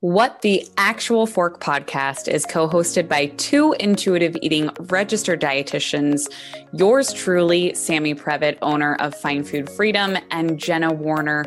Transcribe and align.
What 0.00 0.42
the 0.42 0.64
Actual 0.76 1.26
Fork 1.26 1.60
podcast 1.60 2.28
is 2.28 2.46
co 2.46 2.68
hosted 2.68 3.08
by 3.08 3.26
two 3.36 3.74
intuitive 3.80 4.36
eating 4.40 4.70
registered 4.78 5.40
dietitians, 5.40 6.32
yours 6.72 7.12
truly, 7.12 7.74
Sammy 7.74 8.14
Previte, 8.14 8.58
owner 8.62 8.94
of 9.00 9.12
Find 9.12 9.44
Food 9.44 9.68
Freedom, 9.68 10.16
and 10.30 10.56
Jenna 10.56 10.92
Werner, 10.92 11.46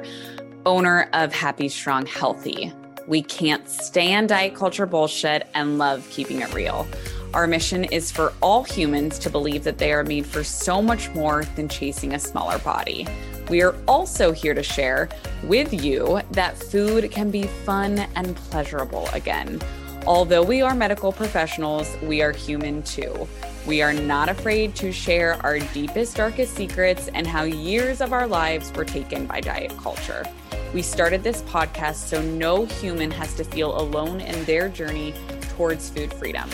owner 0.66 1.10
of 1.14 1.34
Happy 1.34 1.70
Strong 1.70 2.08
Healthy. 2.08 2.74
We 3.08 3.22
can't 3.22 3.70
stand 3.70 4.28
diet 4.28 4.54
culture 4.54 4.86
bullshit 4.86 5.48
and 5.54 5.78
love 5.78 6.06
keeping 6.10 6.42
it 6.42 6.54
real. 6.54 6.86
Our 7.34 7.48
mission 7.48 7.86
is 7.86 8.12
for 8.12 8.34
all 8.42 8.64
humans 8.64 9.18
to 9.20 9.30
believe 9.30 9.64
that 9.64 9.78
they 9.78 9.94
are 9.94 10.04
made 10.04 10.26
for 10.26 10.44
so 10.44 10.82
much 10.82 11.10
more 11.12 11.46
than 11.56 11.70
chasing 11.70 12.14
a 12.14 12.20
smaller 12.20 12.60
body. 12.60 13.08
We 13.50 13.62
are 13.62 13.74
also 13.88 14.34
here 14.34 14.54
to 14.54 14.62
share 14.62 15.08
with 15.44 15.74
you 15.74 16.20
that 16.32 16.58
food 16.58 17.10
can 17.10 17.32
be 17.32 17.44
fun 17.44 18.00
and 18.16 18.36
pleasurable 18.36 19.08
again. 19.14 19.62
Although 20.06 20.44
we 20.44 20.62
are 20.62 20.76
medical 20.76 21.14
professionals, 21.14 21.96
we 22.04 22.22
are 22.22 22.34
human 22.34 22.84
too. 22.84 23.28
We 23.66 23.82
are 23.82 23.94
not 23.94 24.28
afraid 24.28 24.76
to 24.78 24.92
share 24.92 25.36
our 25.46 25.60
deepest, 25.60 26.18
darkest 26.18 26.54
secrets 26.56 27.08
and 27.14 27.26
how 27.26 27.44
years 27.44 28.02
of 28.02 28.12
our 28.12 28.28
lives 28.28 28.74
were 28.74 28.84
taken 28.86 29.26
by 29.26 29.40
diet 29.40 29.72
culture. 29.78 30.26
We 30.74 30.82
started 30.82 31.24
this 31.24 31.44
podcast 31.44 31.96
so 31.96 32.22
no 32.22 32.66
human 32.66 33.12
has 33.12 33.36
to 33.36 33.46
feel 33.46 33.80
alone 33.80 34.20
in 34.20 34.44
their 34.44 34.68
journey 34.68 35.14
towards 35.56 35.90
food 35.90 36.14
freedom. 36.14 36.50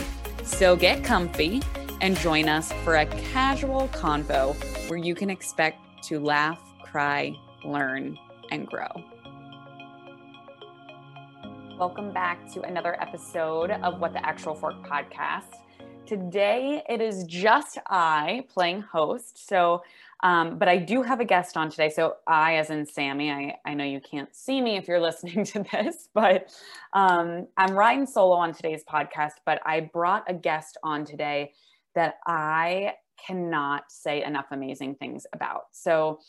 So 0.48 0.76
get 0.76 1.04
comfy 1.04 1.62
and 2.02 2.18
join 2.18 2.48
us 2.48 2.72
for 2.84 2.96
a 2.96 3.06
casual 3.06 3.90
convo 3.90 4.56
where 4.90 4.98
you 4.98 5.14
can 5.14 5.30
expect 5.30 5.78
to 6.06 6.20
laugh 6.20 6.60
cry, 6.82 7.36
learn, 7.66 8.18
and 8.50 8.66
grow. 8.66 8.88
Welcome 11.78 12.12
back 12.12 12.52
to 12.54 12.62
another 12.62 13.00
episode 13.00 13.72
of 13.72 14.00
What 14.00 14.14
the 14.14 14.26
Actual 14.26 14.56
Fork 14.56 14.82
podcast. 14.84 15.54
Today 16.08 16.82
it 16.90 17.02
is 17.02 17.26
just 17.26 17.78
I 17.86 18.46
playing 18.48 18.82
host. 18.82 19.48
So, 19.48 19.84
um, 20.24 20.58
but 20.58 20.68
I 20.68 20.78
do 20.78 21.04
have 21.04 21.20
a 21.20 21.26
guest 21.26 21.58
on 21.58 21.70
today. 21.70 21.90
So, 21.90 22.16
I, 22.26 22.56
as 22.56 22.70
in 22.70 22.86
Sammy, 22.86 23.32
I, 23.32 23.58
I 23.66 23.74
know 23.74 23.84
you 23.84 24.00
can't 24.00 24.34
see 24.36 24.62
me 24.62 24.78
if 24.78 24.88
you're 24.88 25.02
listening 25.02 25.46
to 25.46 25.64
this, 25.72 26.10
but 26.14 26.52
um, 26.94 27.48
I'm 27.58 27.74
riding 27.74 28.06
solo 28.06 28.36
on 28.36 28.54
today's 28.54 28.84
podcast. 28.84 29.34
But 29.46 29.62
I 29.66 29.82
brought 29.82 30.24
a 30.28 30.34
guest 30.34 30.78
on 30.84 31.06
today 31.06 31.54
that 31.96 32.16
I 32.26 32.94
cannot 33.26 33.92
say 33.92 34.24
enough 34.24 34.46
amazing 34.52 34.96
things 34.96 35.26
about. 35.34 35.64
So, 35.72 36.20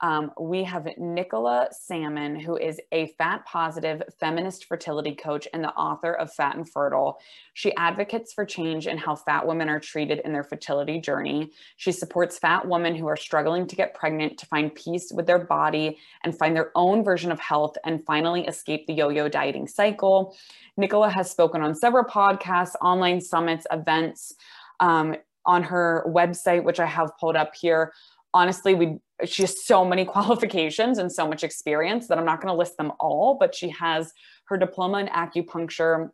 um, 0.00 0.30
we 0.38 0.62
have 0.62 0.86
Nicola 0.96 1.68
Salmon, 1.72 2.38
who 2.38 2.56
is 2.56 2.80
a 2.92 3.08
fat 3.18 3.44
positive 3.44 4.02
feminist 4.20 4.66
fertility 4.66 5.14
coach 5.14 5.48
and 5.52 5.64
the 5.64 5.74
author 5.74 6.12
of 6.12 6.32
Fat 6.32 6.56
and 6.56 6.68
Fertile. 6.68 7.18
She 7.54 7.74
advocates 7.74 8.32
for 8.32 8.44
change 8.44 8.86
in 8.86 8.96
how 8.96 9.16
fat 9.16 9.44
women 9.44 9.68
are 9.68 9.80
treated 9.80 10.20
in 10.20 10.32
their 10.32 10.44
fertility 10.44 11.00
journey. 11.00 11.50
She 11.76 11.90
supports 11.90 12.38
fat 12.38 12.66
women 12.66 12.94
who 12.94 13.08
are 13.08 13.16
struggling 13.16 13.66
to 13.66 13.74
get 13.74 13.94
pregnant 13.94 14.38
to 14.38 14.46
find 14.46 14.72
peace 14.72 15.10
with 15.12 15.26
their 15.26 15.40
body 15.40 15.98
and 16.22 16.36
find 16.36 16.54
their 16.54 16.70
own 16.76 17.02
version 17.02 17.32
of 17.32 17.40
health 17.40 17.76
and 17.84 18.04
finally 18.04 18.46
escape 18.46 18.86
the 18.86 18.94
yo 18.94 19.08
yo 19.08 19.28
dieting 19.28 19.66
cycle. 19.66 20.36
Nicola 20.76 21.10
has 21.10 21.28
spoken 21.28 21.60
on 21.60 21.74
several 21.74 22.04
podcasts, 22.04 22.76
online 22.80 23.20
summits, 23.20 23.66
events. 23.72 24.34
Um, 24.80 25.16
on 25.46 25.62
her 25.62 26.04
website, 26.06 26.62
which 26.62 26.78
I 26.78 26.84
have 26.84 27.10
pulled 27.18 27.34
up 27.34 27.54
here, 27.54 27.94
honestly, 28.34 28.74
we 28.74 28.98
she 29.24 29.42
has 29.42 29.64
so 29.64 29.84
many 29.84 30.04
qualifications 30.14 30.98
and 30.98 31.10
so 31.10 31.26
much 31.26 31.44
experience 31.44 32.06
that 32.08 32.18
I'm 32.18 32.24
not 32.24 32.40
going 32.40 32.52
to 32.52 32.58
list 32.58 32.76
them 32.76 32.92
all, 33.00 33.36
but 33.38 33.54
she 33.54 33.68
has 33.70 34.12
her 34.46 34.56
diploma 34.56 34.98
in 34.98 35.06
acupuncture 35.08 36.10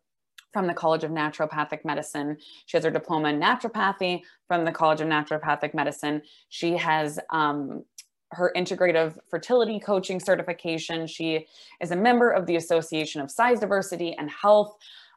from 0.53 0.67
the 0.67 0.75
College 0.75 1.05
of 1.05 1.11
Naturopathic 1.11 1.85
Medicine. 1.85 2.37
She 2.67 2.77
has 2.77 2.85
her 2.85 2.91
diploma 2.91 3.31
in 3.31 3.41
naturopathy 3.41 4.23
from 4.47 4.65
the 4.65 4.73
College 4.73 5.01
of 5.01 5.09
Naturopathic 5.09 5.75
Medicine. 5.75 6.23
She 6.49 6.77
has 6.77 7.19
um, 7.31 7.85
her 8.31 8.53
integrative 8.57 9.19
fertility 9.29 9.81
coaching 9.81 10.21
certification. 10.21 11.07
She 11.07 11.47
is 11.81 11.91
a 11.91 11.97
member 11.97 12.31
of 12.31 12.47
the 12.47 12.57
Association 12.57 13.21
of 13.21 13.31
Size 13.31 13.61
Diversity 13.61 14.15
and 14.15 14.31
Health. 14.31 14.77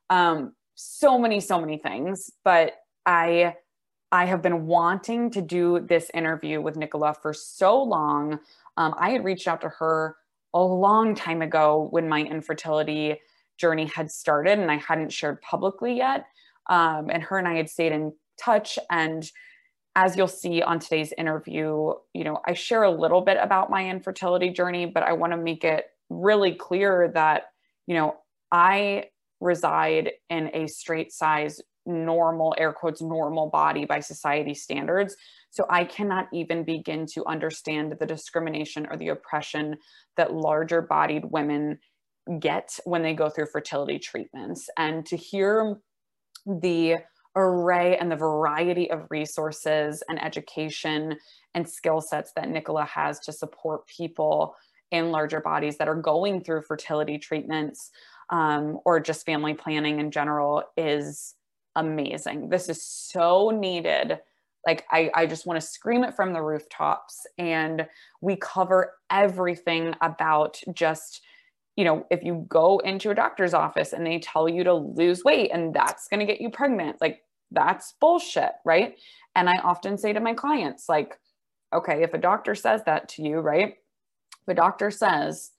Um, 0.09 0.53
so 0.75 1.19
many, 1.19 1.39
so 1.39 1.59
many 1.61 1.77
things. 1.77 2.31
But 2.43 2.73
I 3.05 3.55
I 4.11 4.25
have 4.25 4.41
been 4.41 4.67
wanting 4.67 5.31
to 5.31 5.41
do 5.41 5.79
this 5.79 6.09
interview 6.13 6.61
with 6.61 6.77
Nicola 6.77 7.13
for 7.13 7.33
so 7.33 7.81
long. 7.81 8.39
Um, 8.77 8.95
I 8.97 9.09
had 9.09 9.25
reached 9.25 9.47
out 9.47 9.61
to 9.61 9.69
her 9.69 10.15
a 10.53 10.61
long 10.61 11.13
time 11.13 11.41
ago 11.41 11.87
when 11.91 12.07
my 12.07 12.21
infertility 12.21 13.19
journey 13.57 13.85
had 13.85 14.11
started 14.11 14.59
and 14.59 14.71
I 14.71 14.77
hadn't 14.77 15.11
shared 15.11 15.41
publicly 15.41 15.97
yet. 15.97 16.25
Um, 16.69 17.09
and 17.09 17.23
her 17.23 17.37
and 17.37 17.47
I 17.47 17.55
had 17.55 17.69
stayed 17.69 17.91
in 17.91 18.13
touch. 18.41 18.79
And 18.89 19.29
as 19.95 20.15
you'll 20.15 20.27
see 20.27 20.61
on 20.61 20.79
today's 20.79 21.11
interview, 21.17 21.93
you 22.13 22.23
know, 22.23 22.39
I 22.45 22.53
share 22.53 22.83
a 22.83 22.91
little 22.91 23.21
bit 23.21 23.37
about 23.41 23.69
my 23.69 23.89
infertility 23.89 24.51
journey, 24.51 24.85
but 24.85 25.03
I 25.03 25.13
want 25.13 25.33
to 25.33 25.37
make 25.37 25.63
it 25.63 25.85
really 26.09 26.53
clear 26.53 27.11
that, 27.13 27.47
you 27.87 27.95
know, 27.95 28.15
I 28.51 29.05
reside 29.41 30.11
in 30.29 30.51
a 30.53 30.67
straight 30.67 31.11
size 31.11 31.61
normal 31.87 32.53
air 32.57 32.73
quotes 32.73 33.01
normal 33.01 33.49
body 33.49 33.85
by 33.85 33.99
society 33.99 34.53
standards. 34.53 35.15
So 35.49 35.65
i 35.69 35.85
cannot 35.85 36.27
even 36.33 36.63
begin 36.63 37.05
to 37.13 37.25
understand 37.25 37.95
the 37.99 38.05
discrimination 38.05 38.85
or 38.91 38.97
the 38.97 39.09
oppression 39.09 39.77
that 40.17 40.33
larger 40.33 40.81
bodied 40.81 41.23
women 41.25 41.79
get 42.39 42.77
when 42.83 43.01
they 43.01 43.13
go 43.13 43.29
through 43.29 43.47
fertility 43.47 43.99
treatments. 43.99 44.69
And 44.77 45.05
to 45.05 45.15
hear 45.15 45.77
the 46.45 46.97
array 47.35 47.97
and 47.97 48.11
the 48.11 48.15
variety 48.15 48.89
of 48.91 49.07
resources 49.09 50.03
and 50.09 50.21
education 50.21 51.15
and 51.53 51.69
skill 51.69 52.01
sets 52.01 52.33
that 52.35 52.49
Nicola 52.49 52.83
has 52.85 53.19
to 53.21 53.31
support 53.31 53.87
people 53.87 54.55
in 54.91 55.11
larger 55.11 55.39
bodies 55.39 55.77
that 55.77 55.87
are 55.87 55.95
going 55.95 56.43
through 56.43 56.61
fertility 56.61 57.17
treatments 57.17 57.91
um, 58.29 58.79
or 58.85 58.99
just 58.99 59.25
family 59.25 59.53
planning 59.53 59.99
in 59.99 60.11
general 60.11 60.63
is 60.75 61.35
amazing. 61.77 62.49
This 62.49 62.67
is 62.67 62.83
so 62.83 63.49
needed. 63.49 64.19
Like, 64.65 64.85
I, 64.91 65.09
I 65.15 65.25
just 65.25 65.45
want 65.45 65.61
to 65.61 65.65
scream 65.65 66.03
it 66.03 66.13
from 66.13 66.33
the 66.33 66.41
rooftops. 66.41 67.25
And 67.37 67.87
we 68.19 68.35
cover 68.35 68.95
everything 69.09 69.95
about 70.01 70.59
just, 70.73 71.21
you 71.77 71.85
know, 71.85 72.05
if 72.11 72.23
you 72.23 72.45
go 72.49 72.79
into 72.79 73.11
a 73.11 73.15
doctor's 73.15 73.53
office 73.53 73.93
and 73.93 74.05
they 74.05 74.19
tell 74.19 74.49
you 74.49 74.65
to 74.65 74.73
lose 74.73 75.23
weight 75.23 75.51
and 75.53 75.73
that's 75.73 76.09
going 76.09 76.19
to 76.19 76.25
get 76.25 76.41
you 76.41 76.49
pregnant, 76.49 76.99
like, 76.99 77.23
that's 77.51 77.93
bullshit. 78.01 78.51
Right. 78.65 78.97
And 79.35 79.49
I 79.49 79.57
often 79.59 79.97
say 79.97 80.11
to 80.11 80.19
my 80.19 80.33
clients, 80.33 80.89
like, 80.89 81.17
okay, 81.71 82.03
if 82.03 82.13
a 82.13 82.17
doctor 82.17 82.55
says 82.55 82.81
that 82.85 83.07
to 83.09 83.21
you, 83.21 83.39
right? 83.39 83.75
If 84.41 84.47
a 84.47 84.53
doctor 84.53 84.91
says, 84.91 85.51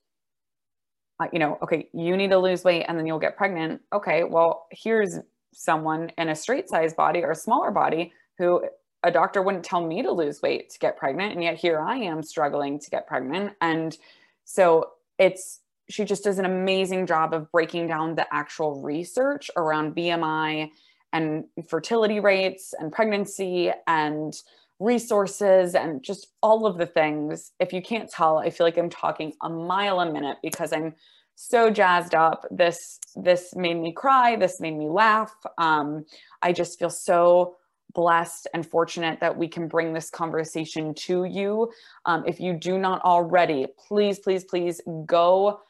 uh, 1.20 1.26
you 1.32 1.38
know, 1.38 1.58
okay, 1.62 1.88
you 1.92 2.16
need 2.16 2.30
to 2.30 2.38
lose 2.38 2.64
weight 2.64 2.84
and 2.88 2.98
then 2.98 3.06
you'll 3.06 3.18
get 3.18 3.36
pregnant. 3.36 3.80
Okay, 3.92 4.24
well, 4.24 4.66
here's 4.70 5.18
someone 5.53 6.10
in 6.19 6.28
a 6.28 6.34
straight 6.34 6.69
size 6.69 6.94
body 6.94 7.22
or 7.22 7.31
a 7.31 7.36
smaller 7.36 7.70
body 7.70 8.12
who 8.38 8.64
a 9.03 9.10
doctor 9.10 9.42
wouldn't 9.42 9.64
tell 9.64 9.84
me 9.84 10.03
to 10.03 10.10
lose 10.10 10.42
weight 10.42 10.70
to 10.70 10.78
get 10.78 10.97
pregnant 10.97 11.32
and 11.32 11.42
yet 11.42 11.56
here 11.56 11.81
i 11.81 11.97
am 11.97 12.22
struggling 12.22 12.78
to 12.78 12.91
get 12.91 13.06
pregnant. 13.06 13.53
And 13.60 13.97
so 14.44 14.91
it's 15.19 15.60
she 15.91 16.04
just 16.04 16.25
does 16.25 16.38
an 16.38 16.44
amazing 16.44 17.06
job 17.06 17.32
of 17.32 17.50
breaking 17.50 17.87
down 17.87 18.14
the 18.14 18.26
actual 18.32 18.82
research 18.82 19.50
around 19.56 19.94
bmi 19.97 20.70
and 21.12 21.44
fertility 21.66 22.20
rates 22.20 22.75
and 22.78 22.92
pregnancy 22.92 23.72
and 23.87 24.34
resources 24.81 25.75
and 25.75 26.04
just 26.04 26.28
all 26.41 26.66
of 26.66 26.78
the 26.78 26.87
things. 26.87 27.53
If 27.58 27.72
you 27.72 27.82
can't 27.82 28.10
tell 28.10 28.38
i 28.38 28.50
feel 28.50 28.66
like 28.66 28.78
i'm 28.78 28.91
talking 28.91 29.32
a 29.42 29.48
mile 29.48 30.00
a 30.00 30.12
minute 30.12 30.38
because 30.42 30.72
i'm 30.72 30.94
so 31.41 31.71
jazzed 31.71 32.16
up. 32.16 32.44
This 32.50 32.99
this 33.14 33.55
made 33.55 33.79
me 33.79 33.93
cry. 33.93 34.35
This 34.35 34.61
made 34.61 34.76
me 34.76 34.88
laugh. 34.88 35.32
Um, 35.56 36.05
I 36.43 36.52
just 36.52 36.81
feel 36.81 36.90
so 36.90 37.56
blessed 37.94 38.49
and 38.55 38.67
fortunate 38.67 39.20
that 39.20 39.37
we 39.37 39.46
can 39.46 39.69
bring 39.69 39.93
this 39.93 40.11
conversation 40.11 40.94
to 40.94 41.25
you. 41.25 41.70
Um, 42.06 42.25
if 42.26 42.40
you 42.40 42.55
do 42.55 42.76
not 42.76 43.00
already, 43.02 43.67
please, 43.87 44.19
please, 44.19 44.44
please 44.44 44.81
go 45.06 45.61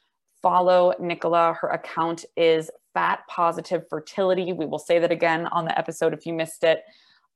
follow 0.40 0.94
Nicola. 0.98 1.54
Her 1.60 1.68
account 1.68 2.24
is 2.34 2.70
Fat 2.94 3.20
Positive 3.28 3.84
Fertility. 3.90 4.54
We 4.54 4.64
will 4.64 4.78
say 4.78 4.98
that 4.98 5.12
again 5.12 5.48
on 5.48 5.66
the 5.66 5.78
episode 5.78 6.14
if 6.14 6.24
you 6.24 6.32
missed 6.32 6.64
it. 6.64 6.82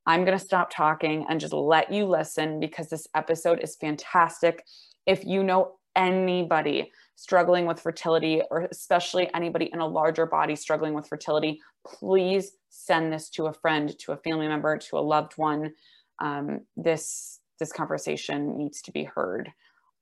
I'm 0.06 0.24
going 0.24 0.36
to 0.36 0.44
stop 0.44 0.70
talking 0.74 1.26
and 1.28 1.38
just 1.38 1.52
let 1.52 1.92
you 1.92 2.06
listen 2.06 2.60
because 2.60 2.88
this 2.88 3.06
episode 3.14 3.60
is 3.62 3.76
fantastic. 3.76 4.64
If 5.06 5.24
you 5.24 5.44
know 5.44 5.74
anybody 5.94 6.90
struggling 7.16 7.66
with 7.66 7.80
fertility, 7.80 8.42
or 8.50 8.68
especially 8.70 9.32
anybody 9.34 9.70
in 9.72 9.80
a 9.80 9.86
larger 9.86 10.26
body 10.26 10.56
struggling 10.56 10.94
with 10.94 11.08
fertility, 11.08 11.60
please 11.86 12.52
send 12.68 13.12
this 13.12 13.28
to 13.30 13.46
a 13.46 13.52
friend, 13.52 13.96
to 13.98 14.12
a 14.12 14.16
family 14.16 14.48
member, 14.48 14.76
to 14.78 14.98
a 14.98 15.00
loved 15.00 15.34
one. 15.36 15.72
Um, 16.20 16.60
this 16.76 17.40
this 17.58 17.72
conversation 17.72 18.56
needs 18.58 18.82
to 18.82 18.92
be 18.92 19.04
heard 19.04 19.52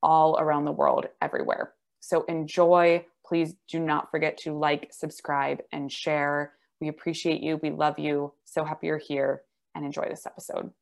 all 0.03 0.39
around 0.39 0.65
the 0.65 0.73
world, 0.73 1.07
everywhere. 1.21 1.75
So 2.01 2.25
enjoy. 2.25 3.05
please 3.27 3.55
do 3.69 3.79
not 3.79 4.11
forget 4.11 4.37
to 4.39 4.59
like, 4.59 4.89
subscribe, 4.93 5.61
and 5.73 5.93
share. 5.93 6.55
We 6.81 6.89
appreciate 6.89 7.43
you. 7.43 7.61
We 7.62 7.71
love 7.71 7.99
you. 7.99 8.33
So 8.45 8.65
happy 8.65 8.89
you're 8.89 8.99
here 8.99 9.43
and 9.75 9.85
enjoy 9.85 10.07
this 10.09 10.27
episode. 10.27 10.73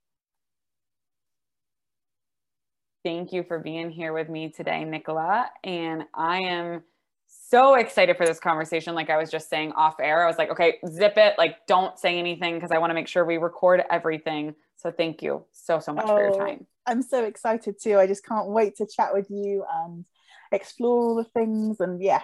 Thank 3.08 3.32
you 3.32 3.43
for 3.43 3.58
being 3.58 3.88
here 3.90 4.12
with 4.12 4.28
me 4.28 4.50
today, 4.50 4.84
Nicola. 4.84 5.50
And 5.64 6.05
I 6.12 6.40
am 6.43 6.82
so 7.26 7.76
excited 7.76 8.19
for 8.19 8.26
this 8.26 8.38
conversation. 8.38 8.94
Like 8.94 9.08
I 9.08 9.16
was 9.16 9.31
just 9.31 9.49
saying 9.49 9.72
off 9.72 9.99
air, 9.99 10.22
I 10.22 10.26
was 10.26 10.37
like, 10.37 10.50
okay, 10.50 10.75
zip 10.87 11.14
it. 11.16 11.37
Like, 11.38 11.66
don't 11.66 11.99
say 11.99 12.19
anything 12.19 12.56
because 12.56 12.70
I 12.70 12.76
want 12.76 12.90
to 12.90 12.94
make 12.94 13.08
sure 13.08 13.25
we 13.25 13.38
record 13.38 13.82
everything. 13.90 14.55
So 14.76 14.90
thank 14.90 15.22
you 15.22 15.46
so, 15.52 15.81
so 15.81 15.94
much 15.94 16.05
oh, 16.06 16.16
for 16.16 16.20
your 16.20 16.34
oh, 16.34 16.38
time. 16.38 16.66
I'm 16.87 17.00
so 17.00 17.25
excited 17.25 17.76
too. 17.81 17.99
I 17.99 18.06
just 18.06 18.26
can't 18.26 18.49
wait 18.49 18.76
to 18.76 18.87
chat 18.87 19.14
with 19.14 19.31
you 19.31 19.64
and 19.76 20.05
explore 20.52 21.00
all 21.00 21.14
the 21.14 21.25
things. 21.25 21.81
And 21.81 22.02
yeah, 22.02 22.20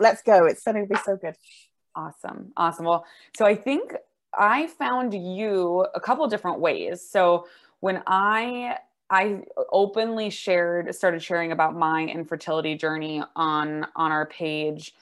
let's 0.00 0.22
go. 0.22 0.46
It's 0.46 0.64
going 0.64 0.82
to 0.82 0.92
be 0.92 0.98
so 1.04 1.16
good. 1.16 1.36
Awesome. 1.94 2.52
Awesome. 2.56 2.86
Well, 2.86 3.06
so 3.36 3.46
I 3.46 3.54
think 3.54 3.94
I 4.36 4.66
found 4.66 5.14
you 5.14 5.86
a 5.94 6.00
couple 6.00 6.26
different 6.26 6.58
ways. 6.58 7.08
So 7.08 7.46
when 7.78 8.02
I 8.08 8.78
I 9.14 9.42
openly 9.70 10.28
shared 10.28 10.92
started 10.92 11.22
sharing 11.22 11.52
about 11.52 11.76
my 11.76 12.02
infertility 12.02 12.74
journey 12.74 13.22
on 13.36 13.86
on 13.94 14.10
our 14.10 14.26
page. 14.26 14.92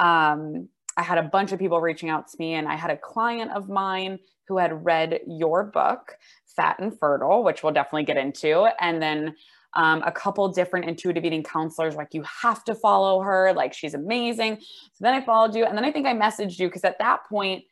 Um, 0.00 0.68
I 0.96 1.02
had 1.02 1.18
a 1.18 1.22
bunch 1.22 1.52
of 1.52 1.60
people 1.60 1.80
reaching 1.80 2.10
out 2.10 2.26
to 2.28 2.36
me, 2.40 2.54
and 2.54 2.66
I 2.66 2.74
had 2.74 2.90
a 2.90 2.96
client 2.96 3.52
of 3.52 3.68
mine 3.68 4.18
who 4.48 4.58
had 4.58 4.84
read 4.84 5.20
your 5.28 5.62
book, 5.62 6.16
Fat 6.46 6.80
and 6.80 6.98
Fertile, 6.98 7.44
which 7.44 7.62
we'll 7.62 7.72
definitely 7.72 8.02
get 8.02 8.16
into, 8.16 8.68
and 8.80 9.00
then 9.00 9.36
um, 9.74 10.02
a 10.04 10.10
couple 10.10 10.48
different 10.48 10.86
intuitive 10.86 11.24
eating 11.24 11.44
counselors 11.44 11.94
like 11.94 12.12
you 12.12 12.24
have 12.24 12.64
to 12.64 12.74
follow 12.74 13.20
her. 13.20 13.52
Like 13.54 13.72
she's 13.72 13.94
amazing. 13.94 14.56
So 14.56 14.98
then 15.00 15.14
i 15.14 15.20
followed 15.20 15.54
you 15.54 15.64
and 15.64 15.76
then 15.76 15.84
i 15.84 15.92
think 15.92 16.06
i 16.08 16.12
messaged 16.12 16.58
you 16.58 16.66
because 16.66 16.82
at 16.82 16.98
that 16.98 17.24
point 17.28 17.64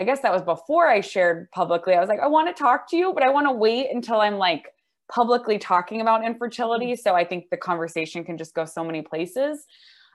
i 0.00 0.04
guess 0.04 0.20
that 0.20 0.32
was 0.32 0.42
before 0.42 0.88
i 0.88 1.00
shared 1.00 1.48
publicly 1.52 1.94
i 1.94 2.00
was 2.00 2.08
like 2.08 2.20
i 2.20 2.26
want 2.26 2.48
to 2.48 2.60
talk 2.60 2.90
to 2.90 2.96
you 2.96 3.12
but 3.14 3.22
i 3.22 3.30
want 3.30 3.46
to 3.46 3.52
wait 3.52 3.86
until 3.92 4.20
i'm 4.20 4.36
like 4.36 4.73
publicly 5.12 5.58
talking 5.58 6.00
about 6.00 6.24
infertility 6.24 6.92
mm-hmm. 6.92 7.00
so 7.00 7.14
i 7.14 7.24
think 7.24 7.50
the 7.50 7.56
conversation 7.56 8.24
can 8.24 8.38
just 8.38 8.54
go 8.54 8.64
so 8.64 8.84
many 8.84 9.02
places. 9.02 9.66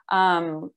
Um, 0.09 0.71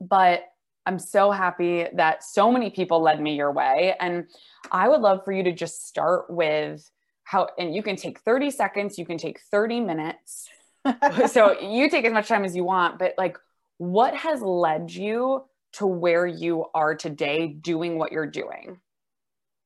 but 0.00 0.44
i'm 0.84 0.98
so 0.98 1.30
happy 1.30 1.86
that 1.94 2.22
so 2.22 2.50
many 2.50 2.70
people 2.70 3.00
led 3.00 3.20
me 3.20 3.36
your 3.36 3.52
way 3.52 3.94
and 4.00 4.26
i 4.70 4.88
would 4.88 5.00
love 5.00 5.24
for 5.24 5.32
you 5.32 5.42
to 5.44 5.52
just 5.52 5.86
start 5.86 6.28
with 6.28 6.90
how 7.24 7.48
and 7.58 7.74
you 7.74 7.82
can 7.82 7.96
take 7.96 8.20
30 8.20 8.50
seconds 8.50 8.98
you 8.98 9.06
can 9.06 9.18
take 9.18 9.40
30 9.50 9.80
minutes. 9.80 10.48
So 11.26 11.58
you 11.58 11.90
take 11.90 12.04
as 12.04 12.12
much 12.12 12.28
time 12.28 12.44
as 12.44 12.54
you 12.54 12.62
want 12.62 12.98
but 12.98 13.14
like 13.18 13.38
what 13.78 14.14
has 14.14 14.40
led 14.40 14.90
you 14.90 15.44
to 15.76 15.86
where 15.86 16.26
you 16.26 16.64
are 16.74 16.94
today 16.94 17.48
doing 17.48 17.98
what 17.98 18.10
you're 18.10 18.26
doing? 18.26 18.80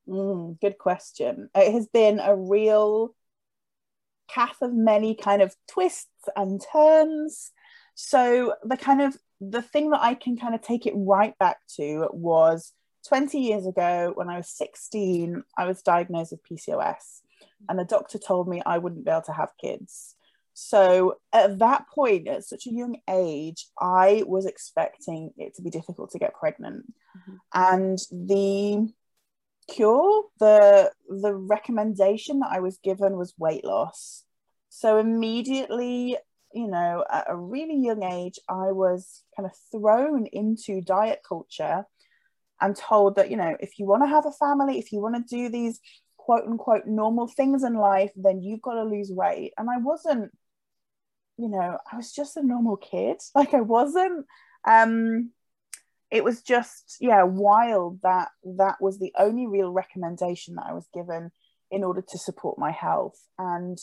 Mm, 0.08 0.60
good 0.60 0.76
question. 0.76 1.50
It 1.54 1.72
has 1.72 1.86
been 1.86 2.18
a 2.18 2.34
real 2.34 3.14
path 4.34 4.56
of 4.62 4.72
many 4.72 5.14
kind 5.14 5.42
of 5.42 5.54
twists 5.68 6.06
and 6.36 6.62
turns 6.72 7.50
so 7.94 8.54
the 8.62 8.76
kind 8.76 9.02
of 9.02 9.16
the 9.40 9.62
thing 9.62 9.90
that 9.90 10.00
i 10.02 10.14
can 10.14 10.36
kind 10.36 10.54
of 10.54 10.62
take 10.62 10.86
it 10.86 10.94
right 10.96 11.36
back 11.38 11.58
to 11.76 12.08
was 12.12 12.72
20 13.08 13.38
years 13.38 13.66
ago 13.66 14.12
when 14.14 14.28
i 14.28 14.36
was 14.36 14.48
16 14.48 15.42
i 15.56 15.66
was 15.66 15.82
diagnosed 15.82 16.32
with 16.32 16.40
pcos 16.44 17.20
and 17.68 17.78
the 17.78 17.84
doctor 17.84 18.18
told 18.18 18.48
me 18.48 18.62
I 18.64 18.78
wouldn't 18.78 19.04
be 19.04 19.10
able 19.10 19.22
to 19.22 19.32
have 19.32 19.50
kids. 19.60 20.16
So 20.54 21.16
at 21.32 21.58
that 21.58 21.86
point, 21.88 22.28
at 22.28 22.44
such 22.44 22.66
a 22.66 22.72
young 22.72 22.96
age, 23.08 23.66
I 23.80 24.24
was 24.26 24.46
expecting 24.46 25.30
it 25.36 25.54
to 25.54 25.62
be 25.62 25.70
difficult 25.70 26.10
to 26.10 26.18
get 26.18 26.34
pregnant. 26.34 26.92
Mm-hmm. 27.16 27.36
And 27.54 27.98
the 28.10 28.92
cure, 29.70 30.24
the 30.38 30.92
the 31.08 31.34
recommendation 31.34 32.40
that 32.40 32.50
I 32.52 32.60
was 32.60 32.78
given 32.82 33.16
was 33.16 33.34
weight 33.38 33.64
loss. 33.64 34.24
So 34.68 34.98
immediately, 34.98 36.16
you 36.52 36.68
know, 36.68 37.04
at 37.10 37.26
a 37.28 37.36
really 37.36 37.76
young 37.76 38.02
age, 38.02 38.38
I 38.48 38.72
was 38.72 39.22
kind 39.36 39.48
of 39.48 39.56
thrown 39.72 40.26
into 40.26 40.80
diet 40.80 41.20
culture 41.26 41.84
and 42.60 42.76
told 42.76 43.16
that, 43.16 43.30
you 43.30 43.36
know, 43.36 43.56
if 43.60 43.78
you 43.78 43.86
want 43.86 44.02
to 44.02 44.08
have 44.08 44.26
a 44.26 44.32
family, 44.32 44.78
if 44.78 44.92
you 44.92 45.00
want 45.00 45.16
to 45.16 45.36
do 45.36 45.48
these 45.48 45.80
quote 46.16 46.44
unquote 46.46 46.86
normal 46.86 47.26
things 47.26 47.64
in 47.64 47.74
life, 47.74 48.12
then 48.16 48.42
you've 48.42 48.62
got 48.62 48.74
to 48.74 48.84
lose 48.84 49.10
weight. 49.10 49.52
And 49.56 49.68
I 49.70 49.78
wasn't, 49.78 50.30
you 51.38 51.48
know, 51.48 51.78
I 51.90 51.96
was 51.96 52.12
just 52.12 52.36
a 52.36 52.42
normal 52.42 52.76
kid. 52.76 53.16
Like 53.34 53.54
I 53.54 53.60
wasn't. 53.60 54.26
Um, 54.64 55.30
it 56.10 56.24
was 56.24 56.42
just 56.42 56.96
yeah 57.00 57.22
wild 57.22 58.00
that 58.02 58.28
that 58.44 58.76
was 58.80 58.98
the 58.98 59.12
only 59.18 59.46
real 59.46 59.70
recommendation 59.70 60.56
that 60.56 60.66
I 60.68 60.74
was 60.74 60.88
given 60.92 61.30
in 61.70 61.84
order 61.84 62.02
to 62.02 62.18
support 62.18 62.58
my 62.58 62.72
health. 62.72 63.18
And 63.38 63.78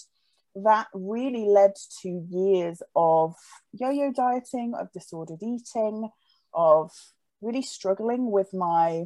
that 0.55 0.87
really 0.93 1.45
led 1.45 1.73
to 2.01 2.25
years 2.29 2.81
of 2.95 3.35
yo-yo 3.73 4.11
dieting 4.11 4.73
of 4.77 4.91
disordered 4.91 5.41
eating 5.41 6.09
of 6.53 6.91
really 7.41 7.61
struggling 7.61 8.31
with 8.31 8.53
my 8.53 9.05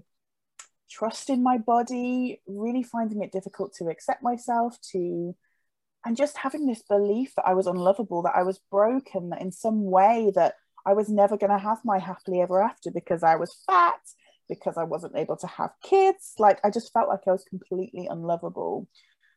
trust 0.90 1.30
in 1.30 1.44
my 1.44 1.58
body, 1.58 2.42
really 2.48 2.84
finding 2.84 3.22
it 3.22 3.32
difficult 3.32 3.74
to 3.74 3.90
accept 3.90 4.24
myself, 4.24 4.78
to 4.92 5.36
and 6.06 6.18
just 6.18 6.38
having 6.38 6.66
this 6.66 6.82
belief 6.90 7.34
that 7.36 7.46
I 7.46 7.54
was 7.54 7.68
unlovable, 7.68 8.24
that 8.24 8.36
I 8.36 8.44
was 8.44 8.60
broken, 8.72 9.30
that 9.30 9.42
in 9.42 9.52
some 9.52 9.84
way 9.84 10.32
that 10.34 10.56
I 10.86 10.94
was 10.94 11.10
never 11.10 11.38
going 11.38 11.52
to 11.52 11.58
have 11.58 11.80
my 11.84 12.00
happily 12.00 12.42
ever 12.42 12.62
after 12.62 12.92
because 12.92 13.24
I 13.24 13.36
was 13.36 13.56
fat, 13.66 14.00
because 14.50 14.78
I 14.78 14.84
wasn't 14.84 15.16
able 15.16 15.38
to 15.38 15.48
have 15.48 15.72
kids. 15.84 16.34
Like 16.38 16.60
I 16.64 16.70
just 16.70 16.92
felt 16.94 17.10
like 17.10 17.22
I 17.28 17.32
was 17.32 17.44
completely 17.44 18.08
unlovable. 18.10 18.88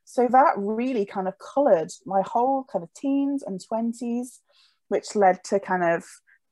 So 0.04 0.28
that 0.30 0.54
really 0.56 1.06
kind 1.06 1.28
of 1.28 1.34
colored 1.38 1.90
my 2.04 2.22
whole 2.22 2.66
kind 2.70 2.82
of 2.82 2.92
teens 2.94 3.42
and 3.42 3.60
20s, 3.60 4.40
which 4.88 5.14
led 5.14 5.42
to 5.44 5.60
kind 5.60 5.82
of, 5.82 6.04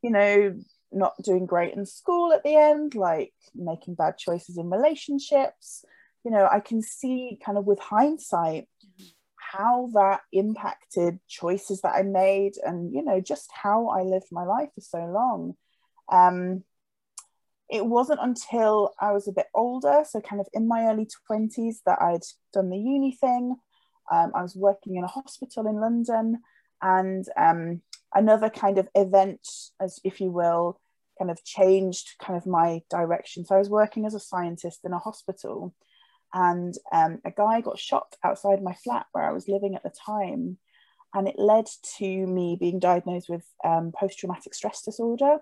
you 0.03 0.11
know, 0.11 0.57
not 0.91 1.15
doing 1.23 1.47
great 1.47 1.75
in 1.75 1.87
school 1.87 2.33
at 2.33 2.43
the 2.45 2.55
end, 2.55 2.95
like 2.95 3.33
making 3.55 3.95
bad 3.95 4.19
choices 4.19 4.59
in 4.59 4.71
relationships. 4.71 5.85
You 6.25 6.31
know, 6.31 6.49
I 6.51 6.61
can 6.61 6.83
see 6.83 7.39
kind 7.45 7.59
of 7.59 7.65
with 7.67 7.79
hindsight 7.81 8.69
how 9.53 9.91
that 9.93 10.21
impacted 10.33 11.19
choices 11.29 11.83
that 11.83 11.95
I 11.95 12.03
made 12.03 12.55
and, 12.63 12.93
you 12.95 13.03
know, 13.03 13.21
just 13.21 13.51
how 13.53 13.89
I 13.89 14.03
lived 14.03 14.29
my 14.31 14.45
life 14.45 14.71
for 14.75 14.81
so 14.81 14.99
long. 14.99 15.55
Um, 16.11 16.65
it 17.69 17.85
wasn't 17.85 18.21
until 18.23 18.93
I 19.01 19.13
was 19.13 19.29
a 19.29 19.33
bit 19.33 19.47
older, 19.55 20.05
so 20.09 20.21
kind 20.21 20.41
of 20.41 20.49
in 20.53 20.69
my 20.69 20.87
early 20.87 21.09
20s, 21.31 21.77
that 21.87 22.01
I'd 22.01 22.25
done 22.53 22.71
the 22.71 22.79
uni 22.79 23.13
thing. 23.13 23.57
Um, 24.11 24.33
I 24.35 24.43
was 24.43 24.57
working 24.57 24.97
in 24.97 25.05
a 25.05 25.09
hospital 25.09 25.67
in 25.67 25.81
London, 25.81 26.43
and 26.83 27.25
um, 27.37 27.81
another 28.15 28.51
kind 28.51 28.79
of 28.79 28.89
event, 28.95 29.47
as 29.81 30.01
if 30.05 30.21
you 30.21 30.31
will, 30.31 30.81
kind 31.19 31.31
of 31.31 31.43
changed 31.45 32.11
kind 32.21 32.37
of 32.37 32.47
my 32.47 32.83
direction. 32.91 33.45
So 33.45 33.55
I 33.55 33.59
was 33.59 33.71
working 33.71 34.05
as 34.05 34.15
a 34.15 34.21
scientist 34.21 34.81
in 34.85 34.93
a 34.93 34.99
hospital, 34.99 35.75
and 36.33 36.75
um, 36.93 37.21
a 37.25 37.31
guy 37.31 37.61
got 37.61 37.79
shot 37.79 38.15
outside 38.25 38.63
my 38.63 38.75
flat 38.75 39.07
where 39.13 39.25
I 39.25 39.33
was 39.33 39.49
living 39.49 39.75
at 39.75 39.83
the 39.83 39.93
time, 40.07 40.59
and 41.15 41.29
it 41.29 41.39
led 41.39 41.67
to 41.99 42.27
me 42.27 42.57
being 42.59 42.79
diagnosed 42.79 43.29
with 43.29 43.45
um, 43.65 43.93
post 43.99 44.19
traumatic 44.19 44.55
stress 44.55 44.83
disorder. 44.83 45.39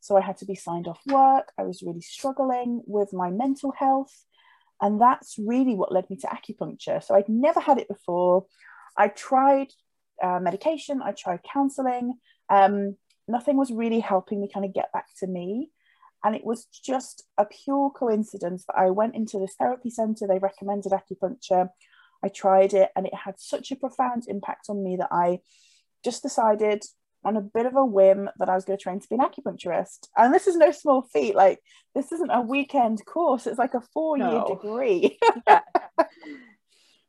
So 0.00 0.18
I 0.18 0.20
had 0.20 0.36
to 0.38 0.44
be 0.44 0.54
signed 0.54 0.86
off 0.86 1.00
work. 1.06 1.50
I 1.58 1.62
was 1.62 1.82
really 1.82 2.02
struggling 2.02 2.82
with 2.86 3.14
my 3.14 3.30
mental 3.30 3.72
health. 3.72 4.12
And 4.82 5.00
that's 5.00 5.36
really 5.38 5.74
what 5.74 5.92
led 5.92 6.10
me 6.10 6.16
to 6.16 6.26
acupuncture. 6.26 7.02
So 7.02 7.14
I'd 7.14 7.28
never 7.28 7.58
had 7.58 7.78
it 7.78 7.88
before. 7.88 8.44
I 8.98 9.08
tried 9.08 9.68
uh, 10.22 10.40
medication, 10.40 11.00
I 11.02 11.12
tried 11.12 11.40
counseling. 11.50 12.18
Um, 12.50 12.96
nothing 13.26 13.56
was 13.56 13.72
really 13.72 14.00
helping 14.00 14.42
me 14.42 14.50
kind 14.52 14.66
of 14.66 14.74
get 14.74 14.92
back 14.92 15.06
to 15.20 15.26
me. 15.26 15.70
And 16.24 16.34
it 16.34 16.44
was 16.44 16.66
just 16.72 17.22
a 17.36 17.44
pure 17.44 17.90
coincidence 17.90 18.64
that 18.66 18.78
I 18.78 18.90
went 18.90 19.14
into 19.14 19.38
this 19.38 19.54
therapy 19.58 19.90
center. 19.90 20.26
They 20.26 20.38
recommended 20.38 20.92
acupuncture. 20.92 21.68
I 22.24 22.28
tried 22.28 22.72
it 22.72 22.90
and 22.96 23.06
it 23.06 23.14
had 23.14 23.38
such 23.38 23.70
a 23.70 23.76
profound 23.76 24.24
impact 24.26 24.66
on 24.70 24.82
me 24.82 24.96
that 24.96 25.10
I 25.12 25.40
just 26.02 26.22
decided 26.22 26.82
on 27.24 27.36
a 27.36 27.42
bit 27.42 27.66
of 27.66 27.76
a 27.76 27.84
whim 27.84 28.30
that 28.38 28.48
I 28.48 28.54
was 28.54 28.64
going 28.64 28.78
to 28.78 28.82
train 28.82 29.00
to 29.00 29.08
be 29.08 29.16
an 29.16 29.20
acupuncturist. 29.20 30.08
And 30.16 30.32
this 30.32 30.46
is 30.46 30.56
no 30.56 30.70
small 30.72 31.02
feat. 31.02 31.34
Like, 31.34 31.60
this 31.94 32.12
isn't 32.12 32.30
a 32.30 32.40
weekend 32.40 33.04
course, 33.04 33.46
it's 33.46 33.58
like 33.58 33.74
a 33.74 33.82
four 33.92 34.16
year 34.16 34.26
no. 34.26 34.46
degree. 34.48 35.18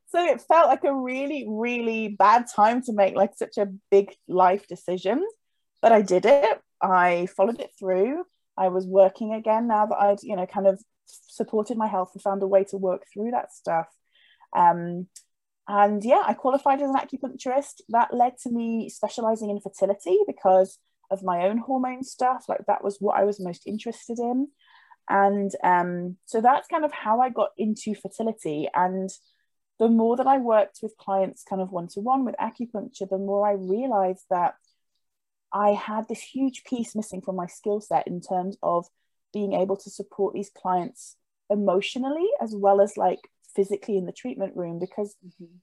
so 0.08 0.26
it 0.26 0.42
felt 0.42 0.68
like 0.68 0.84
a 0.84 0.94
really, 0.94 1.46
really 1.48 2.10
bad 2.10 2.46
time 2.54 2.82
to 2.84 2.94
make 2.94 3.16
like 3.16 3.36
such 3.36 3.58
a 3.58 3.72
big 3.92 4.14
life 4.28 4.68
decision. 4.68 5.26
But 5.82 5.92
I 5.92 6.02
did 6.02 6.26
it. 6.26 6.62
I 6.82 7.28
followed 7.36 7.60
it 7.60 7.72
through. 7.78 8.24
I 8.58 8.70
was 8.70 8.86
working 8.86 9.34
again 9.34 9.68
now 9.68 9.86
that 9.86 9.98
I'd, 9.98 10.24
you 10.24 10.36
know, 10.36 10.46
kind 10.46 10.68
of 10.68 10.82
supported 11.06 11.78
my 11.78 11.88
health 11.88 12.12
and 12.14 12.22
found 12.22 12.42
a 12.44 12.48
way 12.48 12.64
to 12.66 12.78
work 12.78 13.04
through 13.14 13.32
that 13.32 13.54
stuff. 13.54 13.88
Um, 14.56 15.08
and 15.68 16.04
yeah, 16.04 16.24
I 16.26 16.34
qualified 16.34 16.82
as 16.82 16.90
an 16.90 16.96
acupuncturist. 16.96 17.82
That 17.90 18.14
led 18.14 18.38
to 18.44 18.52
me 18.52 18.90
specializing 18.90 19.50
in 19.50 19.60
fertility 19.60 20.20
because 20.28 20.80
of 21.12 21.24
my 21.24 21.46
own 21.46 21.58
hormone 21.58 22.04
stuff. 22.04 22.46
Like 22.48 22.66
that 22.68 22.84
was 22.84 22.98
what 23.00 23.18
I 23.18 23.24
was 23.24 23.40
most 23.40 23.66
interested 23.66 24.20
in. 24.20 24.48
And 25.10 25.52
um, 25.64 26.18
so 26.26 26.42
that's 26.42 26.68
kind 26.68 26.86
of 26.86 26.92
how 26.92 27.20
I 27.20 27.30
got 27.30 27.50
into 27.58 27.96
fertility. 27.96 28.68
And 28.74 29.10
the 29.80 29.90
more 29.90 30.16
that 30.18 30.28
I 30.28 30.38
worked 30.38 30.80
with 30.82 30.98
clients 30.98 31.44
kind 31.48 31.62
of 31.62 31.72
one 31.72 31.88
to 31.90 32.00
one 32.00 32.26
with 32.26 32.36
acupuncture, 32.40 33.10
the 33.10 33.18
more 33.18 33.48
I 33.48 33.54
realized 33.54 34.26
that 34.30 34.56
I 35.54 35.70
had 35.70 36.08
this 36.08 36.22
huge 36.22 36.64
piece 36.64 36.96
missing 36.96 37.22
from 37.22 37.36
my 37.36 37.48
skill 37.48 37.82
set 37.82 38.08
in 38.08 38.22
terms 38.22 38.58
of 38.62 38.86
being 39.34 39.54
able 39.54 39.78
to 39.78 39.90
support 39.90 40.34
these 40.34 40.50
clients 40.50 41.18
emotionally 41.50 42.28
as 42.42 42.54
well 42.56 42.82
as 42.82 42.98
like 42.98 43.20
physically 43.56 43.98
in 43.98 44.06
the 44.06 44.12
treatment 44.12 44.56
room 44.56 44.80
because 44.80 45.16
mm-hmm. 45.26 45.56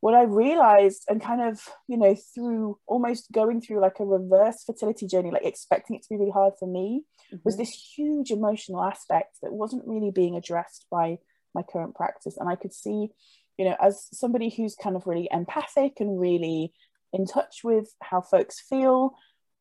what 0.00 0.14
I 0.14 0.22
realized 0.22 1.04
and 1.08 1.22
kind 1.22 1.40
of 1.40 1.60
you 1.86 1.96
know 1.96 2.16
through 2.34 2.78
almost 2.86 3.30
going 3.32 3.60
through 3.60 3.80
like 3.80 4.00
a 4.00 4.04
reverse 4.04 4.64
fertility 4.64 5.06
journey 5.06 5.30
like 5.30 5.44
expecting 5.44 5.96
it 5.96 6.02
to 6.02 6.08
be 6.10 6.16
really 6.16 6.30
hard 6.30 6.54
for 6.58 6.66
me 6.66 7.04
mm-hmm. 7.32 7.36
was 7.44 7.56
this 7.56 7.70
huge 7.96 8.30
emotional 8.30 8.82
aspect 8.82 9.36
that 9.42 9.52
wasn't 9.52 9.86
really 9.86 10.10
being 10.10 10.36
addressed 10.36 10.86
by 10.90 11.18
my 11.54 11.62
current 11.62 11.94
practice 11.94 12.36
and 12.38 12.48
I 12.48 12.56
could 12.56 12.74
see 12.74 13.08
you 13.56 13.64
know 13.64 13.76
as 13.80 14.08
somebody 14.12 14.50
who's 14.50 14.74
kind 14.74 14.96
of 14.96 15.06
really 15.06 15.28
empathic 15.30 16.00
and 16.00 16.18
really 16.18 16.72
in 17.14 17.26
touch 17.26 17.60
with 17.64 17.94
how 18.02 18.20
folks 18.20 18.60
feel 18.60 19.14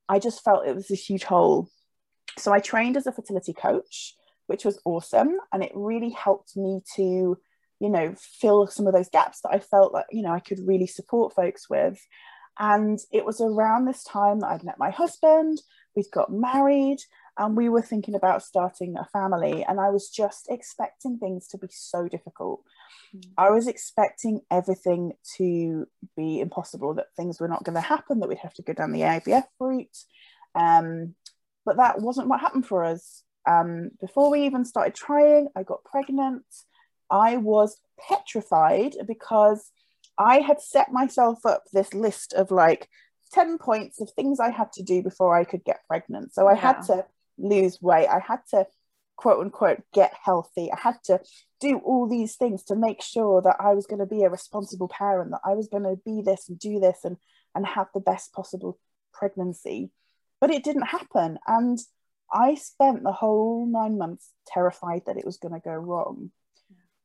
I 0.10 0.20
just 0.20 0.44
felt 0.44 0.68
it 0.68 0.76
was 0.76 0.88
this 0.88 1.06
huge 1.06 1.24
hole 1.24 1.70
so 2.38 2.52
I 2.54 2.60
trained 2.60 2.98
as 2.98 3.08
a 3.08 3.12
fertility 3.12 3.54
coach, 3.54 4.16
which 4.48 4.66
was 4.66 4.80
awesome. 4.86 5.38
And 5.52 5.64
it 5.64 5.72
really 5.76 6.10
helped 6.10 6.56
me 6.58 6.82
to, 6.96 7.38
you 7.80 7.90
know, 7.90 8.16
fill 8.18 8.68
some 8.68 8.88
of 8.88 8.94
those 8.94 9.10
gaps 9.10 9.42
that 9.42 9.52
I 9.54 9.60
felt 9.60 9.94
like, 9.94 10.06
you 10.12 10.22
know, 10.22 10.32
I 10.32 10.40
could 10.40 10.60
really 10.66 10.88
support 10.88 11.36
folks 11.36 11.70
with. 11.70 12.00
And 12.60 13.00
it 13.12 13.26
was 13.26 13.42
around 13.42 13.86
this 13.86 14.04
time 14.04 14.40
that 14.40 14.48
I'd 14.48 14.64
met 14.64 14.78
my 14.78 14.92
husband, 14.92 15.60
we'd 15.96 16.06
got 16.12 16.32
married, 16.32 17.00
and 17.38 17.58
we 17.58 17.70
were 17.70 17.82
thinking 17.82 18.16
about 18.16 18.44
starting 18.44 18.96
a 18.98 19.06
family. 19.06 19.66
And 19.68 19.80
I 19.80 19.90
was 19.90 20.10
just 20.10 20.48
expecting 20.50 21.18
things 21.18 21.48
to 21.50 21.58
be 21.58 21.68
so 21.72 22.08
difficult. 22.08 22.62
Mm. 23.16 23.24
I 23.38 23.50
was 23.50 23.68
expecting 23.68 24.42
everything 24.52 25.14
to 25.38 25.88
be 26.16 26.40
impossible, 26.40 26.94
that 26.96 27.16
things 27.16 27.40
were 27.40 27.48
not 27.48 27.64
going 27.64 27.76
to 27.76 27.82
happen, 27.82 28.20
that 28.20 28.30
we'd 28.30 28.38
have 28.40 28.54
to 28.56 28.62
go 28.62 28.74
down 28.74 28.92
the 28.92 29.02
IVF 29.02 29.46
route. 29.60 29.98
Um, 30.54 31.16
but 31.66 31.78
that 31.78 32.02
wasn't 32.02 32.28
what 32.28 32.42
happened 32.42 32.68
for 32.68 32.84
us. 32.84 33.24
Um, 33.48 33.92
before 34.00 34.30
we 34.30 34.46
even 34.46 34.64
started 34.64 34.96
trying, 34.96 35.48
I 35.56 35.64
got 35.64 35.84
pregnant. 35.84 36.46
I 37.10 37.38
was 37.38 37.78
petrified 38.10 38.96
because 39.08 39.72
I 40.18 40.40
had 40.40 40.62
set 40.62 40.92
myself 40.92 41.46
up 41.46 41.64
this 41.74 41.94
list 41.94 42.34
of 42.34 42.52
like 42.52 42.90
10 43.34 43.58
points 43.58 44.00
of 44.00 44.12
things 44.12 44.40
I 44.40 44.52
had 44.52 44.72
to 44.74 44.84
do 44.84 45.02
before 45.02 45.36
I 45.36 45.44
could 45.44 45.64
get 45.64 45.86
pregnant. 45.88 46.34
So 46.34 46.48
I 46.48 46.54
yeah. 46.54 46.60
had 46.60 46.82
to 46.84 47.06
lose 47.38 47.80
weight. 47.82 48.08
I 48.08 48.20
had 48.20 48.40
to 48.52 48.66
quote 49.16 49.40
unquote 49.40 49.82
get 49.94 50.14
healthy. 50.24 50.72
I 50.72 50.80
had 50.80 50.98
to 51.06 51.20
do 51.60 51.78
all 51.80 52.08
these 52.08 52.36
things 52.36 52.64
to 52.66 52.76
make 52.76 53.02
sure 53.02 53.42
that 53.42 53.58
I 53.60 53.74
was 53.74 53.86
going 53.86 54.00
to 54.00 54.06
be 54.06 54.24
a 54.24 54.30
responsible 54.30 54.88
parent, 54.88 55.32
that 55.32 55.42
I 55.46 55.54
was 55.54 55.68
going 55.68 55.84
to 55.84 56.00
be 56.06 56.22
this 56.22 56.50
and 56.50 56.60
do 56.60 56.80
this 56.80 57.00
and 57.04 57.18
and 57.56 57.66
have 57.66 57.88
the 57.94 58.00
best 58.00 58.34
possible 58.34 58.80
pregnancy 59.14 59.92
but 60.44 60.52
it 60.52 60.66
didn't 60.66 60.88
happen. 60.88 61.40
And 61.48 61.80
I 62.30 62.56
spent 62.56 63.02
the 63.02 63.14
whole 63.14 63.66
nine 63.66 63.98
months 63.98 64.30
terrified 64.46 65.04
that 65.06 65.16
it 65.16 65.24
was 65.26 65.38
going 65.38 65.54
to 65.54 65.62
go 65.62 65.72
wrong 65.72 66.32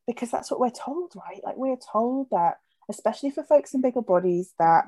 because 0.09 0.33
that's 0.33 0.51
what 0.51 0.59
we're 0.59 0.71
told, 0.71 1.13
right? 1.15 1.41
Like 1.45 1.57
we're 1.57 1.79
told 1.93 2.31
that, 2.33 2.57
especially 2.91 3.31
for 3.31 3.45
folks 3.45 3.75
in 3.75 3.81
bigger 3.81 4.03
bodies, 4.03 4.55
that 4.59 4.87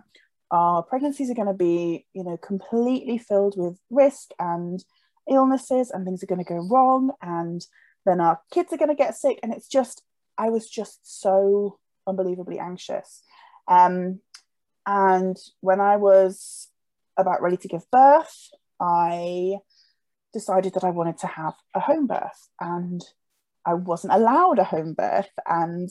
our 0.51 0.83
pregnancies 0.83 1.31
are 1.31 1.35
going 1.35 1.47
to 1.47 1.55
be, 1.55 2.07
you 2.13 2.25
know, 2.25 2.37
completely 2.39 3.19
filled 3.19 3.55
with 3.57 3.79
risk 3.89 4.33
and 4.41 4.85
illnesses 5.29 5.91
and 5.91 6.05
things 6.05 6.23
are 6.23 6.27
going 6.27 6.45
to 6.45 6.49
go 6.49 6.67
wrong 6.71 7.13
and 7.23 7.67
then 8.07 8.21
our 8.21 8.41
kids 8.53 8.73
are 8.73 8.79
going 8.79 8.89
to 8.89 8.95
get 8.95 9.17
sick 9.17 9.39
and 9.43 9.53
it's 9.53 9.69
just 9.69 10.03
i 10.39 10.49
was 10.49 10.69
just 10.69 11.01
so 11.21 11.79
unbelievably 12.07 12.59
anxious 12.59 13.23
um, 13.69 14.21
and 14.87 15.37
when 15.61 15.81
i 15.81 15.97
was 15.97 16.71
about 17.21 17.43
ready 17.43 17.57
to 17.59 17.69
give 17.69 17.89
birth, 17.91 18.51
I 18.81 19.57
decided 20.33 20.75
that 20.75 20.85
I 20.85 20.91
wanted 20.91 21.19
to 21.19 21.27
have 21.27 21.55
a 21.75 21.81
home 21.81 22.07
birth 22.07 22.49
and 22.61 23.01
I 23.67 23.75
wasn't 23.75 24.15
allowed 24.15 24.59
a 24.59 24.65
home 24.65 24.95
birth. 24.95 25.29
And 25.47 25.89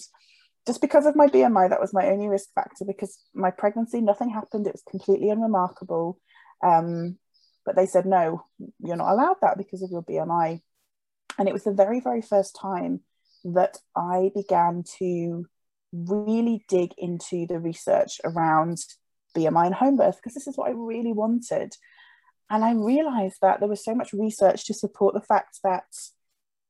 just 0.66 0.82
because 0.82 1.06
of 1.06 1.16
my 1.16 1.28
BMI, 1.28 1.70
that 1.70 1.80
was 1.80 1.94
my 1.94 2.08
only 2.08 2.28
risk 2.28 2.50
factor 2.54 2.86
because 2.86 3.18
my 3.34 3.52
pregnancy, 3.52 4.02
nothing 4.02 4.30
happened. 4.30 4.68
It 4.68 4.74
was 4.74 4.84
completely 4.90 5.30
unremarkable. 5.30 6.20
Um, 6.64 7.18
but 7.70 7.76
they 7.76 7.86
said, 7.86 8.08
no, 8.08 8.46
you're 8.80 8.96
not 8.96 9.12
allowed 9.12 9.36
that 9.44 9.60
because 9.60 9.84
of 9.84 9.92
your 9.92 10.02
BMI. 10.02 10.60
And 11.38 11.48
it 11.48 11.54
was 11.54 11.66
the 11.66 11.72
very, 11.72 12.00
very 12.00 12.24
first 12.24 12.58
time 12.60 13.02
that 13.44 13.78
I 13.96 14.32
began 14.34 14.84
to 14.98 15.46
really 15.94 16.66
dig 16.68 16.96
into 16.98 17.46
the 17.46 17.60
research 17.60 18.20
around 18.26 18.80
BMI 19.38 19.68
and 19.68 19.76
home 19.76 19.98
birth 19.98 20.16
because 20.16 20.34
this 20.34 20.48
is 20.48 20.58
what 20.58 20.68
I 20.68 20.74
really 20.74 21.14
wanted. 21.14 21.76
And 22.50 22.66
I 22.66 22.74
realized 22.74 23.38
that 23.44 23.60
there 23.60 23.70
was 23.70 23.86
so 23.86 23.94
much 23.94 24.14
research 24.14 24.66
to 24.66 24.74
support 24.74 25.14
the 25.14 25.22
fact 25.22 25.60
that 25.64 25.86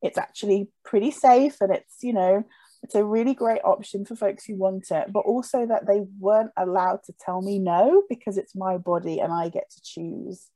it's 0.02 0.18
actually 0.18 0.68
pretty 0.84 1.12
safe 1.12 1.62
and 1.62 1.74
it's, 1.74 2.00
you 2.02 2.12
know, 2.12 2.44
it's 2.84 2.96
a 2.96 3.06
really 3.06 3.34
great 3.34 3.62
option 3.64 4.04
for 4.04 4.18
folks 4.18 4.44
who 4.44 4.58
want 4.58 4.92
it, 4.92 5.14
but 5.14 5.22
also 5.22 5.66
that 5.66 5.88
they 5.88 6.02
weren't 6.20 6.52
allowed 6.58 7.04
to 7.06 7.14
tell 7.22 7.42
me 7.42 7.58
no 7.58 8.04
because 8.10 8.38
it's 8.38 8.54
my 8.54 8.78
body 8.78 9.20
and 9.20 9.32
I 9.32 9.48
get 9.48 9.70
to 9.70 9.82
choose. 9.82 10.50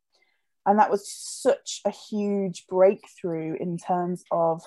And 0.66 0.80
that 0.80 0.92
was 0.92 1.10
such 1.10 1.82
a 1.86 1.92
huge 1.92 2.66
breakthrough 2.68 3.56
in 3.60 3.78
terms 3.78 4.24
of 4.32 4.64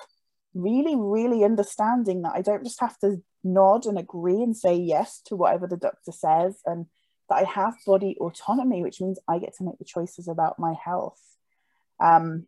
really, 0.55 0.97
really 0.97 1.45
understanding 1.45 2.23
that 2.23 2.35
I 2.35 2.43
don't 2.43 2.65
just 2.65 2.81
have 2.81 2.99
to 2.99 3.23
nod 3.45 3.87
and 3.87 3.99
agree 3.99 4.43
and 4.43 4.57
say 4.57 4.75
yes 4.75 5.21
to 5.27 5.37
whatever 5.37 5.67
the 5.67 5.77
doctor 5.77 6.13
says 6.13 6.61
and 6.67 6.87
that 7.29 7.37
I 7.37 7.45
have 7.45 7.75
body 7.87 8.17
autonomy, 8.21 8.83
which 8.83 9.01
means 9.01 9.19
I 9.29 9.39
get 9.39 9.55
to 9.57 9.65
make 9.65 9.79
the 9.79 9.85
choices 9.85 10.29
about 10.29 10.59
my 10.59 10.75
health. 10.85 11.21
Um, 12.01 12.47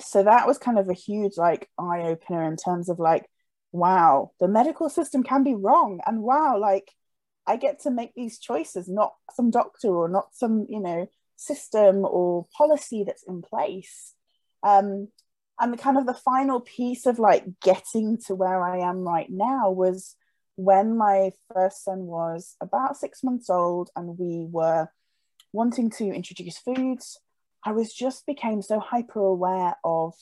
so 0.00 0.22
that 0.22 0.46
was 0.46 0.58
kind 0.58 0.78
of 0.78 0.88
a 0.88 0.94
huge 0.94 1.36
like 1.36 1.68
eye 1.78 2.02
opener 2.02 2.42
in 2.44 2.56
terms 2.56 2.88
of 2.88 2.98
like, 2.98 3.28
wow, 3.72 4.32
the 4.40 4.48
medical 4.48 4.88
system 4.88 5.22
can 5.22 5.44
be 5.44 5.54
wrong, 5.54 6.00
and 6.06 6.22
wow, 6.22 6.58
like 6.58 6.90
I 7.46 7.56
get 7.56 7.82
to 7.82 7.90
make 7.90 8.14
these 8.14 8.38
choices, 8.38 8.88
not 8.88 9.14
some 9.32 9.50
doctor 9.50 9.88
or 9.88 10.08
not 10.08 10.28
some 10.32 10.66
you 10.68 10.80
know 10.80 11.08
system 11.36 12.04
or 12.04 12.46
policy 12.56 13.04
that's 13.04 13.24
in 13.24 13.42
place. 13.42 14.14
Um, 14.62 15.08
and 15.60 15.72
the 15.72 15.76
kind 15.76 15.98
of 15.98 16.06
the 16.06 16.14
final 16.14 16.60
piece 16.60 17.06
of 17.06 17.18
like 17.18 17.44
getting 17.62 18.18
to 18.26 18.34
where 18.34 18.62
I 18.62 18.78
am 18.78 19.00
right 19.00 19.30
now 19.30 19.70
was 19.70 20.16
when 20.56 20.96
my 20.96 21.32
first 21.52 21.84
son 21.84 22.06
was 22.06 22.56
about 22.60 22.96
six 22.96 23.22
months 23.22 23.50
old 23.50 23.90
and 23.94 24.18
we 24.18 24.46
were 24.50 24.88
wanting 25.52 25.90
to 25.90 26.04
introduce 26.04 26.58
foods, 26.58 27.20
I 27.64 27.72
was 27.72 27.92
just 27.92 28.26
became 28.26 28.62
so 28.62 28.80
hyper 28.80 29.20
aware 29.20 29.76
of 29.84 30.14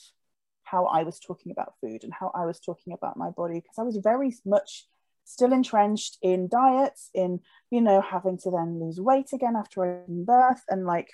how 0.63 0.85
I 0.85 1.03
was 1.03 1.19
talking 1.19 1.51
about 1.51 1.73
food 1.81 2.03
and 2.03 2.13
how 2.13 2.31
I 2.33 2.45
was 2.45 2.59
talking 2.59 2.93
about 2.93 3.17
my 3.17 3.29
body 3.29 3.55
because 3.55 3.77
I 3.77 3.83
was 3.83 3.97
very 3.97 4.35
much 4.45 4.85
still 5.25 5.53
entrenched 5.53 6.17
in 6.21 6.47
diets, 6.47 7.09
in 7.13 7.39
you 7.69 7.81
know 7.81 8.01
having 8.01 8.37
to 8.39 8.51
then 8.51 8.79
lose 8.79 8.99
weight 8.99 9.33
again 9.33 9.55
after 9.55 10.03
birth, 10.07 10.63
and 10.69 10.85
like 10.85 11.09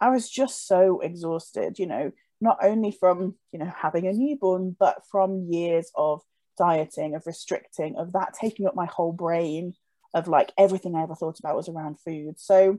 I 0.00 0.10
was 0.10 0.30
just 0.30 0.66
so 0.66 1.00
exhausted, 1.00 1.78
you 1.78 1.86
know, 1.86 2.12
not 2.40 2.58
only 2.62 2.90
from 2.92 3.34
you 3.52 3.58
know 3.58 3.72
having 3.76 4.06
a 4.06 4.12
newborn, 4.12 4.76
but 4.78 5.02
from 5.10 5.46
years 5.50 5.90
of 5.94 6.22
dieting, 6.58 7.14
of 7.14 7.26
restricting, 7.26 7.96
of 7.96 8.12
that 8.12 8.34
taking 8.40 8.66
up 8.66 8.74
my 8.74 8.86
whole 8.86 9.12
brain, 9.12 9.74
of 10.14 10.28
like 10.28 10.52
everything 10.58 10.94
I 10.94 11.02
ever 11.02 11.14
thought 11.14 11.38
about 11.38 11.56
was 11.56 11.68
around 11.68 12.00
food. 12.00 12.38
So 12.38 12.78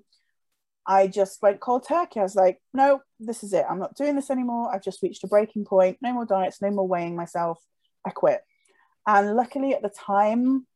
I 0.86 1.08
just 1.08 1.42
went 1.42 1.60
cold 1.60 1.86
turkey. 1.88 2.20
I 2.20 2.24
was 2.24 2.36
like, 2.36 2.60
no, 2.74 3.02
this 3.20 3.44
is 3.44 3.54
it. 3.54 3.66
I'm 3.70 3.80
not 3.80 3.96
doing 3.96 4.16
this 4.16 4.32
anymore. 4.32 4.74
I've 4.74 4.84
just 4.84 5.02
reached 5.04 5.24
a 5.24 5.28
breaking 5.28 5.66
point. 5.66 5.98
No 6.02 6.14
more 6.14 6.26
diets, 6.26 6.62
no 6.62 6.72
more 6.72 6.88
weighing 6.88 7.16
myself. 7.16 7.60
I 8.06 8.10
quit. 8.10 8.42
And 9.08 9.36
luckily 9.36 9.74
at 9.74 9.82
the 9.82 9.90
time, 9.90 10.68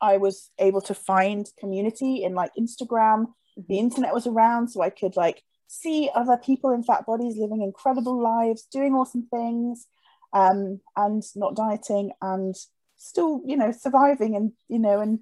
I 0.00 0.16
was 0.16 0.50
able 0.58 0.80
to 0.82 0.94
find 0.94 1.48
community 1.58 2.24
in 2.24 2.34
like 2.34 2.50
Instagram. 2.58 3.26
The 3.56 3.62
mm-hmm. 3.62 3.72
internet 3.74 4.14
was 4.14 4.26
around, 4.26 4.68
so 4.68 4.82
I 4.82 4.90
could 4.90 5.16
like 5.16 5.42
see 5.66 6.10
other 6.14 6.36
people 6.36 6.70
in 6.70 6.82
fat 6.82 7.06
bodies 7.06 7.36
living 7.36 7.62
incredible 7.62 8.20
lives, 8.20 8.66
doing 8.70 8.94
awesome 8.94 9.26
things 9.30 9.86
um, 10.32 10.80
and 10.96 11.22
not 11.36 11.56
dieting 11.56 12.12
and 12.20 12.54
still, 12.96 13.40
you 13.44 13.56
know, 13.56 13.72
surviving 13.72 14.36
and, 14.36 14.52
you 14.68 14.78
know, 14.78 15.00
and 15.00 15.20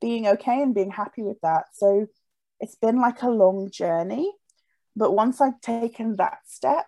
being 0.00 0.26
okay 0.26 0.62
and 0.62 0.74
being 0.74 0.90
happy 0.90 1.22
with 1.22 1.40
that. 1.42 1.64
So 1.74 2.06
it's 2.60 2.76
been 2.76 3.00
like 3.00 3.22
a 3.22 3.28
long 3.28 3.70
journey. 3.70 4.32
But 4.96 5.12
once 5.12 5.40
I've 5.40 5.60
taken 5.60 6.16
that 6.16 6.38
step, 6.46 6.86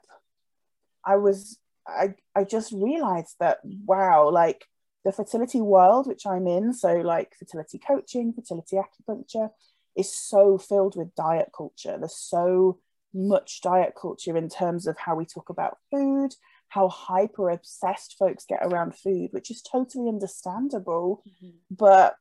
I 1.05 1.17
was, 1.17 1.59
I, 1.87 2.15
I 2.35 2.45
just 2.45 2.73
realized 2.73 3.37
that, 3.41 3.59
wow, 3.65 4.31
like 4.31 4.67
the 5.07 5.13
fertility 5.13 5.61
world, 5.61 6.09
which 6.09 6.27
I'm 6.27 6.49
in, 6.49 6.75
so 6.75 6.95
like 6.95 7.37
fertility 7.39 7.79
coaching, 7.79 8.33
fertility 8.33 8.77
acupuncture, 8.77 9.51
is 9.97 10.13
so 10.13 10.59
filled 10.59 10.97
with 10.97 11.15
diet 11.15 11.53
culture. 11.57 11.97
There's 11.97 12.17
so 12.17 12.81
much 13.15 13.61
diet 13.61 13.95
culture 13.99 14.37
in 14.37 14.49
terms 14.49 14.89
of 14.89 14.99
how 14.99 15.15
we 15.15 15.25
talk 15.25 15.49
about 15.49 15.79
food, 15.93 16.35
how 16.71 16.89
hyper 16.89 17.51
obsessed 17.51 18.17
folks 18.19 18.47
get 18.47 18.59
around 18.63 18.97
food, 18.97 19.29
which 19.31 19.49
is 19.49 19.63
totally 19.63 20.09
understandable. 20.09 21.23
Mm-hmm. 21.29 21.57
But 21.71 22.17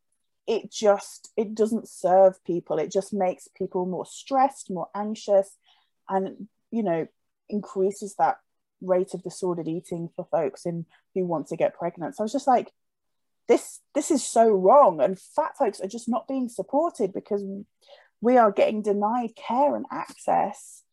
it 0.46 0.72
just 0.72 1.32
it 1.36 1.56
doesn't 1.56 1.90
serve 1.90 2.44
people 2.44 2.78
it 2.78 2.92
just 2.92 3.12
makes 3.12 3.48
people 3.58 3.88
more 3.88 4.06
stressed 4.06 4.70
more 4.70 4.88
anxious 4.94 5.58
and 6.08 6.48
you 6.70 6.84
know 6.84 7.08
increases 7.50 8.14
that 8.20 8.38
rate 8.82 9.14
of 9.14 9.24
disordered 9.24 9.68
eating 9.68 10.10
for 10.16 10.28
folks 10.30 10.66
in 10.66 10.86
who 11.14 11.26
want 11.26 11.48
to 11.48 11.56
get 11.56 11.78
pregnant. 11.78 12.16
So 12.16 12.24
i 12.24 12.26
was 12.26 12.32
just 12.32 12.48
like 12.48 12.72
this 13.48 13.82
this 13.94 14.12
is 14.12 14.24
so 14.24 14.50
wrong. 14.50 15.02
And 15.02 15.20
fat 15.20 15.58
folks 15.58 15.80
are 15.80 15.88
just 15.88 16.10
not 16.10 16.28
being 16.28 16.50
supported 16.50 17.14
because 17.14 17.44
we 18.22 18.38
are 18.38 18.52
getting 18.52 18.82
denied 18.82 19.36
care 19.36 19.76
and 19.76 19.86
access. 19.92 20.84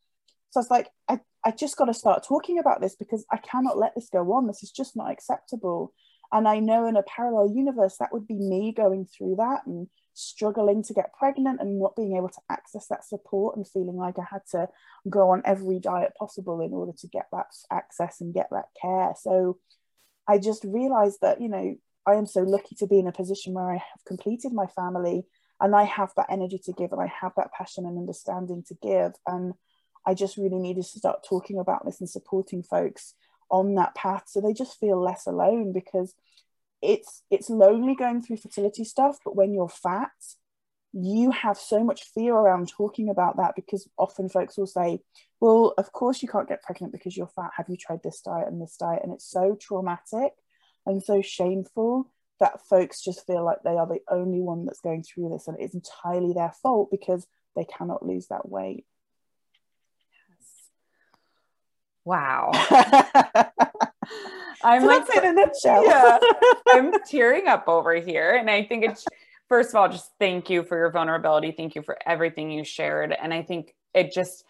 So 0.51 0.59
i 0.59 0.61
was 0.61 0.71
like 0.71 0.89
i, 1.07 1.19
I 1.45 1.51
just 1.51 1.77
got 1.77 1.85
to 1.85 1.93
start 1.93 2.25
talking 2.27 2.59
about 2.59 2.81
this 2.81 2.95
because 2.95 3.25
i 3.31 3.37
cannot 3.37 3.77
let 3.77 3.95
this 3.95 4.09
go 4.11 4.33
on. 4.33 4.47
This 4.47 4.63
is 4.63 4.71
just 4.71 4.95
not 4.95 5.11
acceptable. 5.11 5.93
And 6.31 6.47
I 6.47 6.59
know 6.59 6.87
in 6.87 6.97
a 6.97 7.03
parallel 7.03 7.55
universe, 7.55 7.97
that 7.99 8.11
would 8.11 8.27
be 8.27 8.39
me 8.39 8.73
going 8.75 9.05
through 9.05 9.35
that 9.37 9.67
and 9.67 9.87
struggling 10.13 10.83
to 10.83 10.93
get 10.93 11.13
pregnant 11.13 11.59
and 11.59 11.79
not 11.79 11.95
being 11.95 12.15
able 12.15 12.29
to 12.29 12.41
access 12.49 12.87
that 12.87 13.05
support 13.05 13.55
and 13.55 13.67
feeling 13.67 13.95
like 13.95 14.19
I 14.19 14.25
had 14.29 14.41
to 14.51 14.67
go 15.09 15.31
on 15.31 15.41
every 15.45 15.79
diet 15.79 16.13
possible 16.17 16.61
in 16.61 16.73
order 16.73 16.93
to 16.99 17.07
get 17.07 17.27
that 17.31 17.47
access 17.71 18.21
and 18.21 18.33
get 18.33 18.49
that 18.51 18.65
care. 18.79 19.13
So 19.19 19.57
I 20.27 20.37
just 20.37 20.63
realized 20.63 21.19
that, 21.21 21.41
you 21.41 21.49
know, 21.49 21.75
I 22.05 22.13
am 22.15 22.25
so 22.25 22.41
lucky 22.41 22.75
to 22.75 22.87
be 22.87 22.99
in 22.99 23.07
a 23.07 23.11
position 23.11 23.53
where 23.53 23.69
I 23.69 23.75
have 23.75 24.05
completed 24.05 24.53
my 24.53 24.67
family 24.67 25.25
and 25.59 25.75
I 25.75 25.83
have 25.83 26.11
that 26.17 26.27
energy 26.29 26.59
to 26.65 26.73
give 26.73 26.91
and 26.91 27.01
I 27.01 27.11
have 27.21 27.33
that 27.37 27.53
passion 27.53 27.85
and 27.85 27.97
understanding 27.97 28.63
to 28.67 28.75
give. 28.81 29.13
And 29.25 29.53
I 30.05 30.13
just 30.13 30.37
really 30.37 30.59
needed 30.59 30.83
to 30.83 30.99
start 30.99 31.25
talking 31.27 31.59
about 31.59 31.85
this 31.85 32.01
and 32.01 32.09
supporting 32.09 32.63
folks 32.63 33.13
on 33.49 33.75
that 33.75 33.93
path 33.93 34.23
so 34.25 34.41
they 34.41 34.53
just 34.53 34.79
feel 34.79 34.99
less 34.99 35.27
alone 35.27 35.71
because 35.71 36.15
it's 36.83 37.23
it's 37.31 37.49
lonely 37.49 37.95
going 37.95 38.21
through 38.21 38.37
fertility 38.37 38.83
stuff 38.83 39.17
but 39.23 39.35
when 39.35 39.53
you're 39.53 39.69
fat 39.69 40.11
you 40.93 41.31
have 41.31 41.57
so 41.57 41.83
much 41.83 42.03
fear 42.13 42.35
around 42.35 42.69
talking 42.69 43.09
about 43.09 43.37
that 43.37 43.53
because 43.55 43.89
often 43.97 44.29
folks 44.29 44.57
will 44.57 44.67
say 44.67 44.99
well 45.39 45.73
of 45.77 45.91
course 45.91 46.21
you 46.21 46.27
can't 46.27 46.47
get 46.47 46.61
pregnant 46.61 46.93
because 46.93 47.17
you're 47.17 47.27
fat 47.27 47.49
have 47.55 47.67
you 47.69 47.77
tried 47.77 48.01
this 48.03 48.21
diet 48.21 48.47
and 48.47 48.61
this 48.61 48.75
diet 48.77 49.01
and 49.03 49.11
it's 49.13 49.29
so 49.29 49.57
traumatic 49.59 50.33
and 50.85 51.01
so 51.01 51.21
shameful 51.21 52.11
that 52.39 52.65
folks 52.67 53.01
just 53.01 53.25
feel 53.25 53.43
like 53.43 53.59
they 53.63 53.77
are 53.77 53.87
the 53.87 54.01
only 54.09 54.41
one 54.41 54.65
that's 54.65 54.81
going 54.81 55.01
through 55.01 55.29
this 55.29 55.47
and 55.47 55.57
it's 55.59 55.73
entirely 55.73 56.33
their 56.33 56.53
fault 56.61 56.89
because 56.91 57.25
they 57.55 57.65
cannot 57.65 58.05
lose 58.05 58.27
that 58.27 58.47
weight 58.47 58.85
yes. 60.11 60.69
Wow. 62.05 62.51
I'm 64.63 64.81
so 64.81 64.87
like 64.87 65.15
in 65.15 65.25
a 65.25 65.33
nutshell. 65.33 65.85
yeah, 65.85 66.19
I'm 66.69 66.93
tearing 67.03 67.47
up 67.47 67.67
over 67.67 67.95
here. 67.95 68.35
And 68.35 68.49
I 68.49 68.63
think 68.63 68.85
it's 68.85 69.05
first 69.49 69.69
of 69.69 69.75
all, 69.75 69.89
just 69.89 70.11
thank 70.19 70.49
you 70.49 70.63
for 70.63 70.77
your 70.77 70.91
vulnerability. 70.91 71.51
Thank 71.51 71.75
you 71.75 71.81
for 71.81 71.97
everything 72.05 72.49
you 72.49 72.63
shared. 72.63 73.13
And 73.13 73.33
I 73.33 73.43
think 73.43 73.75
it 73.93 74.13
just 74.13 74.45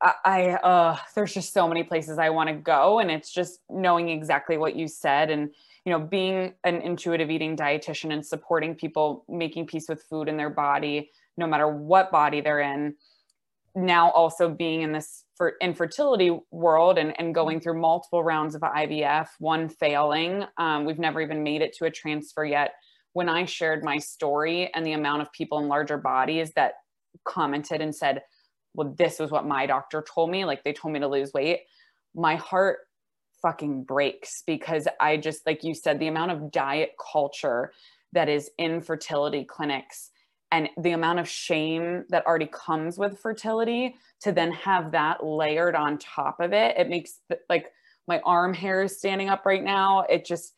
I, 0.00 0.14
I 0.24 0.50
uh 0.50 0.96
there's 1.14 1.34
just 1.34 1.52
so 1.52 1.68
many 1.68 1.84
places 1.84 2.18
I 2.18 2.30
want 2.30 2.48
to 2.48 2.54
go. 2.54 2.98
And 2.98 3.10
it's 3.10 3.32
just 3.32 3.60
knowing 3.70 4.08
exactly 4.08 4.56
what 4.56 4.76
you 4.76 4.88
said 4.88 5.30
and 5.30 5.50
you 5.84 5.90
know, 5.90 5.98
being 5.98 6.54
an 6.62 6.76
intuitive 6.76 7.28
eating 7.28 7.56
dietitian 7.56 8.12
and 8.12 8.24
supporting 8.24 8.76
people 8.76 9.24
making 9.28 9.66
peace 9.66 9.88
with 9.88 10.00
food 10.04 10.28
in 10.28 10.36
their 10.36 10.50
body, 10.50 11.10
no 11.36 11.44
matter 11.44 11.66
what 11.66 12.12
body 12.12 12.40
they're 12.40 12.60
in 12.60 12.94
now 13.74 14.10
also 14.10 14.48
being 14.48 14.82
in 14.82 14.92
this 14.92 15.24
for 15.42 15.54
infertility 15.60 16.38
world 16.52 16.98
and, 16.98 17.18
and 17.18 17.34
going 17.34 17.58
through 17.58 17.80
multiple 17.80 18.22
rounds 18.22 18.54
of 18.54 18.60
IVF, 18.60 19.26
one 19.40 19.68
failing. 19.68 20.44
Um, 20.56 20.84
we've 20.84 21.00
never 21.00 21.20
even 21.20 21.42
made 21.42 21.62
it 21.62 21.74
to 21.78 21.84
a 21.86 21.90
transfer 21.90 22.44
yet. 22.44 22.74
When 23.12 23.28
I 23.28 23.44
shared 23.44 23.82
my 23.82 23.98
story 23.98 24.70
and 24.72 24.86
the 24.86 24.92
amount 24.92 25.22
of 25.22 25.32
people 25.32 25.58
in 25.58 25.66
larger 25.66 25.98
bodies 25.98 26.52
that 26.52 26.74
commented 27.24 27.80
and 27.80 27.92
said, 27.92 28.22
well, 28.74 28.94
this 28.96 29.18
was 29.18 29.32
what 29.32 29.44
my 29.44 29.66
doctor 29.66 30.04
told 30.14 30.30
me, 30.30 30.44
like 30.44 30.62
they 30.62 30.72
told 30.72 30.94
me 30.94 31.00
to 31.00 31.08
lose 31.08 31.32
weight, 31.32 31.62
my 32.14 32.36
heart 32.36 32.78
fucking 33.42 33.82
breaks 33.82 34.44
because 34.46 34.86
I 35.00 35.16
just, 35.16 35.44
like 35.44 35.64
you 35.64 35.74
said, 35.74 35.98
the 35.98 36.06
amount 36.06 36.30
of 36.30 36.52
diet 36.52 36.92
culture 37.12 37.72
that 38.12 38.28
is 38.28 38.48
in 38.58 38.80
fertility 38.80 39.42
clinics 39.42 40.12
and 40.52 40.68
the 40.76 40.92
amount 40.92 41.18
of 41.18 41.28
shame 41.28 42.04
that 42.10 42.24
already 42.26 42.48
comes 42.52 42.98
with 42.98 43.18
fertility 43.18 43.96
to 44.20 44.30
then 44.30 44.52
have 44.52 44.92
that 44.92 45.24
layered 45.24 45.74
on 45.74 45.98
top 45.98 46.38
of 46.38 46.52
it 46.52 46.76
it 46.78 46.88
makes 46.88 47.20
like 47.48 47.72
my 48.08 48.20
arm 48.24 48.54
hair 48.54 48.82
is 48.82 48.98
standing 48.98 49.28
up 49.28 49.46
right 49.46 49.62
now. 49.62 50.00
It 50.08 50.24
just 50.24 50.54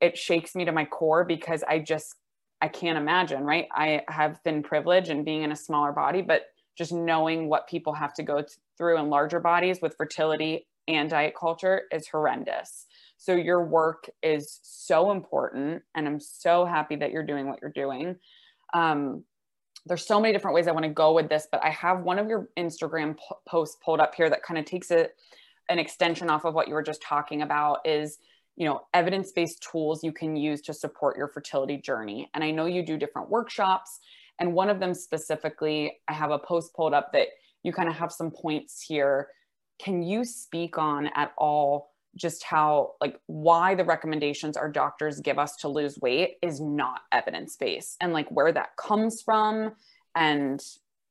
it 0.00 0.18
shakes 0.18 0.54
me 0.54 0.64
to 0.64 0.72
my 0.72 0.84
core 0.84 1.24
because 1.24 1.62
i 1.68 1.78
just 1.78 2.16
i 2.60 2.68
can't 2.68 2.98
imagine 2.98 3.44
right? 3.44 3.68
I 3.72 4.02
have 4.08 4.42
been 4.44 4.62
privileged 4.62 5.08
and 5.10 5.24
being 5.24 5.42
in 5.42 5.52
a 5.52 5.56
smaller 5.56 5.92
body 5.92 6.22
but 6.22 6.42
just 6.76 6.92
knowing 6.92 7.48
what 7.48 7.68
people 7.68 7.92
have 7.92 8.14
to 8.14 8.22
go 8.22 8.42
through 8.78 8.98
in 8.98 9.10
larger 9.10 9.40
bodies 9.40 9.78
with 9.80 9.96
fertility 9.96 10.66
and 10.88 11.10
diet 11.10 11.34
culture 11.38 11.82
is 11.92 12.08
horrendous. 12.08 12.86
So 13.18 13.34
your 13.34 13.64
work 13.64 14.08
is 14.22 14.58
so 14.62 15.12
important 15.12 15.82
and 15.94 16.08
i'm 16.08 16.20
so 16.20 16.64
happy 16.64 16.96
that 16.96 17.12
you're 17.12 17.22
doing 17.22 17.46
what 17.46 17.60
you're 17.62 17.70
doing 17.70 18.16
um, 18.72 19.24
there's 19.86 20.06
so 20.06 20.20
many 20.20 20.32
different 20.32 20.54
ways 20.54 20.68
I 20.68 20.72
want 20.72 20.84
to 20.84 20.90
go 20.90 21.12
with 21.12 21.28
this, 21.28 21.48
but 21.50 21.62
I 21.64 21.70
have 21.70 22.02
one 22.02 22.18
of 22.18 22.28
your 22.28 22.48
Instagram 22.56 23.16
posts 23.46 23.78
pulled 23.84 24.00
up 24.00 24.14
here 24.14 24.30
that 24.30 24.42
kind 24.42 24.58
of 24.58 24.64
takes 24.64 24.90
it 24.90 25.16
an 25.68 25.78
extension 25.78 26.30
off 26.30 26.44
of 26.44 26.54
what 26.54 26.68
you 26.68 26.74
were 26.74 26.82
just 26.82 27.02
talking 27.02 27.42
about 27.42 27.78
is 27.84 28.18
you 28.56 28.66
know 28.66 28.82
evidence-based 28.92 29.62
tools 29.62 30.04
you 30.04 30.12
can 30.12 30.36
use 30.36 30.60
to 30.62 30.74
support 30.74 31.16
your 31.16 31.28
fertility 31.28 31.78
journey. 31.78 32.28
And 32.34 32.44
i 32.44 32.50
know 32.50 32.66
you 32.66 32.84
do 32.84 32.98
different 32.98 33.30
workshops 33.30 34.00
and 34.38 34.52
one 34.52 34.68
of 34.68 34.78
them 34.78 34.92
specifically 34.92 36.00
i 36.08 36.12
have 36.12 36.30
a 36.30 36.38
post 36.38 36.74
pulled 36.74 36.92
up 36.92 37.12
that 37.12 37.28
you 37.62 37.72
kind 37.72 37.88
of 37.88 37.94
have 37.96 38.12
some 38.12 38.30
points 38.30 38.82
here. 38.82 39.28
Can 39.78 40.02
you 40.02 40.24
speak 40.24 40.78
on 40.78 41.08
at 41.14 41.32
all 41.38 41.91
just 42.16 42.42
how 42.44 42.92
like 43.00 43.18
why 43.26 43.74
the 43.74 43.84
recommendations 43.84 44.56
our 44.56 44.70
doctors 44.70 45.20
give 45.20 45.38
us 45.38 45.56
to 45.56 45.68
lose 45.68 45.98
weight 46.00 46.34
is 46.42 46.60
not 46.60 47.00
evidence 47.10 47.56
based 47.56 47.96
and 48.00 48.12
like 48.12 48.28
where 48.30 48.52
that 48.52 48.76
comes 48.76 49.22
from 49.22 49.72
and 50.14 50.62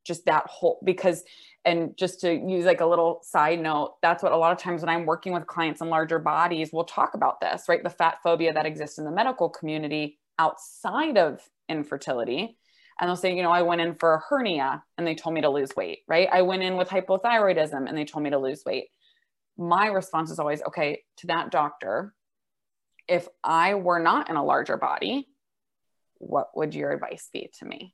just 0.05 0.25
that 0.25 0.45
whole 0.47 0.79
because 0.83 1.23
and 1.63 1.95
just 1.97 2.21
to 2.21 2.33
use 2.33 2.65
like 2.65 2.81
a 2.81 2.85
little 2.85 3.19
side 3.23 3.59
note 3.59 3.95
that's 4.01 4.23
what 4.23 4.31
a 4.31 4.37
lot 4.37 4.51
of 4.51 4.57
times 4.57 4.81
when 4.81 4.89
i'm 4.89 5.05
working 5.05 5.33
with 5.33 5.47
clients 5.47 5.81
in 5.81 5.89
larger 5.89 6.19
bodies 6.19 6.69
we'll 6.71 6.83
talk 6.83 7.13
about 7.13 7.39
this 7.39 7.65
right? 7.67 7.83
The 7.83 7.89
fat 7.89 8.17
phobia 8.23 8.53
that 8.53 8.65
exists 8.65 8.97
in 8.97 9.05
the 9.05 9.11
medical 9.11 9.49
community 9.49 10.19
outside 10.39 11.17
of 11.17 11.41
infertility. 11.69 12.57
And 12.99 13.07
they'll 13.07 13.15
say 13.15 13.35
you 13.35 13.43
know 13.43 13.51
i 13.51 13.61
went 13.61 13.81
in 13.81 13.95
for 13.95 14.15
a 14.15 14.21
hernia 14.29 14.83
and 14.97 15.07
they 15.07 15.15
told 15.15 15.33
me 15.33 15.41
to 15.41 15.49
lose 15.49 15.75
weight 15.75 15.99
right? 16.07 16.27
I 16.31 16.43
went 16.43 16.63
in 16.63 16.77
with 16.77 16.89
hypothyroidism 16.89 17.87
and 17.87 17.97
they 17.97 18.05
told 18.05 18.23
me 18.23 18.29
to 18.29 18.39
lose 18.39 18.63
weight 18.65 18.89
my 19.61 19.87
response 19.87 20.31
is 20.31 20.39
always 20.39 20.61
okay 20.63 21.03
to 21.17 21.27
that 21.27 21.51
doctor 21.51 22.13
if 23.07 23.27
i 23.43 23.73
were 23.75 23.99
not 23.99 24.29
in 24.29 24.35
a 24.35 24.43
larger 24.43 24.77
body 24.77 25.27
what 26.21 26.55
would 26.55 26.75
your 26.75 26.91
advice 26.91 27.29
be 27.33 27.49
to 27.59 27.65
me? 27.65 27.93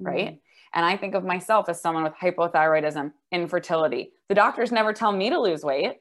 Right? 0.00 0.26
Mm-hmm. 0.26 0.74
and 0.74 0.86
i 0.86 0.96
think 0.96 1.16
of 1.16 1.24
myself 1.24 1.68
as 1.68 1.82
someone 1.82 2.04
with 2.04 2.12
hypothyroidism 2.14 3.12
infertility. 3.32 4.12
The 4.28 4.36
doctors 4.36 4.70
never 4.70 4.92
tell 4.92 5.10
me 5.10 5.30
to 5.30 5.40
lose 5.40 5.64
weight. 5.64 5.96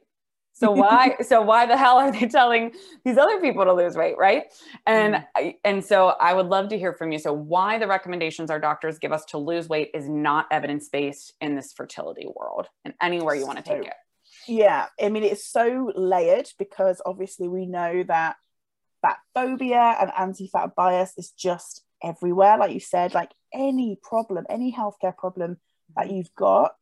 So 0.53 0.71
why 0.83 1.15
so 1.21 1.41
why 1.41 1.65
the 1.65 1.75
hell 1.75 1.97
are 1.97 2.11
they 2.11 2.27
telling 2.27 2.73
these 3.03 3.17
other 3.17 3.41
people 3.41 3.65
to 3.65 3.73
lose 3.73 3.95
weight 3.95 4.15
right? 4.19 4.43
And 4.85 5.25
mm. 5.35 5.55
and 5.63 5.83
so 5.83 6.09
i 6.19 6.31
would 6.31 6.45
love 6.45 6.69
to 6.69 6.77
hear 6.77 6.93
from 6.93 7.11
you. 7.11 7.17
So 7.17 7.33
why 7.33 7.79
the 7.79 7.87
recommendations 7.87 8.51
our 8.51 8.59
doctors 8.59 8.99
give 8.99 9.11
us 9.11 9.25
to 9.25 9.39
lose 9.39 9.67
weight 9.67 9.89
is 9.95 10.07
not 10.07 10.45
evidence 10.51 10.87
based 10.87 11.33
in 11.41 11.55
this 11.55 11.73
fertility 11.73 12.27
world 12.35 12.67
and 12.85 12.93
anywhere 13.01 13.33
you 13.33 13.47
want 13.47 13.57
to 13.57 13.63
take 13.63 13.87
it 13.87 13.95
yeah 14.47 14.87
i 15.01 15.09
mean 15.09 15.23
it's 15.23 15.45
so 15.45 15.91
layered 15.95 16.49
because 16.57 17.01
obviously 17.05 17.47
we 17.47 17.65
know 17.65 18.03
that 18.03 18.35
fat 19.01 19.17
phobia 19.33 19.95
and 19.99 20.11
anti-fat 20.17 20.75
bias 20.75 21.13
is 21.17 21.31
just 21.31 21.83
everywhere 22.03 22.57
like 22.57 22.73
you 22.73 22.79
said 22.79 23.13
like 23.13 23.31
any 23.53 23.97
problem 24.01 24.45
any 24.49 24.73
healthcare 24.73 25.15
problem 25.15 25.57
that 25.95 26.05
mm-hmm. 26.05 26.17
you've 26.17 26.35
got 26.35 26.75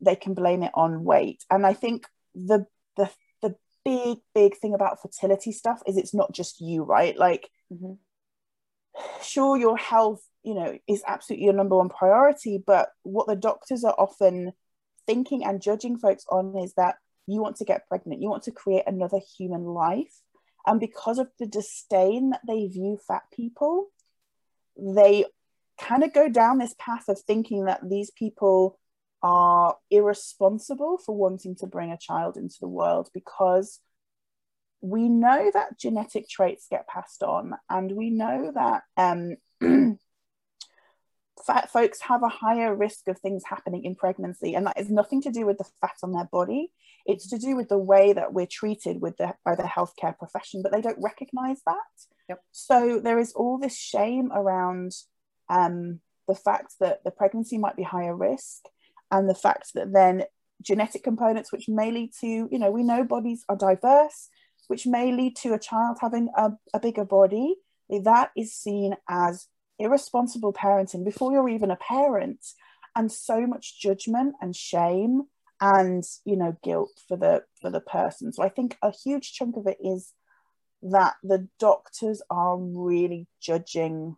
they 0.00 0.16
can 0.16 0.34
blame 0.34 0.62
it 0.62 0.72
on 0.74 1.04
weight 1.04 1.44
and 1.50 1.66
i 1.66 1.72
think 1.72 2.06
the 2.34 2.66
the 2.96 3.10
the 3.42 3.54
big 3.84 4.18
big 4.34 4.56
thing 4.56 4.74
about 4.74 5.00
fertility 5.00 5.52
stuff 5.52 5.82
is 5.86 5.96
it's 5.96 6.14
not 6.14 6.32
just 6.32 6.60
you 6.60 6.82
right 6.82 7.16
like 7.18 7.50
mm-hmm. 7.72 7.94
sure 9.22 9.56
your 9.56 9.76
health 9.76 10.22
you 10.42 10.54
know 10.54 10.78
is 10.86 11.02
absolutely 11.06 11.44
your 11.44 11.54
number 11.54 11.76
one 11.76 11.88
priority 11.88 12.62
but 12.64 12.90
what 13.02 13.26
the 13.26 13.36
doctors 13.36 13.84
are 13.84 13.94
often 13.98 14.52
thinking 15.06 15.44
and 15.44 15.62
judging 15.62 15.98
folks 15.98 16.24
on 16.30 16.56
is 16.56 16.74
that 16.74 16.96
you 17.26 17.40
want 17.40 17.56
to 17.56 17.64
get 17.64 17.88
pregnant, 17.88 18.22
you 18.22 18.28
want 18.28 18.44
to 18.44 18.52
create 18.52 18.84
another 18.86 19.18
human 19.36 19.64
life. 19.64 20.20
And 20.66 20.80
because 20.80 21.18
of 21.18 21.28
the 21.38 21.46
disdain 21.46 22.30
that 22.30 22.40
they 22.46 22.66
view 22.66 22.98
fat 23.06 23.22
people, 23.32 23.88
they 24.76 25.24
kind 25.78 26.02
of 26.02 26.12
go 26.12 26.28
down 26.28 26.58
this 26.58 26.74
path 26.78 27.08
of 27.08 27.20
thinking 27.20 27.66
that 27.66 27.88
these 27.88 28.10
people 28.10 28.78
are 29.22 29.76
irresponsible 29.90 30.98
for 30.98 31.16
wanting 31.16 31.56
to 31.56 31.66
bring 31.66 31.90
a 31.90 31.98
child 31.98 32.36
into 32.36 32.56
the 32.60 32.68
world 32.68 33.08
because 33.14 33.80
we 34.80 35.08
know 35.08 35.50
that 35.52 35.78
genetic 35.78 36.28
traits 36.28 36.66
get 36.70 36.86
passed 36.86 37.22
on, 37.22 37.54
and 37.68 37.92
we 37.92 38.10
know 38.10 38.52
that 38.54 38.82
um, 38.96 39.36
fat 41.46 41.70
folks 41.70 42.00
have 42.02 42.22
a 42.22 42.28
higher 42.28 42.74
risk 42.74 43.08
of 43.08 43.18
things 43.18 43.44
happening 43.48 43.84
in 43.84 43.94
pregnancy, 43.94 44.54
and 44.54 44.66
that 44.66 44.78
is 44.78 44.90
nothing 44.90 45.22
to 45.22 45.30
do 45.30 45.46
with 45.46 45.58
the 45.58 45.68
fat 45.80 45.96
on 46.02 46.12
their 46.12 46.28
body. 46.30 46.70
It's 47.04 47.28
to 47.30 47.38
do 47.38 47.56
with 47.56 47.68
the 47.68 47.78
way 47.78 48.12
that 48.12 48.32
we're 48.32 48.48
treated 48.50 49.00
with 49.00 49.16
the 49.16 49.34
by 49.44 49.54
the 49.54 49.62
healthcare 49.62 50.16
profession, 50.18 50.62
but 50.62 50.72
they 50.72 50.80
don't 50.80 51.02
recognise 51.02 51.60
that. 51.66 51.76
Yep. 52.28 52.40
So 52.52 53.00
there 53.02 53.18
is 53.18 53.32
all 53.32 53.58
this 53.58 53.78
shame 53.78 54.30
around 54.34 54.92
um, 55.48 56.00
the 56.26 56.34
fact 56.34 56.74
that 56.80 57.04
the 57.04 57.12
pregnancy 57.12 57.58
might 57.58 57.76
be 57.76 57.84
higher 57.84 58.16
risk, 58.16 58.64
and 59.10 59.28
the 59.28 59.34
fact 59.34 59.72
that 59.74 59.92
then 59.92 60.24
genetic 60.62 61.04
components, 61.04 61.52
which 61.52 61.68
may 61.68 61.90
lead 61.90 62.10
to, 62.20 62.26
you 62.26 62.58
know, 62.58 62.70
we 62.70 62.82
know 62.82 63.04
bodies 63.04 63.44
are 63.48 63.56
diverse, 63.56 64.28
which 64.68 64.86
may 64.86 65.12
lead 65.12 65.36
to 65.36 65.52
a 65.52 65.58
child 65.58 65.98
having 66.00 66.28
a, 66.36 66.50
a 66.74 66.80
bigger 66.80 67.04
body, 67.04 67.54
that 67.88 68.30
is 68.36 68.54
seen 68.54 68.96
as 69.08 69.46
irresponsible 69.78 70.52
parenting 70.52 71.04
before 71.04 71.32
you're 71.32 71.48
even 71.48 71.70
a 71.70 71.76
parent 71.76 72.44
and 72.94 73.12
so 73.12 73.46
much 73.46 73.80
judgment 73.80 74.34
and 74.40 74.56
shame 74.56 75.22
and 75.60 76.04
you 76.24 76.36
know 76.36 76.56
guilt 76.62 77.00
for 77.08 77.16
the 77.16 77.42
for 77.60 77.70
the 77.70 77.80
person. 77.80 78.32
So 78.32 78.42
i 78.42 78.48
think 78.48 78.76
a 78.82 78.90
huge 78.90 79.32
chunk 79.32 79.56
of 79.56 79.66
it 79.66 79.78
is 79.82 80.12
that 80.82 81.14
the 81.22 81.48
doctors 81.58 82.22
are 82.30 82.56
really 82.58 83.26
judging 83.40 84.16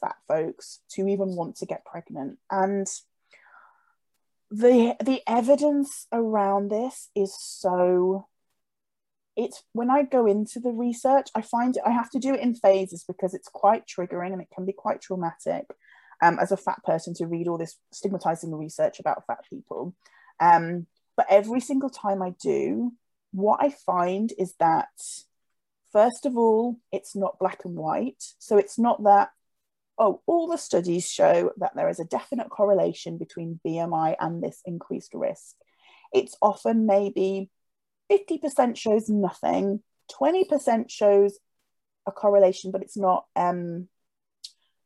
fat 0.00 0.16
folks 0.26 0.80
to 0.90 1.06
even 1.06 1.36
want 1.36 1.56
to 1.56 1.66
get 1.66 1.84
pregnant. 1.84 2.38
And 2.50 2.86
the 4.50 4.96
the 5.02 5.20
evidence 5.26 6.06
around 6.12 6.70
this 6.70 7.08
is 7.14 7.36
so 7.38 8.26
it's 9.36 9.62
when 9.72 9.90
I 9.90 10.02
go 10.02 10.26
into 10.26 10.60
the 10.60 10.72
research, 10.72 11.28
I 11.34 11.42
find 11.42 11.76
I 11.84 11.90
have 11.90 12.10
to 12.10 12.18
do 12.18 12.34
it 12.34 12.40
in 12.40 12.54
phases 12.54 13.04
because 13.06 13.34
it's 13.34 13.48
quite 13.48 13.86
triggering 13.86 14.32
and 14.32 14.42
it 14.42 14.48
can 14.54 14.66
be 14.66 14.72
quite 14.72 15.00
traumatic 15.00 15.66
um, 16.22 16.38
as 16.38 16.52
a 16.52 16.56
fat 16.56 16.82
person 16.84 17.14
to 17.14 17.26
read 17.26 17.48
all 17.48 17.58
this 17.58 17.76
stigmatizing 17.92 18.54
research 18.54 19.00
about 19.00 19.26
fat 19.26 19.40
people. 19.48 19.94
Um, 20.40 20.86
but 21.16 21.26
every 21.28 21.60
single 21.60 21.90
time 21.90 22.22
I 22.22 22.34
do, 22.42 22.92
what 23.32 23.62
I 23.62 23.70
find 23.70 24.32
is 24.38 24.54
that, 24.58 24.88
first 25.92 26.26
of 26.26 26.36
all, 26.36 26.78
it's 26.92 27.14
not 27.14 27.38
black 27.38 27.64
and 27.64 27.76
white. 27.76 28.22
So 28.38 28.58
it's 28.58 28.78
not 28.78 29.02
that, 29.04 29.30
oh, 29.98 30.22
all 30.26 30.48
the 30.48 30.58
studies 30.58 31.08
show 31.08 31.52
that 31.58 31.72
there 31.76 31.88
is 31.88 32.00
a 32.00 32.04
definite 32.04 32.50
correlation 32.50 33.18
between 33.18 33.60
BMI 33.66 34.16
and 34.18 34.42
this 34.42 34.60
increased 34.64 35.14
risk. 35.14 35.56
It's 36.12 36.36
often 36.42 36.86
maybe 36.86 37.50
50% 38.10 38.76
shows 38.76 39.08
nothing, 39.08 39.82
20% 40.20 40.90
shows 40.90 41.38
a 42.06 42.12
correlation, 42.12 42.70
but 42.70 42.82
it's 42.82 42.96
not 42.96 43.26
um, 43.36 43.88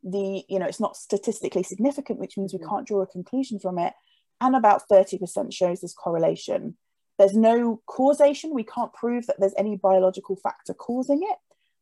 the, 0.03 0.45
you 0.49 0.59
know, 0.59 0.67
it's 0.67 0.81
not 0.81 0.97
statistically 0.97 1.63
significant, 1.63 2.21
which 2.21 2.37
means 2.37 2.53
we 2.53 2.59
mm-hmm. 2.59 2.69
can't 2.69 2.87
draw 2.87 3.03
a 3.03 3.07
conclusion 3.07 3.59
from 3.59 3.79
it. 3.79 3.95
And 4.41 4.55
about 4.55 4.89
30% 4.91 5.53
shows 5.53 5.81
this 5.81 5.95
correlation. 5.95 6.77
There's 7.19 7.37
no 7.37 7.81
causation. 7.87 8.53
We 8.53 8.65
can't 8.65 8.93
prove 8.93 9.27
that 9.27 9.37
there's 9.39 9.55
any 9.57 9.77
biological 9.77 10.37
factor 10.37 10.75
causing 10.75 11.23
it, 11.23 11.39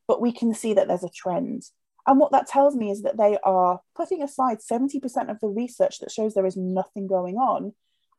but 0.07 0.21
we 0.21 0.33
can 0.33 0.55
see 0.55 0.75
that 0.75 0.87
there's 0.87 1.05
a 1.05 1.09
trend. 1.09 1.65
And 2.07 2.19
what 2.19 2.33
that 2.33 2.47
tells 2.47 2.77
me 2.77 2.91
is 2.91 3.03
that 3.03 3.17
they 3.17 3.39
are 3.43 3.81
putting 3.97 4.23
aside 4.23 4.59
70% 4.59 5.31
of 5.31 5.41
the 5.41 5.49
research 5.49 6.01
that 6.01 6.11
shows 6.11 6.35
there 6.35 6.47
is 6.47 6.57
nothing 6.57 7.07
going 7.07 7.37
on 7.37 7.73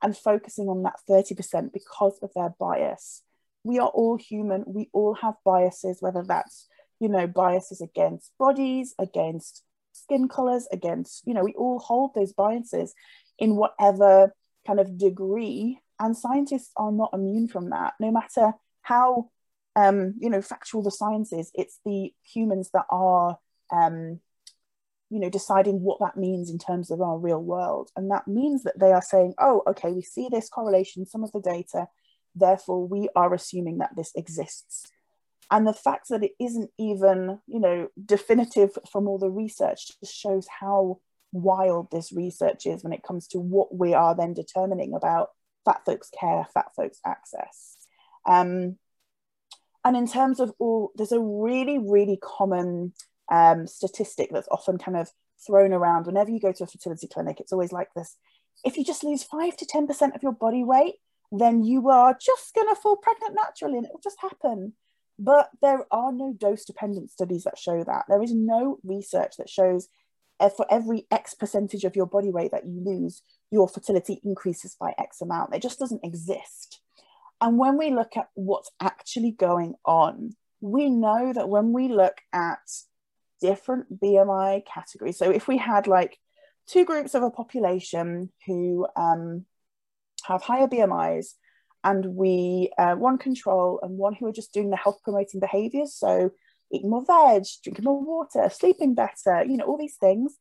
and 0.03 0.15
focusing 0.15 0.67
on 0.67 0.83
that 0.83 0.99
30% 1.09 1.71
because 1.73 2.19
of 2.21 2.31
their 2.35 2.53
bias. 2.59 3.23
We 3.63 3.79
are 3.79 3.87
all 3.87 4.17
human, 4.17 4.65
we 4.67 4.89
all 4.91 5.15
have 5.15 5.35
biases, 5.45 6.01
whether 6.01 6.23
that's, 6.27 6.67
you 6.99 7.07
know, 7.07 7.25
biases 7.25 7.79
against 7.81 8.31
bodies, 8.37 8.93
against 8.99 9.63
skin 9.93 10.27
colors, 10.27 10.67
against, 10.71 11.23
you 11.25 11.33
know, 11.33 11.43
we 11.43 11.53
all 11.53 11.79
hold 11.79 12.13
those 12.13 12.33
biases 12.33 12.93
in 13.39 13.55
whatever 13.55 14.35
kind 14.67 14.79
of 14.81 14.97
degree. 14.97 15.79
And 15.99 16.17
scientists 16.17 16.71
are 16.75 16.91
not 16.91 17.11
immune 17.13 17.47
from 17.47 17.69
that, 17.69 17.93
no 17.99 18.11
matter 18.11 18.53
how, 18.81 19.29
um, 19.77 20.15
you 20.19 20.29
know, 20.29 20.41
factual 20.41 20.83
the 20.83 20.91
science 20.91 21.31
is, 21.31 21.49
it's 21.53 21.79
the 21.85 22.11
humans 22.21 22.69
that 22.73 22.85
are 22.89 23.37
um, 23.71 24.19
you 25.09 25.19
know 25.19 25.29
deciding 25.29 25.81
what 25.81 25.99
that 25.99 26.17
means 26.17 26.49
in 26.49 26.57
terms 26.57 26.91
of 26.91 27.01
our 27.01 27.17
real 27.17 27.41
world. 27.41 27.89
And 27.95 28.11
that 28.11 28.27
means 28.27 28.63
that 28.63 28.79
they 28.79 28.91
are 28.91 29.01
saying 29.01 29.33
oh 29.39 29.63
okay 29.67 29.91
we 29.91 30.01
see 30.01 30.29
this 30.29 30.49
correlation 30.49 31.05
some 31.05 31.23
of 31.23 31.31
the 31.31 31.41
data 31.41 31.87
therefore 32.35 32.87
we 32.87 33.09
are 33.15 33.33
assuming 33.33 33.79
that 33.79 33.95
this 33.95 34.11
exists. 34.15 34.87
And 35.51 35.67
the 35.67 35.73
fact 35.73 36.09
that 36.09 36.23
it 36.23 36.31
isn't 36.39 36.71
even 36.79 37.39
you 37.47 37.59
know 37.59 37.89
definitive 38.03 38.71
from 38.91 39.07
all 39.07 39.19
the 39.19 39.29
research 39.29 39.99
just 39.99 40.15
shows 40.15 40.47
how 40.59 40.99
wild 41.31 41.89
this 41.91 42.11
research 42.11 42.65
is 42.65 42.83
when 42.83 42.93
it 42.93 43.03
comes 43.03 43.27
to 43.27 43.39
what 43.39 43.75
we 43.75 43.93
are 43.93 44.15
then 44.15 44.33
determining 44.33 44.93
about 44.93 45.29
fat 45.65 45.81
folks 45.85 46.09
care 46.19 46.47
fat 46.53 46.67
folks 46.75 46.99
access. 47.05 47.75
Um, 48.25 48.77
and 49.85 49.97
in 49.97 50.07
terms 50.07 50.39
of 50.39 50.53
all 50.59 50.91
there's 50.95 51.11
a 51.11 51.19
really 51.19 51.77
really 51.77 52.17
common 52.21 52.93
um, 53.31 53.67
statistic 53.67 54.29
that's 54.31 54.47
often 54.51 54.77
kind 54.77 54.97
of 54.97 55.11
thrown 55.45 55.73
around 55.73 56.05
whenever 56.05 56.31
you 56.31 56.39
go 56.39 56.51
to 56.51 56.63
a 56.63 56.67
fertility 56.67 57.07
clinic. 57.07 57.39
It's 57.39 57.51
always 57.51 57.71
like 57.71 57.93
this 57.95 58.17
if 58.63 58.77
you 58.77 58.83
just 58.83 59.03
lose 59.03 59.23
5 59.23 59.57
to 59.57 59.65
10% 59.65 60.15
of 60.15 60.23
your 60.23 60.31
body 60.31 60.63
weight, 60.63 60.95
then 61.31 61.63
you 61.63 61.89
are 61.89 62.17
just 62.19 62.53
going 62.53 62.67
to 62.67 62.79
fall 62.79 62.95
pregnant 62.97 63.35
naturally 63.35 63.77
and 63.77 63.85
it 63.85 63.91
will 63.91 64.01
just 64.03 64.21
happen. 64.21 64.73
But 65.19 65.49
there 65.61 65.85
are 65.91 66.11
no 66.11 66.33
dose 66.37 66.65
dependent 66.65 67.11
studies 67.11 67.43
that 67.43 67.57
show 67.57 67.83
that. 67.83 68.05
There 68.07 68.21
is 68.21 68.33
no 68.33 68.79
research 68.83 69.37
that 69.37 69.49
shows 69.49 69.87
for 70.57 70.65
every 70.69 71.07
X 71.11 71.35
percentage 71.35 71.83
of 71.85 71.95
your 71.95 72.05
body 72.05 72.29
weight 72.29 72.51
that 72.51 72.65
you 72.65 72.81
lose, 72.83 73.21
your 73.51 73.67
fertility 73.67 74.19
increases 74.23 74.75
by 74.79 74.93
X 74.97 75.21
amount. 75.21 75.55
It 75.55 75.61
just 75.61 75.79
doesn't 75.79 76.03
exist. 76.03 76.81
And 77.39 77.57
when 77.57 77.77
we 77.77 77.91
look 77.91 78.17
at 78.17 78.29
what's 78.33 78.71
actually 78.81 79.31
going 79.31 79.75
on, 79.85 80.35
we 80.59 80.89
know 80.89 81.31
that 81.33 81.49
when 81.49 81.71
we 81.71 81.87
look 81.87 82.17
at 82.33 82.59
different 83.43 83.99
BMI 84.01 84.65
categories. 84.65 85.17
So 85.17 85.29
if 85.29 85.47
we 85.49 85.57
had 85.57 85.85
like 85.85 86.17
two 86.65 86.85
groups 86.85 87.13
of 87.13 87.23
a 87.23 87.29
population 87.29 88.31
who 88.47 88.87
um, 88.95 89.45
have 90.25 90.41
higher 90.41 90.67
BMIs 90.67 91.33
and 91.83 92.05
we 92.15 92.71
uh, 92.77 92.95
one 92.95 93.17
control 93.17 93.81
and 93.83 93.97
one 93.97 94.15
who 94.15 94.25
are 94.27 94.31
just 94.31 94.53
doing 94.53 94.69
the 94.69 94.77
health 94.77 94.99
promoting 95.03 95.41
behaviors 95.41 95.93
so 95.93 96.31
eating 96.71 96.89
more 96.89 97.05
veg 97.05 97.43
drinking 97.61 97.83
more 97.83 98.01
water 98.01 98.49
sleeping 98.49 98.95
better 98.95 99.43
you 99.43 99.57
know 99.57 99.65
all 99.65 99.77
these 99.77 99.97
things 99.97 100.37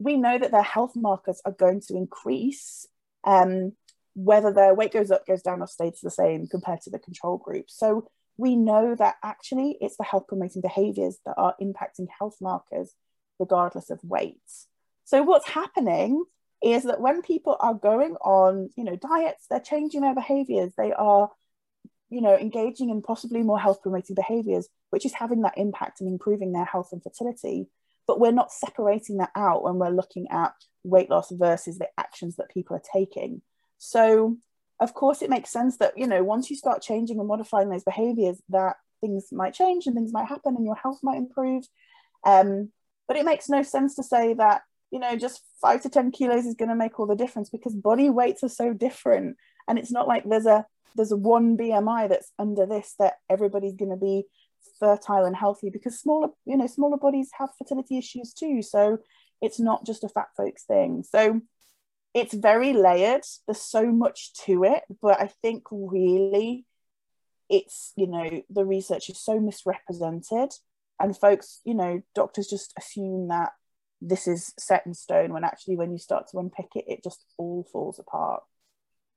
we 0.00 0.16
know 0.16 0.36
that 0.36 0.50
their 0.50 0.62
health 0.62 0.94
markers 0.96 1.40
are 1.44 1.52
going 1.52 1.80
to 1.80 1.94
increase 1.94 2.86
um, 3.24 3.72
whether 4.14 4.52
their 4.52 4.74
weight 4.74 4.92
goes 4.92 5.12
up 5.12 5.24
goes 5.24 5.42
down 5.42 5.62
or 5.62 5.68
stays 5.68 6.00
the 6.02 6.10
same 6.10 6.48
compared 6.48 6.80
to 6.80 6.90
the 6.90 6.98
control 6.98 7.38
group 7.38 7.66
so 7.68 8.08
we 8.36 8.56
know 8.56 8.94
that 8.94 9.16
actually 9.22 9.76
it's 9.80 9.96
the 9.96 10.04
health 10.04 10.26
promoting 10.26 10.62
behaviors 10.62 11.18
that 11.26 11.34
are 11.36 11.54
impacting 11.60 12.06
health 12.18 12.36
markers 12.40 12.94
regardless 13.38 13.90
of 13.90 14.00
weight. 14.02 14.40
So 15.04 15.22
what's 15.22 15.48
happening 15.48 16.24
is 16.62 16.84
that 16.84 17.00
when 17.00 17.22
people 17.22 17.56
are 17.60 17.74
going 17.74 18.14
on, 18.22 18.70
you 18.76 18.84
know, 18.84 18.96
diets, 18.96 19.46
they're 19.50 19.60
changing 19.60 20.02
their 20.02 20.14
behaviors, 20.14 20.72
they 20.76 20.92
are, 20.92 21.30
you 22.08 22.20
know, 22.20 22.36
engaging 22.36 22.90
in 22.90 23.02
possibly 23.02 23.42
more 23.42 23.58
health 23.58 23.82
promoting 23.82 24.14
behaviors, 24.14 24.68
which 24.90 25.04
is 25.04 25.12
having 25.12 25.42
that 25.42 25.58
impact 25.58 26.00
and 26.00 26.08
improving 26.08 26.52
their 26.52 26.64
health 26.64 26.90
and 26.92 27.02
fertility. 27.02 27.68
But 28.06 28.20
we're 28.20 28.32
not 28.32 28.52
separating 28.52 29.18
that 29.18 29.30
out 29.36 29.64
when 29.64 29.76
we're 29.76 29.90
looking 29.90 30.28
at 30.30 30.54
weight 30.84 31.10
loss 31.10 31.30
versus 31.30 31.78
the 31.78 31.88
actions 31.98 32.36
that 32.36 32.50
people 32.50 32.76
are 32.76 32.82
taking. 32.92 33.42
So 33.78 34.36
of 34.82 34.94
course 34.94 35.22
it 35.22 35.30
makes 35.30 35.50
sense 35.50 35.78
that 35.78 35.96
you 35.96 36.06
know 36.06 36.24
once 36.24 36.50
you 36.50 36.56
start 36.56 36.82
changing 36.82 37.18
and 37.18 37.28
modifying 37.28 37.68
those 37.68 37.84
behaviors 37.84 38.40
that 38.48 38.76
things 39.00 39.28
might 39.32 39.54
change 39.54 39.86
and 39.86 39.94
things 39.94 40.12
might 40.12 40.28
happen 40.28 40.56
and 40.56 40.64
your 40.64 40.76
health 40.76 41.00
might 41.02 41.18
improve. 41.18 41.64
Um, 42.24 42.70
but 43.06 43.16
it 43.16 43.24
makes 43.24 43.48
no 43.48 43.62
sense 43.62 43.96
to 43.96 44.02
say 44.02 44.34
that 44.34 44.62
you 44.90 44.98
know 44.98 45.16
just 45.16 45.42
five 45.60 45.82
to 45.82 45.90
ten 45.90 46.10
kilos 46.10 46.46
is 46.46 46.54
going 46.54 46.68
to 46.70 46.74
make 46.74 46.98
all 46.98 47.06
the 47.06 47.16
difference 47.16 47.50
because 47.50 47.74
body 47.74 48.08
weights 48.10 48.42
are 48.42 48.48
so 48.48 48.72
different. 48.72 49.36
And 49.68 49.78
it's 49.78 49.92
not 49.92 50.08
like 50.08 50.24
there's 50.24 50.46
a 50.46 50.66
there's 50.96 51.12
a 51.12 51.16
one 51.16 51.56
bmi 51.56 52.08
that's 52.08 52.32
under 52.38 52.66
this 52.66 52.94
that 52.98 53.14
everybody's 53.30 53.74
going 53.74 53.90
to 53.90 53.96
be 53.96 54.24
fertile 54.78 55.24
and 55.24 55.34
healthy 55.34 55.70
because 55.70 55.98
smaller 55.98 56.28
you 56.44 56.56
know 56.56 56.66
smaller 56.66 56.96
bodies 56.96 57.30
have 57.38 57.50
fertility 57.58 57.98
issues 57.98 58.32
too. 58.32 58.62
So 58.62 58.98
it's 59.40 59.58
not 59.60 59.84
just 59.84 60.04
a 60.04 60.08
fat 60.08 60.28
folks 60.36 60.64
thing. 60.64 61.02
So 61.02 61.40
it's 62.14 62.34
very 62.34 62.72
layered. 62.72 63.22
There's 63.46 63.60
so 63.60 63.86
much 63.90 64.34
to 64.44 64.64
it, 64.64 64.82
but 65.00 65.20
I 65.20 65.30
think 65.40 65.64
really 65.70 66.66
it's, 67.48 67.92
you 67.96 68.06
know, 68.06 68.42
the 68.50 68.64
research 68.64 69.08
is 69.08 69.18
so 69.18 69.40
misrepresented. 69.40 70.52
And 71.00 71.16
folks, 71.16 71.60
you 71.64 71.74
know, 71.74 72.02
doctors 72.14 72.48
just 72.48 72.72
assume 72.78 73.28
that 73.28 73.52
this 74.00 74.26
is 74.26 74.52
set 74.58 74.84
in 74.86 74.94
stone 74.94 75.32
when 75.32 75.44
actually, 75.44 75.76
when 75.76 75.92
you 75.92 75.98
start 75.98 76.28
to 76.28 76.38
unpick 76.38 76.70
it, 76.74 76.84
it 76.86 77.04
just 77.04 77.24
all 77.38 77.66
falls 77.72 77.98
apart. 77.98 78.42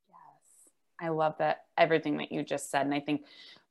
Yes, 0.08 0.71
I 1.01 1.10
love 1.10 1.36
that 1.39 1.65
everything 1.77 2.17
that 2.17 2.31
you 2.31 2.43
just 2.43 2.69
said. 2.71 2.86
And 2.86 2.93
I 2.93 2.99
think 2.99 3.21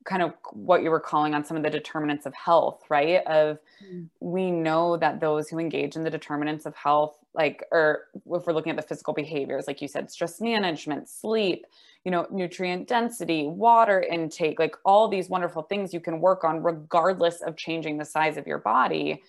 kind 0.05 0.23
of 0.23 0.35
what 0.53 0.83
you 0.83 0.91
were 0.91 1.01
calling 1.01 1.35
on 1.35 1.45
some 1.45 1.57
of 1.57 1.63
the 1.63 1.71
determinants 1.71 2.27
of 2.27 2.35
health, 2.35 2.83
right? 2.91 3.27
Of 3.27 3.59
mm. 3.85 4.09
we 4.21 4.51
know 4.51 4.97
that 4.97 5.21
those 5.21 5.49
who 5.49 5.59
engage 5.59 5.97
in 5.97 6.03
the 6.03 6.11
determinants 6.11 6.67
of 6.67 6.75
health, 6.77 7.17
like, 7.35 7.65
or 7.73 8.05
if 8.15 8.47
we're 8.47 8.53
looking 8.53 8.71
at 8.71 8.77
the 8.77 8.83
physical 8.83 9.13
behaviors, 9.13 9.67
like 9.67 9.83
you 9.83 9.89
said, 9.89 10.11
stress 10.11 10.41
management, 10.41 11.09
sleep, 11.09 11.67
you 12.05 12.11
know, 12.11 12.27
nutrient 12.31 12.87
density, 12.87 13.47
water 13.49 14.01
intake, 14.01 14.59
like 14.59 14.77
all 14.85 15.09
these 15.09 15.29
wonderful 15.29 15.63
things 15.63 15.93
you 15.93 16.01
can 16.01 16.21
work 16.21 16.45
on 16.45 16.63
regardless 16.63 17.43
of 17.43 17.57
changing 17.57 17.99
the 17.99 18.05
size 18.05 18.37
of 18.37 18.47
your 18.47 18.59
body. 18.59 19.23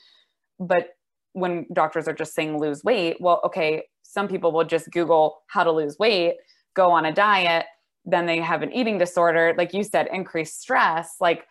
But 0.60 0.89
when 1.34 1.65
doctors 1.74 2.08
are 2.08 2.13
just 2.13 2.36
saying 2.36 2.58
lose 2.60 2.84
weight, 2.84 3.18
well, 3.20 3.41
okay, 3.44 3.86
some 4.04 4.28
people 4.28 4.52
will 4.52 4.63
just 4.63 4.91
Google 4.91 5.41
how 5.48 5.63
to 5.63 5.72
lose 5.72 5.98
weight, 5.98 6.36
go 6.76 6.91
on 6.91 7.06
a 7.06 7.12
diet, 7.12 7.65
then 8.06 8.28
they 8.28 8.39
have 8.39 8.62
an 8.62 8.72
eating 8.72 9.00
disorder, 9.00 9.56
like 9.58 9.74
you 9.74 9.84
said, 9.84 10.08
increased 10.13 10.62
stress, 10.62 11.15
like 11.20 11.46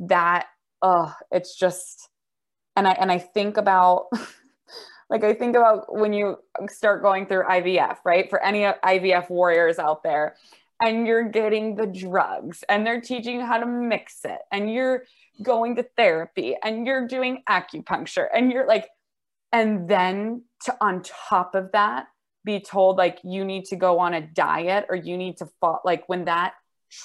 that, 0.00 0.46
oh, 0.82 1.14
it's 1.30 1.56
just, 1.56 2.08
and 2.74 2.88
I, 2.88 2.92
and 2.92 3.12
I 3.12 3.18
think 3.18 3.56
about, 3.56 4.06
like 5.10 5.24
I 5.24 5.34
think 5.34 5.56
about 5.56 5.94
when 5.94 6.12
you 6.12 6.38
start 6.68 7.02
going 7.02 7.26
through 7.26 7.44
IVF, 7.44 7.98
right? 8.04 8.30
For 8.30 8.42
any 8.42 8.60
IVF 8.62 9.28
warriors 9.28 9.78
out 9.78 10.02
there, 10.02 10.36
and 10.80 11.06
you're 11.06 11.28
getting 11.28 11.74
the 11.74 11.86
drugs 11.86 12.64
and 12.68 12.86
they're 12.86 13.00
teaching 13.00 13.40
you 13.40 13.46
how 13.46 13.58
to 13.58 13.66
mix 13.66 14.24
it 14.24 14.38
and 14.50 14.72
you're 14.72 15.04
going 15.42 15.76
to 15.76 15.82
therapy 15.96 16.56
and 16.62 16.86
you're 16.86 17.06
doing 17.06 17.42
acupuncture 17.48 18.26
and 18.34 18.50
you're 18.50 18.66
like 18.66 18.88
and 19.52 19.88
then 19.88 20.42
to 20.62 20.74
on 20.80 21.02
top 21.02 21.54
of 21.54 21.72
that 21.72 22.06
be 22.44 22.60
told 22.60 22.96
like 22.96 23.18
you 23.22 23.44
need 23.44 23.66
to 23.66 23.76
go 23.76 23.98
on 23.98 24.14
a 24.14 24.20
diet 24.20 24.86
or 24.88 24.96
you 24.96 25.16
need 25.16 25.36
to 25.36 25.46
fall 25.60 25.80
like 25.84 26.08
when 26.08 26.24
that 26.24 26.54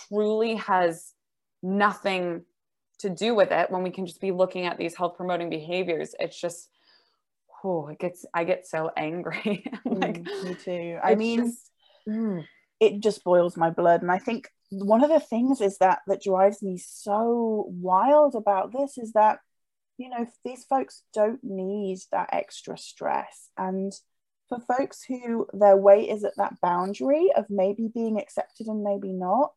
truly 0.07 0.55
has 0.55 1.13
nothing 1.61 2.43
to 2.99 3.09
do 3.09 3.35
with 3.35 3.51
it 3.51 3.69
when 3.69 3.83
we 3.83 3.89
can 3.89 4.05
just 4.05 4.21
be 4.21 4.31
looking 4.31 4.65
at 4.65 4.77
these 4.77 4.95
health 4.95 5.17
promoting 5.17 5.49
behaviors 5.49 6.15
it's 6.19 6.39
just 6.39 6.69
oh 7.65 7.87
it 7.87 7.99
gets 7.99 8.25
i 8.33 8.43
get 8.43 8.67
so 8.67 8.91
angry 8.95 9.65
like 9.85 10.23
mm, 10.23 10.43
me 10.43 10.55
too 10.55 10.97
i 11.03 11.15
mean 11.15 11.45
just, 11.45 11.71
mm. 12.07 12.45
it 12.79 13.01
just 13.01 13.23
boils 13.23 13.57
my 13.57 13.69
blood 13.69 14.01
and 14.01 14.11
i 14.11 14.17
think 14.17 14.49
one 14.71 15.03
of 15.03 15.09
the 15.09 15.19
things 15.19 15.61
is 15.61 15.77
that 15.79 15.99
that 16.07 16.23
drives 16.23 16.61
me 16.61 16.77
so 16.77 17.65
wild 17.69 18.35
about 18.35 18.71
this 18.71 18.97
is 18.97 19.13
that 19.13 19.39
you 19.97 20.09
know 20.09 20.25
these 20.43 20.63
folks 20.65 21.03
don't 21.13 21.43
need 21.43 21.99
that 22.11 22.29
extra 22.31 22.77
stress 22.77 23.49
and 23.57 23.93
for 24.47 24.59
folks 24.59 25.03
who 25.03 25.47
their 25.53 25.77
weight 25.77 26.09
is 26.09 26.23
at 26.23 26.37
that 26.37 26.59
boundary 26.61 27.29
of 27.35 27.45
maybe 27.49 27.89
being 27.93 28.19
accepted 28.19 28.67
and 28.67 28.83
maybe 28.83 29.11
not, 29.11 29.53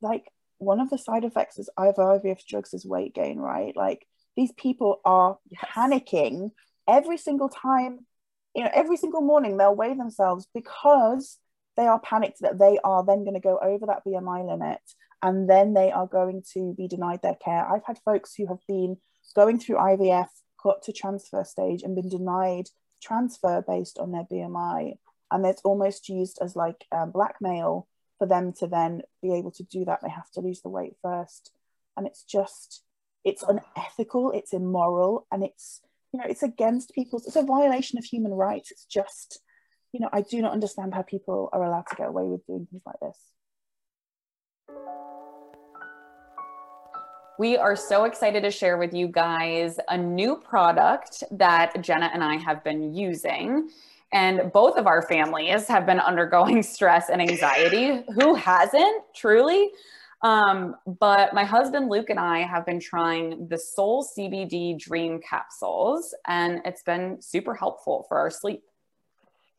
like 0.00 0.30
one 0.58 0.80
of 0.80 0.90
the 0.90 0.98
side 0.98 1.24
effects 1.24 1.58
is 1.58 1.70
of 1.76 1.96
IVF 1.96 2.44
drugs 2.46 2.74
is 2.74 2.84
weight 2.84 3.14
gain, 3.14 3.38
right? 3.38 3.76
Like 3.76 4.06
these 4.36 4.52
people 4.52 5.00
are 5.04 5.38
yes. 5.50 5.64
panicking 5.72 6.50
every 6.88 7.18
single 7.18 7.48
time, 7.48 8.06
you 8.54 8.64
know, 8.64 8.70
every 8.74 8.96
single 8.96 9.20
morning 9.20 9.56
they'll 9.56 9.74
weigh 9.74 9.94
themselves 9.94 10.48
because 10.54 11.38
they 11.76 11.86
are 11.86 12.00
panicked 12.00 12.40
that 12.40 12.58
they 12.58 12.78
are 12.82 13.04
then 13.04 13.24
going 13.24 13.34
to 13.34 13.40
go 13.40 13.58
over 13.62 13.86
that 13.86 14.02
BMI 14.04 14.48
limit 14.48 14.80
and 15.22 15.48
then 15.48 15.74
they 15.74 15.90
are 15.92 16.06
going 16.06 16.42
to 16.54 16.74
be 16.76 16.88
denied 16.88 17.20
their 17.22 17.36
care. 17.36 17.66
I've 17.66 17.84
had 17.84 17.98
folks 18.04 18.34
who 18.34 18.46
have 18.46 18.58
been 18.66 18.96
going 19.34 19.58
through 19.58 19.76
IVF, 19.76 20.28
got 20.62 20.82
to 20.82 20.92
transfer 20.92 21.44
stage 21.44 21.82
and 21.82 21.94
been 21.94 22.08
denied 22.08 22.68
transfer 23.02 23.62
based 23.66 23.98
on 23.98 24.12
their 24.12 24.24
BMI. 24.24 24.94
And 25.30 25.46
it's 25.46 25.62
almost 25.62 26.08
used 26.08 26.38
as 26.40 26.56
like 26.56 26.84
um, 26.90 27.10
blackmail 27.10 27.86
for 28.18 28.26
them 28.26 28.52
to 28.54 28.66
then 28.66 29.02
be 29.22 29.34
able 29.34 29.52
to 29.52 29.62
do 29.64 29.84
that. 29.84 30.00
They 30.02 30.10
have 30.10 30.30
to 30.32 30.40
lose 30.40 30.62
the 30.62 30.68
weight 30.68 30.94
first. 31.02 31.52
And 31.96 32.06
it's 32.06 32.22
just, 32.22 32.82
it's 33.24 33.42
unethical, 33.42 34.32
it's 34.32 34.52
immoral, 34.52 35.26
and 35.30 35.44
it's, 35.44 35.80
you 36.12 36.20
know, 36.20 36.26
it's 36.28 36.42
against 36.42 36.92
people's, 36.94 37.26
it's 37.26 37.36
a 37.36 37.42
violation 37.42 37.98
of 37.98 38.04
human 38.04 38.32
rights. 38.32 38.70
It's 38.70 38.84
just, 38.84 39.40
you 39.92 40.00
know, 40.00 40.08
I 40.12 40.22
do 40.22 40.40
not 40.40 40.52
understand 40.52 40.94
how 40.94 41.02
people 41.02 41.50
are 41.52 41.62
allowed 41.62 41.86
to 41.88 41.96
get 41.96 42.08
away 42.08 42.24
with 42.24 42.46
doing 42.46 42.66
things 42.70 42.82
like 42.86 43.00
this. 43.00 43.18
We 47.38 47.56
are 47.56 47.76
so 47.76 48.04
excited 48.04 48.42
to 48.42 48.50
share 48.50 48.78
with 48.78 48.92
you 48.92 49.06
guys 49.06 49.78
a 49.88 49.96
new 49.96 50.36
product 50.36 51.22
that 51.30 51.80
Jenna 51.82 52.10
and 52.12 52.24
I 52.24 52.36
have 52.36 52.64
been 52.64 52.94
using. 52.94 53.70
And 54.12 54.50
both 54.52 54.76
of 54.76 54.86
our 54.86 55.02
families 55.02 55.68
have 55.68 55.86
been 55.86 56.00
undergoing 56.00 56.62
stress 56.62 57.10
and 57.10 57.20
anxiety. 57.20 58.02
Who 58.14 58.34
hasn't, 58.34 59.04
truly? 59.14 59.70
Um, 60.22 60.74
but 61.00 61.32
my 61.32 61.44
husband 61.44 61.88
Luke 61.88 62.10
and 62.10 62.18
I 62.18 62.40
have 62.40 62.66
been 62.66 62.80
trying 62.80 63.46
the 63.48 63.58
Soul 63.58 64.04
CBD 64.04 64.78
Dream 64.78 65.20
capsules, 65.20 66.14
and 66.26 66.60
it's 66.64 66.82
been 66.82 67.22
super 67.22 67.54
helpful 67.54 68.04
for 68.08 68.18
our 68.18 68.30
sleep. 68.30 68.62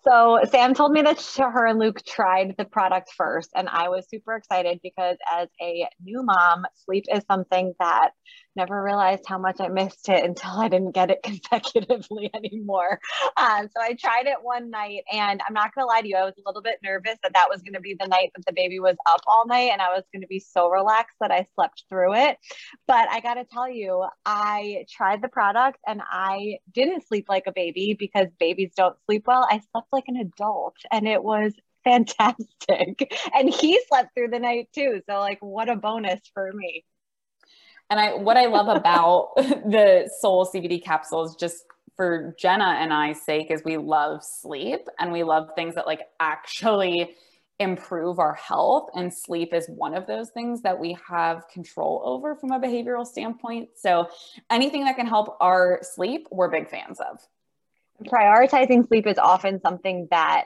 So 0.02 0.40
Sam 0.50 0.74
told 0.74 0.94
me 0.94 1.02
that 1.02 1.22
her 1.38 1.66
and 1.66 1.78
Luke 1.78 2.02
tried 2.08 2.56
the 2.58 2.64
product 2.64 3.12
first, 3.18 3.50
and 3.54 3.68
I 3.68 3.90
was 3.90 4.08
super 4.10 4.36
excited 4.36 4.80
because 4.82 5.18
as 5.30 5.50
a 5.62 5.88
new 6.02 6.24
mom, 6.24 6.66
sleep 6.86 7.04
is 7.14 7.24
something 7.30 7.74
that 7.80 8.12
never 8.56 8.82
realized 8.82 9.24
how 9.28 9.38
much 9.38 9.58
I 9.60 9.68
missed 9.68 10.10
it 10.10 10.24
until 10.24 10.52
I 10.52 10.70
didn't 10.70 10.92
get 10.92 11.12
it 11.12 11.22
consecutively 11.24 12.30
anymore. 12.34 13.00
Um, 13.38 13.68
so 13.76 13.82
I 13.82 13.94
tried 13.94 14.28
it 14.28 14.38
one 14.42 14.70
night, 14.70 15.04
and 15.12 15.42
I'm 15.48 15.54
not 15.54 15.76
gonna 15.76 15.88
lie 15.88 16.02
to 16.02 16.08
you, 16.08 16.16
I 16.16 16.24
was 16.24 16.36
a 16.38 16.48
little 16.48 16.62
bit 16.62 16.78
nervous 16.82 17.18
that 17.24 17.34
that 17.34 17.48
was 17.50 17.62
gonna 17.62 17.82
be 17.82 17.96
the 18.00 18.08
night 18.08 18.32
that 18.36 18.46
the 18.46 18.54
baby 18.54 18.80
was 18.80 18.96
up 19.06 19.22
all 19.28 19.46
night, 19.48 19.72
and 19.72 19.82
I 19.82 19.90
was 19.90 20.04
gonna 20.14 20.28
be 20.28 20.40
so 20.40 20.70
relaxed 20.70 21.18
that 21.20 21.32
I 21.32 21.46
slept 21.56 21.84
through 21.90 22.16
it. 22.16 22.38
But 22.88 23.10
I 23.10 23.20
gotta 23.20 23.44
tell 23.44 23.70
you, 23.70 24.06
I 24.26 24.86
tried 24.90 25.22
the 25.22 25.28
product 25.28 25.80
and 25.86 26.02
I 26.10 26.60
didn't 26.74 27.06
sleep 27.06 27.26
like 27.28 27.44
a 27.48 27.52
baby 27.52 27.96
because 28.00 28.28
babies 28.40 28.72
don't 28.78 28.96
sleep 29.06 29.28
well. 29.28 29.46
I 29.50 29.62
slept 29.72 29.89
like 29.92 30.06
an 30.08 30.18
adult, 30.18 30.76
and 30.92 31.08
it 31.08 31.24
was 31.24 31.54
fantastic. 31.84 33.14
And 33.34 33.50
he 33.50 33.80
slept 33.88 34.14
through 34.16 34.30
the 34.30 34.40
night 34.40 34.70
too. 34.74 35.02
So, 35.10 35.20
like, 35.20 35.40
what 35.42 35.70
a 35.70 35.76
bonus 35.76 36.20
for 36.34 36.52
me. 36.54 36.86
And 37.90 38.00
I 38.00 38.14
what 38.14 38.38
I 38.38 38.46
love 38.46 38.68
about 38.68 39.32
the 39.36 40.10
Soul 40.20 40.46
CBD 40.46 40.84
capsules, 40.84 41.36
just 41.36 41.64
for 41.96 42.36
Jenna 42.38 42.78
and 42.80 42.94
I's 42.94 43.22
sake, 43.22 43.52
is 43.52 43.62
we 43.66 43.78
love 43.78 44.24
sleep 44.24 44.88
and 45.00 45.12
we 45.12 45.24
love 45.24 45.50
things 45.56 45.76
that 45.76 45.88
like 45.88 46.02
actually 46.20 47.16
improve 47.60 48.20
our 48.20 48.36
health. 48.36 48.90
And 48.96 49.14
sleep 49.14 49.54
is 49.54 49.68
one 49.68 49.94
of 49.94 50.08
those 50.08 50.30
things 50.30 50.62
that 50.62 50.80
we 50.80 50.98
have 51.08 51.48
control 51.50 52.02
over 52.06 52.36
from 52.36 52.52
a 52.52 52.60
behavioral 52.60 53.06
standpoint. 53.06 53.70
So 53.76 54.08
anything 54.50 54.86
that 54.86 54.96
can 54.96 55.08
help 55.08 55.36
our 55.42 55.80
sleep, 55.82 56.28
we're 56.32 56.50
big 56.50 56.70
fans 56.70 57.00
of. 57.00 57.20
Prioritizing 58.06 58.88
sleep 58.88 59.08
is 59.08 59.18
often 59.18 59.62
something 59.62 60.08
that 60.12 60.46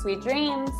Sweet 0.00 0.20
dreams. 0.20 0.70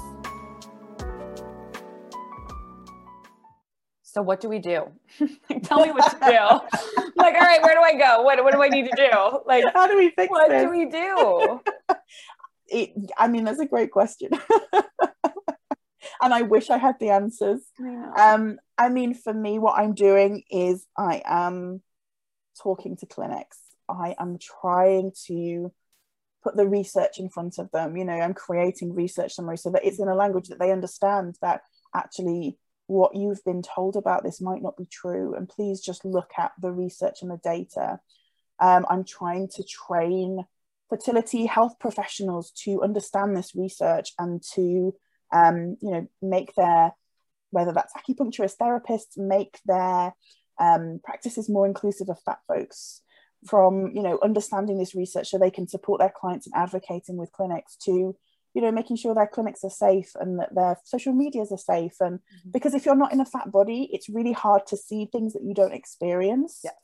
So 4.13 4.21
what 4.21 4.41
do 4.41 4.49
we 4.51 4.59
do? 4.59 4.85
Tell 5.65 5.81
me 5.81 5.91
what 5.91 6.11
to 6.11 6.19
do. 6.19 7.11
like, 7.17 7.35
all 7.35 7.41
right, 7.41 7.63
where 7.63 7.75
do 7.75 7.81
I 7.81 7.95
go? 7.95 8.23
What, 8.23 8.45
what 8.45 8.53
do 8.53 8.63
I 8.63 8.69
need 8.69 8.91
to 8.91 8.97
do? 8.97 9.41
Like, 9.47 9.65
how 9.73 9.87
do 9.87 9.97
we 9.97 10.11
fix 10.11 10.31
what 10.31 10.51
this? 10.51 10.63
do 10.63 10.71
we 10.71 10.85
do? 10.85 11.61
it, 12.69 13.11
I 13.17 13.29
mean, 13.29 13.45
that's 13.45 13.59
a 13.59 13.67
great 13.67 13.91
question 13.91 14.31
and 16.23 16.33
I 16.33 16.43
wish 16.43 16.71
I 16.71 16.79
had 16.79 16.95
the 17.01 17.11
answers. 17.11 17.61
I 17.81 18.33
um, 18.33 18.59
I 18.79 18.89
mean, 18.89 19.15
for 19.15 19.35
me, 19.35 19.59
what 19.59 19.79
I'm 19.79 19.95
doing 19.95 20.45
is 20.51 20.87
I 20.97 21.23
am 21.25 21.83
talking 22.63 22.97
to 22.99 23.07
clinics. 23.07 23.59
I 23.89 24.15
am 24.19 24.39
trying 24.39 25.13
to 25.27 25.73
put 26.43 26.57
the 26.57 26.67
research 26.67 27.19
in 27.19 27.29
front 27.29 27.59
of 27.59 27.71
them. 27.73 27.97
You 27.97 28.05
know, 28.05 28.15
I'm 28.15 28.35
creating 28.35 28.95
research 28.95 29.35
summaries 29.35 29.63
so 29.63 29.71
that 29.71 29.85
it's 29.85 30.01
in 30.01 30.09
a 30.09 30.15
language 30.15 30.49
that 30.49 30.59
they 30.59 30.73
understand 30.73 31.37
that 31.43 31.63
actually 31.95 32.57
what 32.87 33.15
you've 33.15 33.45
been 33.45 33.63
told 33.63 33.97
about 33.97 34.23
this 34.23 34.41
might 34.41 34.63
not 34.63 34.77
be 34.77 34.87
true 34.87 35.35
and 35.35 35.49
please 35.49 35.81
just 35.81 36.05
look 36.05 36.31
at 36.39 36.53
the 36.61 36.71
research 36.71 37.23
and 37.23 37.31
the 37.31 37.39
data 37.39 37.99
um, 38.61 38.85
i'm 38.91 39.05
trying 39.05 39.49
to 39.49 39.63
train 39.63 40.45
fertility 40.89 41.47
health 41.47 41.79
professionals 41.79 42.51
to 42.51 42.83
understand 42.83 43.37
this 43.37 43.55
research 43.55 44.13
and 44.19 44.43
to 44.43 44.95
um, 45.33 45.77
you 45.81 45.90
know 45.90 46.09
make 46.21 46.55
their 46.55 46.92
whether 47.51 47.73
that's 47.73 47.92
acupuncturist 47.95 48.57
therapists 48.57 49.16
make 49.16 49.59
their 49.66 50.14
um, 50.61 51.01
practices 51.05 51.49
more 51.49 51.66
inclusive 51.66 52.09
of 52.09 52.21
fat 52.25 52.38
folks 52.49 53.03
from 53.47 53.92
you 53.95 54.03
know 54.03 54.18
understanding 54.23 54.79
this 54.79 54.95
research 54.95 55.29
so 55.29 55.38
they 55.38 55.51
can 55.51 55.66
support 55.66 56.01
their 56.01 56.12
clients 56.14 56.47
and 56.47 56.55
advocating 56.55 57.16
with 57.16 57.33
clinics 57.33 57.77
to 57.77 58.16
you 58.55 58.62
know 58.62 58.71
making 58.71 58.97
sure 58.97 59.14
their 59.14 59.27
clinics 59.27 59.64
are 59.64 59.71
safe 59.71 60.12
and 60.16 60.38
that 60.38 60.55
their 60.55 60.77
social 60.85 61.12
medias 61.12 61.51
are 61.51 61.59
safe 61.59 61.95
and 62.01 62.18
mm-hmm. 62.18 62.51
because 62.53 62.75
if 62.75 62.87
you're 62.87 62.95
not 62.95 63.12
in 63.12 63.21
a 63.21 63.27
fat 63.27 63.51
body 63.51 63.88
it's 63.92 64.09
really 64.09 64.33
hard 64.33 64.66
to 64.66 64.77
see 64.77 65.07
things 65.11 65.33
that 65.33 65.42
you 65.42 65.55
don't 65.55 65.75
experience 65.75 66.61
yes. 66.62 66.75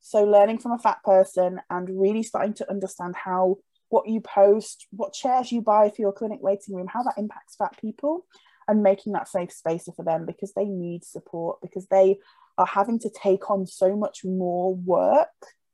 so 0.00 0.24
learning 0.24 0.58
from 0.58 0.72
a 0.72 0.78
fat 0.78 0.98
person 1.04 1.60
and 1.70 2.00
really 2.00 2.22
starting 2.22 2.54
to 2.54 2.68
understand 2.70 3.14
how 3.14 3.56
what 3.88 4.08
you 4.08 4.20
post 4.20 4.86
what 4.90 5.12
chairs 5.12 5.50
you 5.50 5.62
buy 5.62 5.88
for 5.88 6.02
your 6.02 6.12
clinic 6.12 6.40
waiting 6.42 6.74
room 6.74 6.86
how 6.86 7.02
that 7.02 7.14
impacts 7.16 7.56
fat 7.56 7.74
people 7.80 8.24
and 8.68 8.82
making 8.82 9.14
that 9.14 9.28
safe 9.28 9.50
space 9.50 9.88
for 9.96 10.04
them 10.04 10.26
because 10.26 10.52
they 10.52 10.66
need 10.66 11.04
support 11.04 11.58
because 11.62 11.86
they 11.86 12.18
are 12.58 12.66
having 12.66 12.98
to 12.98 13.10
take 13.10 13.50
on 13.50 13.66
so 13.66 13.96
much 13.96 14.24
more 14.24 14.74
work 14.74 15.28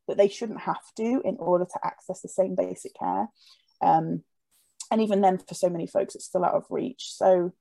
that 0.06 0.16
they 0.16 0.28
shouldn't 0.28 0.60
have 0.60 0.82
to 0.96 1.20
in 1.24 1.36
order 1.38 1.64
to 1.64 1.80
access 1.82 2.20
the 2.20 2.28
same 2.28 2.54
basic 2.54 2.92
care. 2.94 3.26
Um, 3.82 4.22
and 4.90 5.00
even 5.00 5.22
then 5.22 5.38
for 5.38 5.54
so 5.54 5.68
many 5.68 5.86
folks 5.86 6.14
it's 6.14 6.26
still 6.26 6.44
out 6.44 6.54
of 6.54 6.66
reach. 6.70 7.12
So 7.14 7.52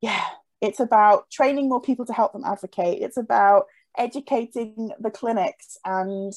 yeah 0.00 0.26
it's 0.60 0.80
about 0.80 1.28
training 1.30 1.68
more 1.68 1.80
people 1.80 2.06
to 2.06 2.12
help 2.12 2.32
them 2.32 2.44
advocate. 2.44 3.02
It's 3.02 3.16
about 3.16 3.64
educating 3.98 4.90
the 5.00 5.10
clinics 5.10 5.76
and 5.84 6.32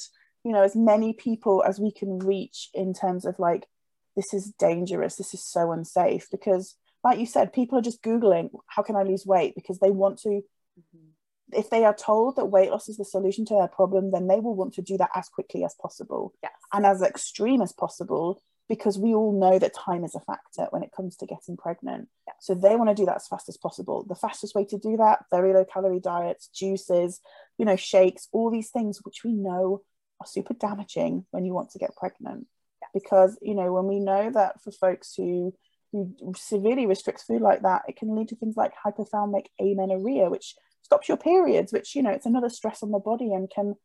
you 0.45 0.51
know 0.51 0.61
as 0.61 0.75
many 0.75 1.11
people 1.11 1.63
as 1.67 1.79
we 1.79 1.91
can 1.91 2.19
reach 2.19 2.69
in 2.73 2.93
terms 2.93 3.25
of 3.25 3.37
like 3.39 3.67
this 4.15 4.33
is 4.33 4.53
dangerous 4.57 5.15
this 5.15 5.33
is 5.33 5.43
so 5.43 5.71
unsafe 5.71 6.27
because 6.31 6.75
like 7.03 7.19
you 7.19 7.25
said 7.25 7.51
people 7.51 7.77
are 7.77 7.81
just 7.81 8.03
googling 8.03 8.49
how 8.67 8.83
can 8.83 8.95
i 8.95 9.03
lose 9.03 9.25
weight 9.25 9.55
because 9.55 9.79
they 9.79 9.91
want 9.91 10.17
to 10.19 10.29
mm-hmm. 10.29 11.07
if 11.51 11.69
they 11.69 11.83
are 11.83 11.95
told 11.95 12.35
that 12.35 12.45
weight 12.45 12.69
loss 12.69 12.87
is 12.87 12.97
the 12.97 13.03
solution 13.03 13.43
to 13.43 13.55
their 13.55 13.67
problem 13.67 14.11
then 14.11 14.27
they 14.27 14.39
will 14.39 14.55
want 14.55 14.73
to 14.73 14.81
do 14.81 14.97
that 14.97 15.09
as 15.15 15.27
quickly 15.27 15.65
as 15.65 15.75
possible 15.81 16.33
yes. 16.43 16.53
and 16.71 16.85
as 16.85 17.01
extreme 17.01 17.61
as 17.61 17.73
possible 17.73 18.39
because 18.67 18.97
we 18.97 19.13
all 19.13 19.37
know 19.39 19.59
that 19.59 19.75
time 19.75 20.03
is 20.03 20.15
a 20.15 20.19
factor 20.21 20.67
when 20.71 20.81
it 20.81 20.91
comes 20.95 21.15
to 21.15 21.27
getting 21.27 21.55
pregnant. 21.55 22.07
So 22.41 22.55
they 22.55 22.75
want 22.75 22.89
to 22.89 22.95
do 22.95 23.05
that 23.05 23.17
as 23.17 23.27
fast 23.27 23.47
as 23.47 23.57
possible. 23.57 24.03
The 24.09 24.15
fastest 24.15 24.55
way 24.55 24.65
to 24.65 24.79
do 24.79 24.97
that, 24.97 25.25
very 25.29 25.53
low 25.53 25.65
calorie 25.71 25.99
diets, 25.99 26.47
juices, 26.47 27.21
you 27.59 27.65
know, 27.65 27.75
shakes, 27.75 28.27
all 28.31 28.49
these 28.49 28.71
things 28.71 29.01
which 29.03 29.23
we 29.23 29.33
know 29.33 29.83
are 30.25 30.29
super 30.29 30.53
damaging 30.53 31.25
when 31.31 31.45
you 31.45 31.53
want 31.53 31.71
to 31.71 31.79
get 31.79 31.95
pregnant. 31.95 32.47
Because, 32.93 33.37
you 33.41 33.55
know, 33.55 33.73
when 33.73 33.87
we 33.87 33.99
know 33.99 34.31
that 34.31 34.61
for 34.61 34.71
folks 34.71 35.13
who 35.15 35.53
who 35.91 36.13
severely 36.35 36.85
restricts 36.85 37.23
food 37.23 37.41
like 37.41 37.61
that, 37.61 37.83
it 37.87 37.95
can 37.95 38.15
lead 38.15 38.27
to 38.29 38.35
things 38.35 38.57
like 38.57 38.73
hypothalamic 38.85 39.45
amenorrhea, 39.59 40.29
which 40.29 40.55
stops 40.81 41.07
your 41.07 41.17
periods, 41.17 41.71
which, 41.71 41.95
you 41.95 42.03
know, 42.03 42.11
it's 42.11 42.25
another 42.25 42.49
stress 42.49 42.83
on 42.83 42.91
the 42.91 42.99
body 42.99 43.33
and 43.33 43.49
can 43.49 43.75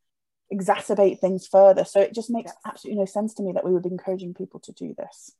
exacerbate 0.53 1.19
things 1.19 1.47
further. 1.47 1.85
So 1.85 2.01
it 2.01 2.13
just 2.13 2.29
makes 2.29 2.51
yes. 2.51 2.57
absolutely 2.65 2.99
no 2.99 3.05
sense 3.05 3.33
to 3.35 3.43
me 3.43 3.53
that 3.53 3.63
we 3.63 3.71
would 3.71 3.83
be 3.83 3.89
encouraging 3.89 4.33
people 4.33 4.59
to 4.61 4.73
do 4.73 4.93
this. 4.97 5.31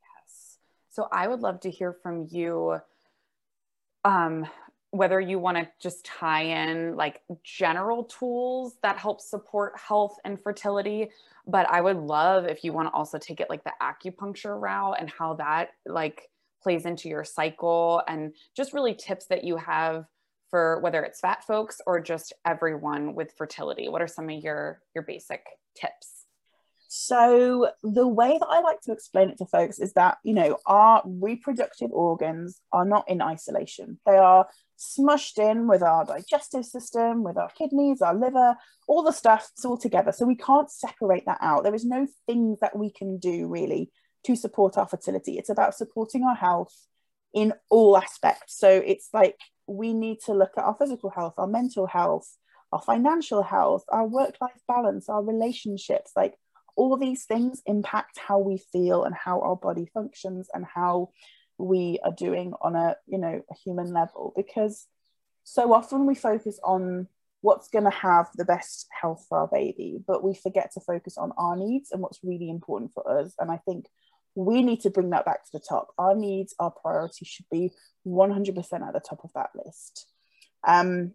Yes. 0.00 0.58
So 0.90 1.06
I 1.12 1.28
would 1.28 1.40
love 1.40 1.60
to 1.60 1.70
hear 1.70 1.96
from 2.02 2.26
you 2.30 2.80
um, 4.04 4.46
whether 4.90 5.20
you 5.20 5.38
want 5.38 5.56
to 5.56 5.68
just 5.80 6.04
tie 6.04 6.42
in 6.42 6.96
like 6.96 7.20
general 7.44 8.04
tools 8.04 8.76
that 8.82 8.96
help 8.96 9.20
support 9.20 9.72
health 9.78 10.16
and 10.24 10.40
fertility 10.40 11.10
but 11.46 11.68
i 11.70 11.80
would 11.80 11.98
love 11.98 12.46
if 12.46 12.64
you 12.64 12.72
want 12.72 12.88
to 12.88 12.92
also 12.92 13.18
take 13.18 13.40
it 13.40 13.50
like 13.50 13.62
the 13.64 13.72
acupuncture 13.82 14.60
route 14.60 14.96
and 14.98 15.10
how 15.10 15.34
that 15.34 15.70
like 15.84 16.30
plays 16.62 16.86
into 16.86 17.08
your 17.08 17.24
cycle 17.24 18.02
and 18.08 18.32
just 18.56 18.72
really 18.72 18.94
tips 18.94 19.26
that 19.26 19.44
you 19.44 19.56
have 19.56 20.06
for 20.50 20.80
whether 20.80 21.02
it's 21.02 21.20
fat 21.20 21.44
folks 21.44 21.80
or 21.86 22.00
just 22.00 22.32
everyone 22.44 23.14
with 23.14 23.32
fertility? 23.36 23.88
What 23.88 24.02
are 24.02 24.08
some 24.08 24.28
of 24.28 24.42
your 24.42 24.80
your 24.94 25.04
basic 25.04 25.44
tips? 25.74 26.17
So 26.90 27.70
the 27.82 28.08
way 28.08 28.38
that 28.40 28.48
I 28.48 28.60
like 28.60 28.80
to 28.82 28.92
explain 28.92 29.28
it 29.28 29.36
to 29.38 29.46
folks 29.46 29.78
is 29.78 29.92
that, 29.92 30.16
you 30.24 30.32
know, 30.32 30.56
our 30.64 31.02
reproductive 31.04 31.92
organs 31.92 32.62
are 32.72 32.86
not 32.86 33.08
in 33.10 33.20
isolation. 33.20 34.00
They 34.06 34.16
are 34.16 34.46
smushed 34.78 35.38
in 35.38 35.66
with 35.66 35.82
our 35.82 36.06
digestive 36.06 36.64
system, 36.64 37.22
with 37.22 37.36
our 37.36 37.50
kidneys, 37.50 38.00
our 38.00 38.14
liver, 38.14 38.56
all 38.86 39.02
the 39.02 39.12
stuff, 39.12 39.50
it's 39.52 39.66
all 39.66 39.76
together. 39.76 40.12
So 40.12 40.24
we 40.24 40.36
can't 40.36 40.70
separate 40.70 41.26
that 41.26 41.38
out. 41.42 41.62
There 41.62 41.74
is 41.74 41.84
no 41.84 42.06
things 42.26 42.60
that 42.60 42.76
we 42.76 42.90
can 42.90 43.18
do 43.18 43.48
really 43.48 43.90
to 44.24 44.34
support 44.34 44.78
our 44.78 44.88
fertility. 44.88 45.36
It's 45.36 45.50
about 45.50 45.74
supporting 45.74 46.24
our 46.24 46.36
health 46.36 46.74
in 47.34 47.52
all 47.68 47.98
aspects. 47.98 48.58
So 48.58 48.70
it's 48.70 49.10
like 49.12 49.36
we 49.66 49.92
need 49.92 50.20
to 50.24 50.32
look 50.32 50.52
at 50.56 50.64
our 50.64 50.76
physical 50.78 51.10
health, 51.10 51.34
our 51.36 51.46
mental 51.46 51.86
health, 51.86 52.34
our 52.72 52.80
financial 52.80 53.42
health, 53.42 53.84
our 53.90 54.06
work 54.06 54.36
life 54.40 54.60
balance, 54.66 55.10
our 55.10 55.22
relationships. 55.22 56.12
Like 56.16 56.34
all 56.78 56.96
these 56.96 57.24
things 57.24 57.60
impact 57.66 58.18
how 58.18 58.38
we 58.38 58.58
feel 58.72 59.04
and 59.04 59.14
how 59.14 59.40
our 59.40 59.56
body 59.56 59.86
functions 59.92 60.48
and 60.54 60.64
how 60.64 61.10
we 61.58 61.98
are 62.04 62.12
doing 62.12 62.52
on 62.62 62.76
a 62.76 62.96
you 63.06 63.18
know 63.18 63.42
a 63.50 63.54
human 63.64 63.92
level 63.92 64.32
because 64.36 64.86
so 65.44 65.72
often 65.72 66.06
we 66.06 66.14
focus 66.14 66.60
on 66.62 67.08
what's 67.40 67.68
going 67.68 67.84
to 67.84 67.90
have 67.90 68.28
the 68.36 68.44
best 68.44 68.86
health 69.00 69.26
for 69.28 69.38
our 69.38 69.48
baby 69.48 69.98
but 70.06 70.22
we 70.22 70.34
forget 70.34 70.70
to 70.72 70.80
focus 70.80 71.18
on 71.18 71.32
our 71.36 71.56
needs 71.56 71.90
and 71.90 72.00
what's 72.00 72.20
really 72.22 72.48
important 72.48 72.92
for 72.92 73.20
us 73.20 73.34
and 73.38 73.50
i 73.50 73.56
think 73.56 73.86
we 74.38 74.62
need 74.62 74.80
to 74.82 74.90
bring 74.90 75.10
that 75.10 75.24
back 75.24 75.44
to 75.44 75.50
the 75.52 75.64
top. 75.68 75.88
Our 75.98 76.14
needs, 76.14 76.54
our 76.60 76.70
priority 76.70 77.24
should 77.24 77.46
be 77.50 77.72
100% 78.06 78.56
at 78.86 78.92
the 78.92 79.00
top 79.00 79.24
of 79.24 79.32
that 79.34 79.50
list. 79.54 80.06
Um, 80.64 81.14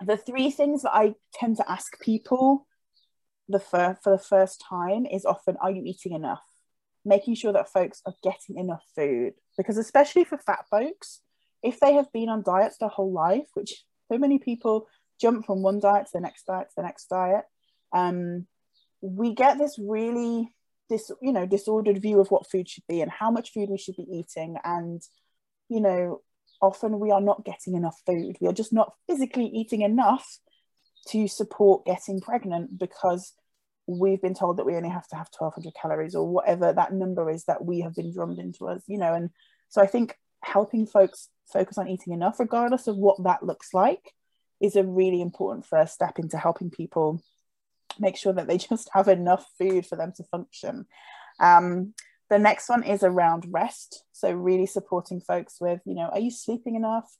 the 0.00 0.16
three 0.16 0.50
things 0.50 0.82
that 0.82 0.94
I 0.94 1.14
tend 1.34 1.58
to 1.58 1.70
ask 1.70 2.00
people 2.00 2.66
the 3.48 3.60
fir- 3.60 3.98
for 4.02 4.10
the 4.10 4.22
first 4.22 4.62
time 4.68 5.06
is 5.06 5.24
often, 5.24 5.56
are 5.60 5.70
you 5.70 5.82
eating 5.84 6.12
enough? 6.12 6.44
Making 7.04 7.34
sure 7.34 7.52
that 7.52 7.72
folks 7.72 8.02
are 8.06 8.14
getting 8.22 8.58
enough 8.58 8.84
food. 8.94 9.34
Because 9.56 9.78
especially 9.78 10.24
for 10.24 10.38
fat 10.38 10.66
folks, 10.70 11.20
if 11.62 11.80
they 11.80 11.94
have 11.94 12.12
been 12.12 12.28
on 12.28 12.42
diets 12.42 12.78
their 12.78 12.88
whole 12.88 13.12
life, 13.12 13.46
which 13.54 13.84
so 14.10 14.18
many 14.18 14.38
people 14.38 14.86
jump 15.20 15.46
from 15.46 15.62
one 15.62 15.80
diet 15.80 16.06
to 16.06 16.12
the 16.14 16.20
next 16.20 16.44
diet 16.44 16.68
to 16.68 16.74
the 16.76 16.82
next 16.82 17.06
diet, 17.08 17.44
um, 17.92 18.46
we 19.00 19.34
get 19.34 19.58
this 19.58 19.78
really 19.78 20.54
this 20.88 21.10
you 21.20 21.32
know 21.32 21.46
disordered 21.46 22.00
view 22.00 22.20
of 22.20 22.30
what 22.30 22.50
food 22.50 22.68
should 22.68 22.84
be 22.88 23.00
and 23.00 23.10
how 23.10 23.30
much 23.30 23.52
food 23.52 23.68
we 23.68 23.78
should 23.78 23.96
be 23.96 24.06
eating 24.10 24.56
and 24.64 25.02
you 25.68 25.80
know 25.80 26.20
often 26.60 26.98
we 26.98 27.10
are 27.10 27.20
not 27.20 27.44
getting 27.44 27.74
enough 27.74 28.00
food 28.06 28.36
we 28.40 28.48
are 28.48 28.52
just 28.52 28.72
not 28.72 28.94
physically 29.06 29.46
eating 29.46 29.82
enough 29.82 30.38
to 31.10 31.28
support 31.28 31.86
getting 31.86 32.20
pregnant 32.20 32.78
because 32.78 33.32
we've 33.86 34.20
been 34.20 34.34
told 34.34 34.58
that 34.58 34.66
we 34.66 34.76
only 34.76 34.88
have 34.88 35.08
to 35.08 35.16
have 35.16 35.28
1200 35.36 35.74
calories 35.80 36.14
or 36.14 36.28
whatever 36.28 36.72
that 36.72 36.92
number 36.92 37.30
is 37.30 37.44
that 37.44 37.64
we 37.64 37.80
have 37.80 37.94
been 37.94 38.12
drummed 38.12 38.38
into 38.38 38.68
us 38.68 38.82
you 38.86 38.98
know 38.98 39.14
and 39.14 39.30
so 39.68 39.80
i 39.80 39.86
think 39.86 40.14
helping 40.42 40.86
folks 40.86 41.28
focus 41.50 41.78
on 41.78 41.88
eating 41.88 42.12
enough 42.12 42.38
regardless 42.38 42.86
of 42.86 42.96
what 42.96 43.22
that 43.24 43.42
looks 43.42 43.72
like 43.72 44.12
is 44.60 44.76
a 44.76 44.84
really 44.84 45.20
important 45.20 45.64
first 45.64 45.94
step 45.94 46.18
into 46.18 46.36
helping 46.36 46.70
people 46.70 47.22
make 47.98 48.16
sure 48.16 48.32
that 48.32 48.46
they 48.46 48.58
just 48.70 48.90
have 48.92 49.08
enough 49.08 49.46
food 49.58 49.86
for 49.86 49.96
them 49.96 50.12
to 50.16 50.24
function. 50.24 50.86
Um, 51.40 51.94
the 52.30 52.38
next 52.38 52.68
one 52.68 52.82
is 52.82 53.02
around 53.02 53.46
rest. 53.48 54.04
So, 54.12 54.30
really 54.32 54.66
supporting 54.66 55.20
folks 55.20 55.60
with, 55.60 55.80
you 55.86 55.94
know, 55.94 56.10
are 56.12 56.20
you 56.20 56.30
sleeping 56.30 56.74
enough? 56.74 57.10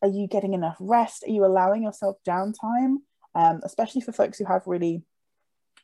Are 0.00 0.08
you 0.08 0.26
getting 0.26 0.54
enough 0.54 0.76
rest? 0.80 1.24
Are 1.26 1.30
you 1.30 1.44
allowing 1.44 1.82
yourself 1.82 2.16
downtime? 2.26 2.98
Um, 3.34 3.60
especially 3.62 4.00
for 4.00 4.12
folks 4.12 4.38
who 4.38 4.44
have 4.46 4.66
really 4.66 5.02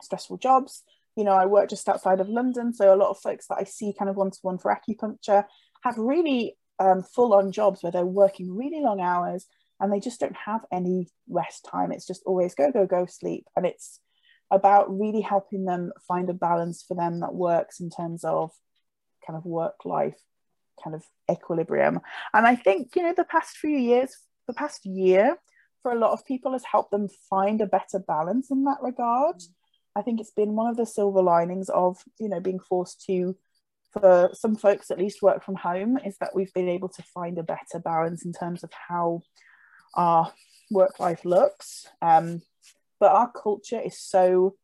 stressful 0.03 0.39
jobs. 0.39 0.83
You 1.17 1.25
know, 1.25 1.33
I 1.33 1.47
work 1.47 1.71
just 1.71 1.89
outside 1.89 2.21
of 2.21 2.29
London, 2.29 2.73
so 2.73 2.93
a 2.93 2.97
lot 2.97 3.11
of 3.11 3.19
folks 3.19 3.47
that 3.47 3.59
I 3.59 3.65
see 3.65 3.95
kind 3.97 4.09
of 4.09 4.17
one 4.17 4.31
to 4.31 4.39
one 4.43 4.59
for 4.59 4.75
acupuncture 4.75 5.45
have 5.83 5.97
really 5.97 6.57
um, 6.79 7.03
full 7.03 7.35
on 7.35 7.53
jobs 7.53 7.83
where 7.83 7.93
they're 7.93 8.05
working 8.05 8.57
really 8.57 8.81
long 8.81 9.01
hours 9.01 9.47
and 9.81 9.93
they 9.93 10.01
just 10.01 10.21
don't 10.21 10.37
have 10.37 10.63
any 10.73 11.09
rest 11.29 11.67
time. 11.71 11.93
It's 11.93 12.07
just 12.07 12.23
always 12.27 12.55
go, 12.55 12.73
go, 12.73 12.87
go, 12.87 13.07
sleep. 13.07 13.47
And 13.55 13.67
it's 13.67 14.01
about 14.51 14.97
really 14.97 15.21
helping 15.21 15.65
them 15.65 15.93
find 16.07 16.31
a 16.31 16.35
balance 16.35 16.85
for 16.87 16.95
them 16.95 17.21
that 17.21 17.35
works 17.35 17.81
in 17.81 17.91
terms 17.91 18.25
of 18.25 18.51
kind 19.27 19.37
of 19.37 19.45
work 19.45 19.85
life 19.85 20.19
kind 20.83 20.95
of 20.95 21.03
equilibrium 21.31 22.01
and 22.33 22.47
i 22.47 22.55
think 22.55 22.95
you 22.95 23.03
know 23.03 23.15
the 23.17 23.25
past 23.25 23.57
few 23.57 23.77
years 23.77 24.17
the 24.49 24.53
past 24.53 24.85
year 24.85 25.37
for 25.85 25.93
a 25.93 25.99
lot 25.99 26.11
of 26.11 26.27
people 26.27 26.53
has 26.53 26.65
helped 26.65 26.91
them 26.91 27.09
find 27.31 27.61
a 27.61 27.67
better 27.67 28.01
balance 28.01 28.51
in 28.51 28.65
that 28.65 28.79
regard 28.83 29.37
i 29.95 30.03
think 30.03 30.19
it's 30.19 30.33
been 30.33 30.57
one 30.57 30.69
of 30.69 30.77
the 30.77 30.85
silver 30.87 31.23
linings 31.23 31.69
of 31.69 31.99
you 32.19 32.29
know 32.29 32.41
being 32.41 32.59
forced 32.59 33.05
to 33.05 33.37
for 33.93 34.31
some 34.33 34.57
folks 34.57 34.91
at 34.91 34.99
least 34.99 35.23
work 35.23 35.45
from 35.45 35.55
home 35.55 35.97
is 36.05 36.19
that 36.19 36.35
we've 36.35 36.53
been 36.53 36.69
able 36.69 36.89
to 36.89 37.03
find 37.03 37.39
a 37.39 37.45
better 37.45 37.79
balance 37.79 38.25
in 38.25 38.33
terms 38.33 38.65
of 38.65 38.71
how 38.89 39.23
our 39.95 40.33
work 40.71 40.99
life 40.99 41.25
looks. 41.25 41.87
Um, 42.03 42.43
but 42.99 43.13
our 43.13 43.31
culture 43.31 43.81
is 43.81 43.99
so 43.99 44.57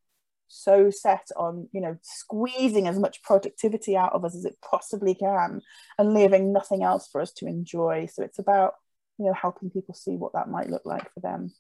so 0.53 0.91
set 0.91 1.29
on 1.37 1.69
you 1.71 1.81
know 1.81 1.97
squeezing 2.03 2.89
as 2.89 2.99
much 2.99 3.23
productivity 3.23 3.97
out 3.97 4.13
of 4.13 4.25
us 4.25 4.35
as 4.35 4.45
it 4.45 4.57
possibly 4.69 5.15
can 5.15 5.61
and 5.97 6.13
leaving 6.13 6.53
nothing 6.53 6.83
else 6.83 7.07
for 7.07 7.21
us 7.21 7.31
to 7.33 7.47
enjoy 7.47 8.05
so 8.13 8.25
it's 8.25 8.41
about 8.41 8.75
you 9.21 9.27
know 9.27 9.35
helping 9.35 9.71
people 9.71 9.95
see 9.95 10.17
what 10.17 10.33
that 10.33 10.51
might 10.51 10.71
look 10.71 10.83
like 10.85 11.13
for 11.15 11.21
them? 11.21 11.53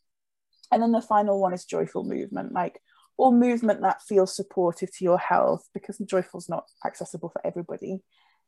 And 0.73 0.83
then 0.83 0.93
the 0.93 1.03
final 1.03 1.41
one 1.41 1.55
is 1.55 1.65
joyful 1.65 2.05
movement 2.05 2.53
like 2.53 2.81
or 3.17 3.33
movement 3.33 3.83
that 3.83 4.03
feels 4.03 4.35
supportive 4.35 4.91
to 4.97 5.05
your 5.05 5.19
health 5.19 5.69
because 5.75 5.99
joyful 5.99 6.39
is 6.39 6.49
not 6.49 6.65
accessible 6.87 7.29
for 7.29 7.47
everybody. 7.47 8.01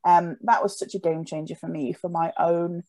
Um, 0.04 0.38
that 0.42 0.62
was 0.62 0.78
such 0.78 0.94
a 0.94 0.98
game 0.98 1.24
changer 1.24 1.54
for 1.54 1.68
me 1.68 1.92
for 1.92 2.08
my 2.08 2.32
own 2.38 2.82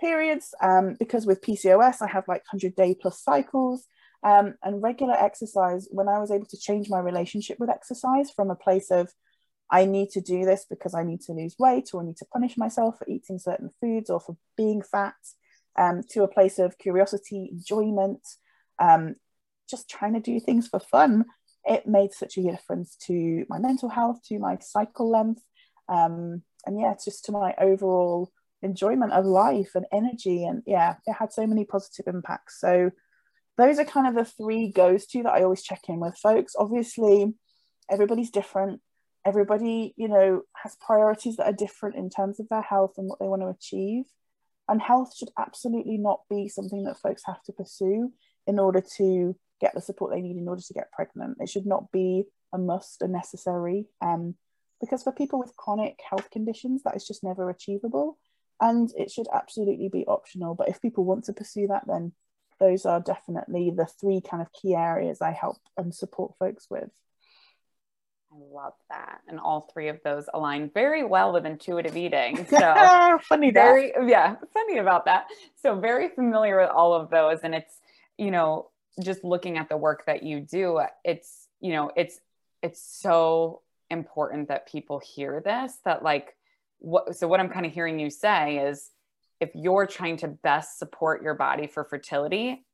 periods 0.00 0.54
um, 0.60 0.96
because 0.98 1.26
with 1.26 1.40
pcos 1.40 2.02
i 2.02 2.06
have 2.06 2.24
like 2.28 2.42
100 2.52 2.74
day 2.74 2.94
plus 3.00 3.22
cycles 3.22 3.86
um, 4.22 4.54
and 4.62 4.82
regular 4.82 5.14
exercise 5.14 5.88
when 5.90 6.08
i 6.08 6.18
was 6.18 6.30
able 6.30 6.46
to 6.46 6.58
change 6.58 6.88
my 6.88 6.98
relationship 6.98 7.58
with 7.58 7.70
exercise 7.70 8.30
from 8.30 8.50
a 8.50 8.56
place 8.56 8.90
of 8.90 9.10
i 9.70 9.84
need 9.84 10.10
to 10.10 10.20
do 10.20 10.44
this 10.44 10.66
because 10.68 10.94
i 10.94 11.02
need 11.02 11.20
to 11.20 11.32
lose 11.32 11.54
weight 11.58 11.90
or 11.92 12.02
i 12.02 12.06
need 12.06 12.16
to 12.16 12.26
punish 12.32 12.56
myself 12.56 12.98
for 12.98 13.08
eating 13.08 13.38
certain 13.38 13.70
foods 13.80 14.10
or 14.10 14.20
for 14.20 14.36
being 14.56 14.82
fat 14.82 15.14
um, 15.78 16.02
to 16.10 16.22
a 16.22 16.28
place 16.28 16.58
of 16.58 16.78
curiosity 16.78 17.48
enjoyment 17.52 18.20
um, 18.78 19.14
just 19.68 19.88
trying 19.88 20.14
to 20.14 20.20
do 20.20 20.40
things 20.40 20.68
for 20.68 20.80
fun 20.80 21.24
it 21.64 21.86
made 21.86 22.12
such 22.12 22.36
a 22.36 22.42
difference 22.42 22.96
to 22.96 23.44
my 23.48 23.58
mental 23.58 23.88
health 23.88 24.20
to 24.26 24.38
my 24.38 24.56
cycle 24.60 25.10
length 25.10 25.42
um, 25.88 26.42
and 26.66 26.80
yeah 26.80 26.94
just 27.02 27.24
to 27.24 27.32
my 27.32 27.54
overall 27.60 28.30
enjoyment 28.62 29.12
of 29.12 29.26
life 29.26 29.70
and 29.74 29.84
energy 29.92 30.44
and 30.44 30.62
yeah 30.66 30.94
it 31.06 31.12
had 31.12 31.32
so 31.32 31.46
many 31.46 31.64
positive 31.64 32.06
impacts 32.06 32.58
so 32.60 32.90
those 33.56 33.78
are 33.78 33.84
kind 33.84 34.06
of 34.06 34.14
the 34.14 34.24
three 34.24 34.70
goes 34.70 35.06
to 35.06 35.22
that 35.22 35.32
I 35.32 35.42
always 35.42 35.62
check 35.62 35.82
in 35.88 36.00
with 36.00 36.18
folks. 36.18 36.54
Obviously, 36.58 37.32
everybody's 37.90 38.30
different. 38.30 38.80
Everybody, 39.24 39.94
you 39.96 40.08
know, 40.08 40.42
has 40.62 40.76
priorities 40.84 41.36
that 41.36 41.46
are 41.46 41.52
different 41.52 41.96
in 41.96 42.10
terms 42.10 42.40
of 42.40 42.48
their 42.48 42.62
health 42.62 42.94
and 42.98 43.08
what 43.08 43.20
they 43.20 43.28
want 43.28 43.42
to 43.42 43.48
achieve. 43.48 44.04
And 44.68 44.80
health 44.80 45.14
should 45.16 45.30
absolutely 45.38 45.98
not 45.98 46.20
be 46.30 46.48
something 46.48 46.84
that 46.84 46.98
folks 46.98 47.22
have 47.26 47.42
to 47.44 47.52
pursue 47.52 48.12
in 48.46 48.58
order 48.58 48.82
to 48.96 49.36
get 49.60 49.74
the 49.74 49.80
support 49.80 50.12
they 50.12 50.20
need 50.20 50.36
in 50.36 50.48
order 50.48 50.62
to 50.62 50.74
get 50.74 50.92
pregnant. 50.92 51.38
It 51.40 51.48
should 51.48 51.66
not 51.66 51.92
be 51.92 52.24
a 52.52 52.58
must, 52.58 53.02
a 53.02 53.08
necessary. 53.08 53.86
Um, 54.00 54.34
because 54.80 55.02
for 55.02 55.12
people 55.12 55.38
with 55.38 55.56
chronic 55.56 55.98
health 56.08 56.30
conditions, 56.30 56.82
that 56.82 56.96
is 56.96 57.06
just 57.06 57.24
never 57.24 57.48
achievable. 57.50 58.18
And 58.60 58.90
it 58.96 59.10
should 59.10 59.26
absolutely 59.32 59.88
be 59.88 60.06
optional. 60.06 60.54
But 60.54 60.68
if 60.68 60.80
people 60.80 61.04
want 61.04 61.24
to 61.24 61.32
pursue 61.32 61.66
that, 61.68 61.84
then 61.86 62.12
those 62.60 62.86
are 62.86 63.00
definitely 63.00 63.70
the 63.70 63.86
three 63.86 64.20
kind 64.20 64.42
of 64.42 64.52
key 64.52 64.74
areas 64.74 65.20
I 65.20 65.32
help 65.32 65.58
and 65.76 65.94
support 65.94 66.34
folks 66.38 66.66
with. 66.70 66.90
I 68.34 68.54
love 68.54 68.72
that. 68.90 69.20
And 69.28 69.38
all 69.38 69.68
three 69.72 69.88
of 69.88 70.00
those 70.02 70.24
align 70.34 70.70
very 70.74 71.04
well 71.04 71.32
with 71.32 71.46
intuitive 71.46 71.96
eating. 71.96 72.46
So 72.50 73.18
funny 73.28 73.50
very 73.50 73.92
that. 73.92 74.08
yeah, 74.08 74.36
funny 74.52 74.78
about 74.78 75.04
that. 75.06 75.26
So 75.60 75.78
very 75.78 76.08
familiar 76.08 76.60
with 76.60 76.70
all 76.70 76.94
of 76.94 77.10
those. 77.10 77.40
And 77.42 77.54
it's, 77.54 77.80
you 78.18 78.30
know, 78.30 78.70
just 79.02 79.24
looking 79.24 79.58
at 79.58 79.68
the 79.68 79.76
work 79.76 80.06
that 80.06 80.22
you 80.22 80.40
do, 80.40 80.80
it's, 81.04 81.48
you 81.60 81.72
know, 81.72 81.90
it's 81.96 82.20
it's 82.62 82.82
so 82.82 83.60
important 83.90 84.48
that 84.48 84.66
people 84.66 84.98
hear 84.98 85.42
this 85.44 85.74
that 85.84 86.02
like 86.02 86.34
what 86.78 87.14
so 87.16 87.28
what 87.28 87.38
I'm 87.40 87.50
kind 87.50 87.66
of 87.66 87.72
hearing 87.72 87.98
you 87.98 88.10
say 88.10 88.58
is 88.58 88.90
if 89.40 89.50
you're 89.54 89.86
trying 89.86 90.16
to 90.18 90.28
best 90.28 90.78
support 90.78 91.22
your 91.22 91.34
body 91.34 91.66
for 91.66 91.84
fertility, 91.84 92.64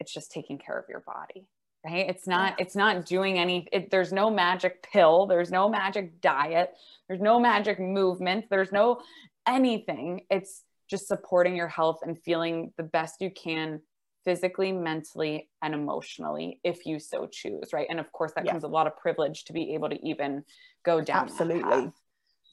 it's 0.00 0.12
just 0.12 0.30
taking 0.30 0.58
care 0.58 0.78
of 0.78 0.88
your 0.88 1.00
body 1.00 1.46
right? 1.86 2.08
It's 2.08 2.26
not 2.26 2.60
it's 2.60 2.74
not 2.74 3.06
doing 3.06 3.38
any 3.38 3.68
it, 3.72 3.90
there's 3.90 4.12
no 4.12 4.30
magic 4.30 4.82
pill 4.90 5.26
there's 5.26 5.50
no 5.50 5.68
magic 5.68 6.20
diet 6.20 6.74
there's 7.08 7.20
no 7.20 7.38
magic 7.38 7.78
movement 7.78 8.46
there's 8.50 8.72
no 8.72 9.00
anything. 9.46 10.22
It's 10.30 10.62
just 10.88 11.08
supporting 11.08 11.56
your 11.56 11.68
health 11.68 12.00
and 12.02 12.20
feeling 12.22 12.72
the 12.76 12.82
best 12.82 13.20
you 13.20 13.30
can 13.30 13.80
physically 14.24 14.72
mentally 14.72 15.48
and 15.62 15.72
emotionally 15.72 16.60
if 16.64 16.84
you 16.84 16.98
so 16.98 17.26
choose 17.26 17.72
right? 17.72 17.86
And 17.88 18.00
of 18.00 18.10
course 18.12 18.32
that 18.34 18.44
yeah. 18.44 18.52
comes 18.52 18.64
a 18.64 18.68
lot 18.68 18.86
of 18.86 18.96
privilege 18.96 19.44
to 19.44 19.52
be 19.52 19.74
able 19.74 19.88
to 19.88 20.06
even 20.06 20.44
go 20.84 21.00
down 21.00 21.24
absolutely. 21.24 21.92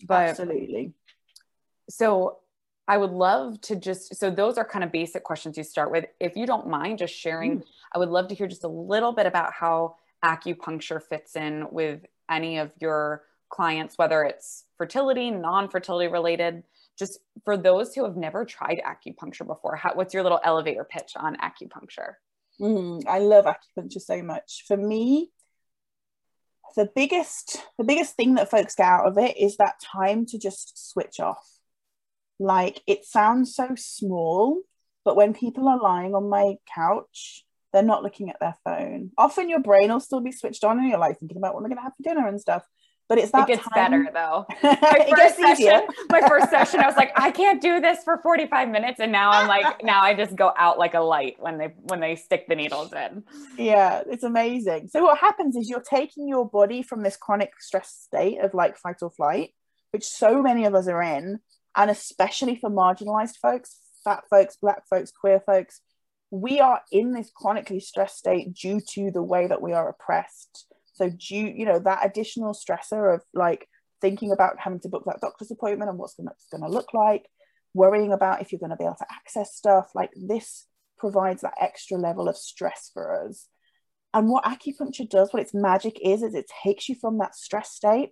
but 0.06 0.30
absolutely. 0.30 0.94
so 1.90 2.38
I 2.88 2.98
would 2.98 3.12
love 3.12 3.62
to 3.62 3.76
just, 3.76 4.16
so 4.16 4.30
those 4.30 4.58
are 4.58 4.66
kind 4.66 4.84
of 4.84 4.92
basic 4.92 5.24
questions 5.24 5.58
you 5.58 5.64
start 5.64 5.92
with. 5.92 6.06
If 6.20 6.36
you 6.36 6.46
don't 6.46 6.68
mind 6.68 7.00
just 7.00 7.14
sharing, 7.14 7.60
mm. 7.60 7.64
I 7.94 8.00
would 8.00 8.10
love 8.10 8.28
to 8.28 8.36
hear 8.36 8.48
just 8.48 8.66
a 8.66 8.70
little 8.70 9.14
bit 9.14 9.26
about 9.26 9.54
how 9.54 9.96
acupuncture 10.24 11.02
fits 11.02 11.36
in 11.36 11.68
with 11.72 12.06
any 12.30 12.58
of 12.58 12.74
your 12.80 13.24
clients, 13.50 13.98
whether 13.98 14.24
it's 14.24 14.66
fertility, 14.78 15.32
non 15.32 15.70
fertility 15.70 16.12
related. 16.12 16.64
Just 16.98 17.20
for 17.44 17.58
those 17.58 17.96
who 17.96 18.04
have 18.04 18.18
never 18.18 18.46
tried 18.46 18.82
acupuncture 18.86 19.48
before, 19.48 19.76
how, 19.76 19.94
what's 19.96 20.14
your 20.14 20.24
little 20.24 20.40
elevator 20.44 20.84
pitch 20.84 21.14
on 21.16 21.38
acupuncture? 21.38 22.16
Mm, 22.60 23.08
I 23.08 23.20
love 23.20 23.46
acupuncture 23.46 24.02
so 24.02 24.22
much. 24.22 24.66
For 24.68 24.78
me, 24.78 25.32
the 26.76 26.90
biggest 26.96 27.64
the 27.78 27.84
biggest 27.84 28.16
thing 28.16 28.36
that 28.36 28.52
folks 28.52 28.76
get 28.76 28.88
out 28.88 29.08
of 29.08 29.18
it 29.18 29.38
is 29.38 29.58
that 29.58 29.80
time 29.82 30.26
to 30.28 30.38
just 30.38 30.92
switch 30.92 31.20
off 31.20 31.60
like 32.44 32.82
it 32.88 33.06
sounds 33.06 33.56
so 33.56 33.70
small, 33.76 34.62
but 35.06 35.16
when 35.16 35.34
people 35.34 35.68
are 35.68 35.80
lying 35.80 36.14
on 36.14 36.30
my 36.30 36.56
couch, 36.74 37.46
they're 37.72 37.82
not 37.82 38.04
looking 38.04 38.30
at 38.30 38.40
their 38.40 38.56
phone. 38.64 39.12
Often 39.18 39.50
your 39.50 39.60
brain 39.60 39.92
will 39.92 40.00
still 40.00 40.22
be 40.22 40.32
switched 40.32 40.64
on 40.64 40.78
and 40.78 40.88
you're 40.88 41.00
like 41.00 41.20
thinking 41.20 41.38
about 41.38 41.54
what 41.54 41.62
they're 41.62 41.70
gonna 41.70 41.82
have 41.82 41.94
for 41.98 42.04
dinner 42.04 42.28
and 42.28 42.40
stuff. 42.40 42.64
But 43.10 43.18
it's 43.18 43.32
that 43.32 43.50
it 43.50 43.56
gets 43.56 43.70
time... 43.70 43.92
better 43.92 44.10
though. 44.14 44.46
My 44.64 45.06
first 45.18 45.36
session, 45.36 45.82
my 46.10 46.22
first 46.22 46.50
session, 46.50 46.80
I 46.80 46.88
was 46.88 46.96
like, 46.96 47.12
I 47.16 47.32
can't 47.32 47.62
do 47.62 47.82
this 47.82 48.04
for 48.04 48.20
45 48.24 48.70
minutes. 48.70 49.00
And 49.00 49.12
now 49.12 49.32
I'm 49.32 49.48
like, 49.48 49.84
now 49.84 50.02
I 50.02 50.14
just 50.14 50.36
go 50.36 50.54
out 50.58 50.80
like 50.80 50.94
a 50.94 51.02
light 51.02 51.36
when 51.38 51.58
they 51.58 51.74
when 51.84 52.00
they 52.00 52.16
stick 52.16 52.48
the 52.48 52.56
needles 52.56 52.94
in. 52.94 53.24
Yeah, 53.58 54.04
it's 54.08 54.24
amazing. 54.24 54.88
So 54.88 55.04
what 55.04 55.18
happens 55.18 55.56
is 55.56 55.70
you're 55.70 55.82
taking 55.82 56.28
your 56.28 56.50
body 56.50 56.82
from 56.82 57.04
this 57.04 57.18
chronic 57.18 57.52
stress 57.60 57.90
state 57.90 58.40
of 58.40 58.54
like 58.54 58.78
fight 58.78 58.98
or 59.02 59.12
flight, 59.12 59.52
which 59.92 60.06
so 60.06 60.42
many 60.42 60.66
of 60.66 60.74
us 60.74 60.88
are 60.88 61.02
in, 61.02 61.40
and 61.76 61.90
especially 61.90 62.56
for 62.56 62.70
marginalized 62.70 63.38
folks, 63.42 63.78
fat 64.04 64.24
folks, 64.30 64.58
black 64.58 64.88
folks, 64.88 65.12
queer 65.12 65.40
folks, 65.40 65.82
we 66.32 66.60
are 66.60 66.82
in 66.92 67.12
this 67.12 67.32
chronically 67.36 67.80
stressed 67.80 68.18
state 68.18 68.54
due 68.54 68.82
to 68.94 69.12
the 69.12 69.24
way 69.24 69.48
that 69.48 69.62
we 69.62 69.74
are 69.74 69.90
oppressed. 69.90 70.66
So 70.94 71.10
due, 71.10 71.52
you 71.56 71.66
know, 71.66 71.80
that 71.80 72.06
additional 72.06 72.54
stressor 72.54 73.14
of 73.14 73.22
like 73.34 73.68
thinking 74.02 74.32
about 74.32 74.60
having 74.60 74.80
to 74.82 74.90
book 74.90 75.04
that 75.06 75.22
doctor's 75.22 75.52
appointment 75.52 75.90
and 75.90 75.98
what's 75.98 76.16
going 76.16 76.64
to 76.64 76.70
look 76.70 76.94
like, 76.94 77.28
worrying 77.74 78.12
about 78.12 78.42
if 78.42 78.52
you're 78.52 78.60
going 78.60 78.72
to 78.72 78.76
be 78.76 78.84
able 78.84 78.96
to 78.96 79.12
access 79.12 79.56
stuff, 79.56 79.92
like 79.96 80.12
this 80.16 80.66
provides 80.98 81.42
that 81.42 81.54
extra 81.60 81.98
level 81.98 82.28
of 82.28 82.38
stress 82.38 82.92
for 82.94 83.28
us. 83.28 83.48
And 84.14 84.30
what 84.30 84.44
acupuncture 84.44 85.10
does, 85.10 85.34
what 85.34 85.42
its 85.42 85.54
magic 85.54 85.98
is, 86.04 86.22
is 86.22 86.36
it 86.36 86.52
takes 86.64 86.88
you 86.88 86.96
from 86.96 87.18
that 87.18 87.36
stress 87.36 87.72
state, 87.72 88.10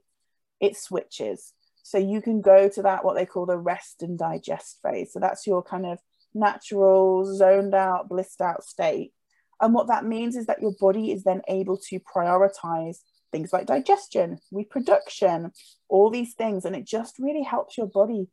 it 0.60 0.76
switches. 0.76 1.54
So 1.84 1.98
you 1.98 2.22
can 2.22 2.42
go 2.42 2.70
to 2.70 2.82
that, 2.84 3.04
what 3.04 3.16
they 3.16 3.26
call 3.26 3.46
the 3.46 3.58
rest 3.58 4.02
and 4.02 4.18
digest 4.18 4.80
phase. 4.84 5.14
So 5.14 5.20
that's 5.20 5.48
your 5.48 5.64
kind 5.64 5.86
of 5.86 6.00
natural, 6.34 7.26
zoned 7.36 7.74
out, 7.74 8.10
blissed 8.10 8.42
out 8.42 8.64
state. 8.64 9.14
And 9.60 9.74
what 9.74 9.88
that 9.88 10.06
means 10.06 10.36
is 10.36 10.46
that 10.48 10.62
your 10.62 10.74
body 10.80 11.12
is 11.12 11.24
then 11.24 11.42
able 11.48 11.78
to 11.90 12.00
prioritize 12.00 12.98
things 13.32 13.54
like 13.54 13.68
digestion, 13.68 14.40
reproduction, 14.52 15.52
all 15.88 16.10
these 16.10 16.34
things. 16.34 16.66
And 16.66 16.76
it 16.76 16.86
just 16.86 17.20
really 17.20 17.44
helps 17.44 17.78
your 17.78 17.88
body 17.88 18.28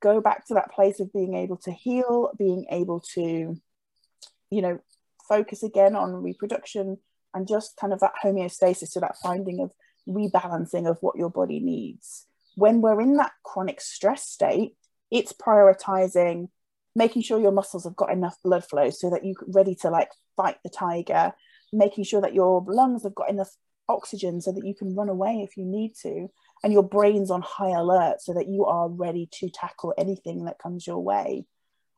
go 0.00 0.20
back 0.20 0.46
to 0.46 0.54
that 0.54 0.72
place 0.72 1.00
of 1.00 1.12
being 1.12 1.34
able 1.34 1.56
to 1.56 1.72
heal, 1.72 2.30
being 2.38 2.66
able 2.70 3.00
to, 3.14 3.56
you 4.50 4.62
know, 4.62 4.78
focus 5.28 5.62
again 5.62 5.96
on 5.96 6.22
reproduction 6.22 6.98
and 7.34 7.48
just 7.48 7.76
kind 7.76 7.92
of 7.92 8.00
that 8.00 8.14
homeostasis, 8.24 8.88
so 8.88 9.00
that 9.00 9.16
finding 9.22 9.60
of 9.60 9.72
rebalancing 10.08 10.88
of 10.88 10.96
what 11.00 11.16
your 11.16 11.28
body 11.30 11.60
needs 11.60 12.26
when 12.58 12.80
we're 12.80 13.00
in 13.00 13.14
that 13.14 13.30
chronic 13.44 13.80
stress 13.80 14.28
state, 14.28 14.74
it's 15.12 15.32
prioritizing 15.32 16.48
making 16.96 17.22
sure 17.22 17.40
your 17.40 17.52
muscles 17.52 17.84
have 17.84 17.94
got 17.94 18.10
enough 18.10 18.36
blood 18.42 18.64
flow 18.64 18.90
so 18.90 19.08
that 19.10 19.24
you're 19.24 19.36
ready 19.46 19.76
to 19.76 19.88
like 19.88 20.10
fight 20.36 20.56
the 20.64 20.70
tiger, 20.70 21.32
making 21.72 22.02
sure 22.02 22.20
that 22.20 22.34
your 22.34 22.64
lungs 22.66 23.04
have 23.04 23.14
got 23.14 23.30
enough 23.30 23.54
oxygen 23.88 24.40
so 24.40 24.50
that 24.50 24.66
you 24.66 24.74
can 24.74 24.96
run 24.96 25.08
away 25.08 25.46
if 25.48 25.56
you 25.56 25.64
need 25.64 25.92
to, 26.02 26.28
and 26.64 26.72
your 26.72 26.82
brain's 26.82 27.30
on 27.30 27.40
high 27.42 27.70
alert 27.70 28.20
so 28.20 28.34
that 28.34 28.48
you 28.48 28.64
are 28.64 28.88
ready 28.88 29.28
to 29.30 29.48
tackle 29.48 29.94
anything 29.96 30.44
that 30.44 30.58
comes 30.58 30.86
your 30.86 30.98
way. 30.98 31.44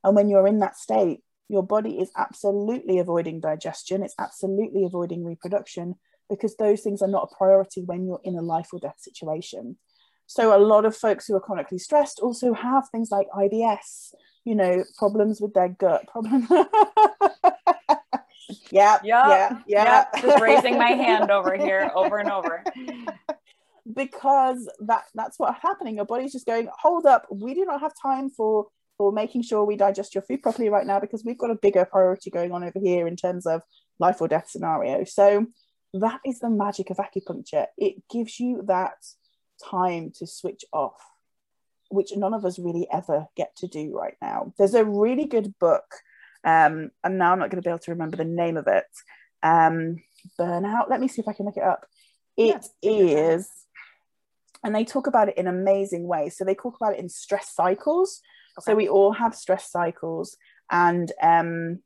And 0.05 0.15
when 0.15 0.29
you're 0.29 0.47
in 0.47 0.59
that 0.59 0.77
state, 0.77 1.23
your 1.49 1.63
body 1.63 1.99
is 1.99 2.11
absolutely 2.17 2.99
avoiding 2.99 3.41
digestion, 3.41 4.03
it's 4.03 4.15
absolutely 4.19 4.85
avoiding 4.85 5.25
reproduction 5.25 5.95
because 6.29 6.57
those 6.57 6.83
things 6.83 7.01
are 7.01 7.09
not 7.09 7.29
a 7.33 7.37
priority 7.37 7.83
when 7.83 8.05
you're 8.07 8.21
in 8.23 8.37
a 8.37 8.43
life 8.43 8.69
or 8.73 8.79
death 8.79 8.99
situation. 8.99 9.77
So 10.31 10.57
a 10.57 10.63
lot 10.63 10.85
of 10.85 10.97
folks 10.97 11.27
who 11.27 11.35
are 11.35 11.41
chronically 11.41 11.79
stressed 11.79 12.21
also 12.21 12.53
have 12.55 12.89
things 12.91 13.11
like 13.11 13.27
IBS, 13.37 14.15
you 14.45 14.55
know, 14.55 14.85
problems 14.97 15.41
with 15.41 15.55
their 15.55 15.71
gut, 15.71 16.07
problem. 16.07 16.47
yeah, 18.71 18.99
Yep. 19.03 19.03
yeah, 19.03 19.59
yeah. 19.67 20.07
Yep. 20.13 20.23
Just 20.23 20.41
raising 20.41 20.79
my 20.79 20.91
hand 21.05 21.33
over 21.33 21.57
here 21.57 21.91
over 21.97 22.19
and 22.19 22.31
over. 22.31 22.63
because 23.93 24.71
that 24.87 25.03
that's 25.17 25.37
what's 25.41 25.61
happening. 25.61 25.97
Your 25.97 26.05
body's 26.05 26.31
just 26.31 26.47
going, 26.47 26.69
hold 26.79 27.07
up, 27.07 27.27
we 27.33 27.53
do 27.55 27.65
not 27.65 27.81
have 27.81 27.93
time 28.01 28.31
for 28.31 28.69
for 28.99 29.11
making 29.11 29.43
sure 29.43 29.65
we 29.65 29.75
digest 29.77 30.15
your 30.15 30.23
food 30.23 30.45
properly 30.45 30.69
right 30.69 30.87
now 30.87 31.01
because 31.01 31.25
we've 31.25 31.39
got 31.39 31.51
a 31.51 31.57
bigger 31.57 31.85
priority 31.85 32.31
going 32.31 32.53
on 32.53 32.63
over 32.63 32.79
here 32.79 33.09
in 33.09 33.17
terms 33.17 33.47
of 33.47 33.63
life 33.99 34.21
or 34.21 34.29
death 34.29 34.49
scenario. 34.49 35.03
So 35.03 35.47
that 35.95 36.21
is 36.25 36.39
the 36.39 36.51
magic 36.51 36.91
of 36.91 36.99
acupuncture. 36.99 37.67
It 37.77 37.95
gives 38.09 38.39
you 38.39 38.63
that 38.69 38.95
time 39.71 40.13
to 40.19 40.27
switch 40.27 40.65
off, 40.73 41.01
which 41.91 42.17
none 42.17 42.35
of 42.35 42.45
us 42.45 42.59
really 42.59 42.87
ever 42.93 43.27
get 43.37 43.55
to 43.57 43.67
do 43.67 43.97
right 43.97 44.17
now. 44.23 44.53
There's 44.59 44.75
a 44.75 44.85
really 44.85 45.27
good 45.27 45.55
book, 45.59 45.85
um, 46.45 46.91
and 47.05 47.19
now 47.19 47.33
I'm 47.33 47.39
not 47.39 47.51
going 47.51 47.63
to 47.63 47.67
be 47.67 47.71
able 47.71 47.81
to 47.81 47.91
remember 47.93 48.17
the 48.17 48.25
name 48.25 48.57
of 48.57 48.67
it. 48.67 48.85
Um, 49.43 50.03
Burnout. 50.39 50.91
Let 50.91 51.01
me 51.01 51.09
see 51.09 51.23
if 51.23 51.29
I 51.29 51.33
can 51.33 51.47
look 51.47 51.57
it 51.57 51.63
up. 51.63 51.87
It 52.37 52.47
Yeah, 52.47 52.59
take 52.59 52.71
your 52.83 53.09
time. 53.09 53.31
is, 53.41 53.51
and 54.63 54.75
they 54.75 54.85
talk 54.85 55.07
about 55.07 55.29
it 55.29 55.39
in 55.39 55.47
amazing 55.47 56.07
ways. 56.07 56.37
So 56.37 56.45
they 56.45 56.55
talk 56.55 56.77
about 56.77 56.95
it 56.95 57.01
in 57.01 57.09
stress 57.09 57.55
cycles. 57.55 58.21
So 58.61 58.75
we 58.75 58.89
all 58.89 59.13
have 59.13 59.35
stress 59.35 59.71
cycles, 59.71 60.37
and 60.71 61.11
um, 61.23 61.81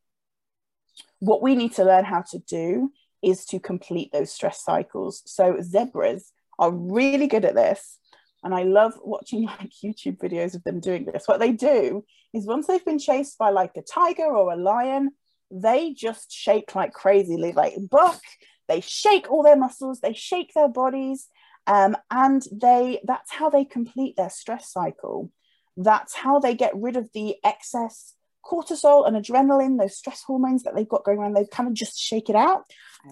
what 1.20 1.42
we 1.42 1.54
need 1.54 1.74
to 1.74 1.84
learn 1.84 2.04
how 2.04 2.22
to 2.32 2.38
do 2.38 2.92
is 3.22 3.46
to 3.46 3.58
complete 3.60 4.10
those 4.12 4.32
stress 4.32 4.62
cycles. 4.62 5.22
So 5.24 5.58
zebras 5.62 6.32
are 6.58 6.70
really 6.70 7.26
good 7.26 7.44
at 7.44 7.54
this. 7.54 7.98
And 8.42 8.54
I 8.54 8.64
love 8.64 8.94
watching 9.02 9.44
like 9.46 9.70
YouTube 9.84 10.18
videos 10.18 10.54
of 10.54 10.64
them 10.64 10.80
doing 10.80 11.04
this. 11.04 11.26
What 11.26 11.40
they 11.40 11.52
do 11.52 12.04
is 12.32 12.46
once 12.46 12.66
they've 12.66 12.84
been 12.84 12.98
chased 12.98 13.38
by 13.38 13.50
like 13.50 13.72
a 13.76 13.82
tiger 13.82 14.26
or 14.26 14.52
a 14.52 14.56
lion, 14.56 15.10
they 15.50 15.92
just 15.92 16.32
shake 16.32 16.74
like 16.74 16.92
crazy, 16.92 17.40
They, 17.40 17.52
like 17.52 17.74
buck, 17.90 18.20
they 18.68 18.80
shake 18.80 19.30
all 19.30 19.42
their 19.42 19.56
muscles, 19.56 20.00
they 20.00 20.14
shake 20.14 20.52
their 20.54 20.68
bodies, 20.68 21.28
um, 21.66 21.96
and 22.10 22.42
they 22.50 23.00
that's 23.04 23.32
how 23.32 23.50
they 23.50 23.64
complete 23.64 24.16
their 24.16 24.30
stress 24.30 24.70
cycle. 24.72 25.30
That's 25.76 26.14
how 26.14 26.38
they 26.38 26.54
get 26.54 26.72
rid 26.74 26.96
of 26.96 27.10
the 27.14 27.36
excess 27.44 28.14
cortisol 28.44 29.06
and 29.06 29.16
adrenaline, 29.16 29.78
those 29.78 29.96
stress 29.96 30.22
hormones 30.22 30.62
that 30.64 30.74
they've 30.74 30.88
got 30.88 31.04
going 31.04 31.20
on. 31.20 31.32
They 31.32 31.46
kind 31.46 31.68
of 31.68 31.74
just 31.74 31.98
shake 31.98 32.28
it 32.28 32.36
out 32.36 32.64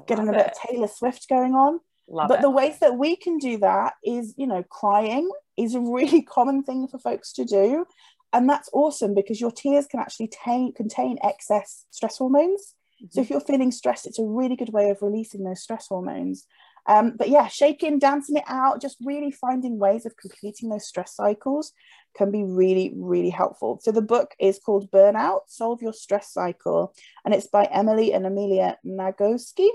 getting 0.07 0.28
a 0.28 0.32
bit 0.32 0.40
it. 0.40 0.47
of 0.49 0.70
Taylor 0.70 0.88
Swift 0.88 1.28
going 1.28 1.55
on. 1.55 1.80
Love 2.09 2.28
but 2.28 2.40
it. 2.40 2.42
the 2.42 2.50
ways 2.50 2.78
that 2.80 2.96
we 2.98 3.16
can 3.16 3.38
do 3.38 3.59
that 3.59 3.94
is, 4.05 4.34
you 4.36 4.46
know, 4.46 4.62
crying 4.64 5.30
is 5.57 5.74
a 5.74 5.80
really 5.80 6.22
common 6.36 6.62
thing 6.62 6.88
for 6.88 6.98
folks 6.98 7.32
to 7.34 7.44
do. 7.44 7.86
And 8.32 8.48
that's 8.48 8.70
awesome 8.72 9.14
because 9.14 9.40
your 9.40 9.50
tears 9.50 9.86
can 9.86 10.00
actually 10.00 10.28
ta- 10.28 10.70
contain 10.76 11.18
excess 11.22 11.84
stress 11.90 12.18
hormones. 12.18 12.74
So 13.11 13.20
Mhm. 13.20 13.24
if 13.24 13.30
you're 13.30 13.40
feeling 13.40 13.72
stressed, 13.72 14.07
it's 14.07 14.18
a 14.18 14.24
really 14.24 14.57
good 14.57 14.72
way 14.72 14.90
of 14.90 15.03
releasing 15.03 15.44
those 15.44 15.62
stress 15.62 15.88
hormones. 15.88 16.46
Um, 16.86 17.14
but 17.16 17.28
yeah, 17.28 17.46
shaking, 17.46 17.98
dancing 17.98 18.36
it 18.36 18.44
out, 18.48 18.80
just 18.80 18.96
really 19.05 19.30
finding 19.30 19.78
ways 19.78 20.05
of 20.05 20.16
completing 20.16 20.68
those 20.68 20.86
stress 20.86 21.14
cycles 21.14 21.72
can 22.16 22.30
be 22.30 22.42
really, 22.42 22.92
really 22.96 23.30
helpful. 23.30 23.78
So 23.82 23.92
the 23.92 24.03
book 24.03 24.34
is 24.40 24.59
called 24.59 24.90
Burnout 24.90 25.42
Solve 25.46 25.80
Your 25.80 25.92
Stress 25.92 26.32
Cycle, 26.32 26.92
and 27.24 27.34
it's 27.34 27.46
by 27.46 27.64
Emily 27.64 28.12
and 28.12 28.26
Amelia 28.26 28.78
Nagoski. 28.84 29.68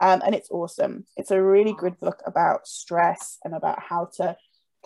Um, 0.00 0.22
and 0.24 0.34
it's 0.34 0.50
awesome. 0.50 1.04
It's 1.16 1.30
a 1.30 1.42
really 1.42 1.74
good 1.74 2.00
book 2.00 2.22
about 2.26 2.66
stress 2.66 3.38
and 3.44 3.54
about 3.54 3.82
how 3.82 4.10
to 4.16 4.36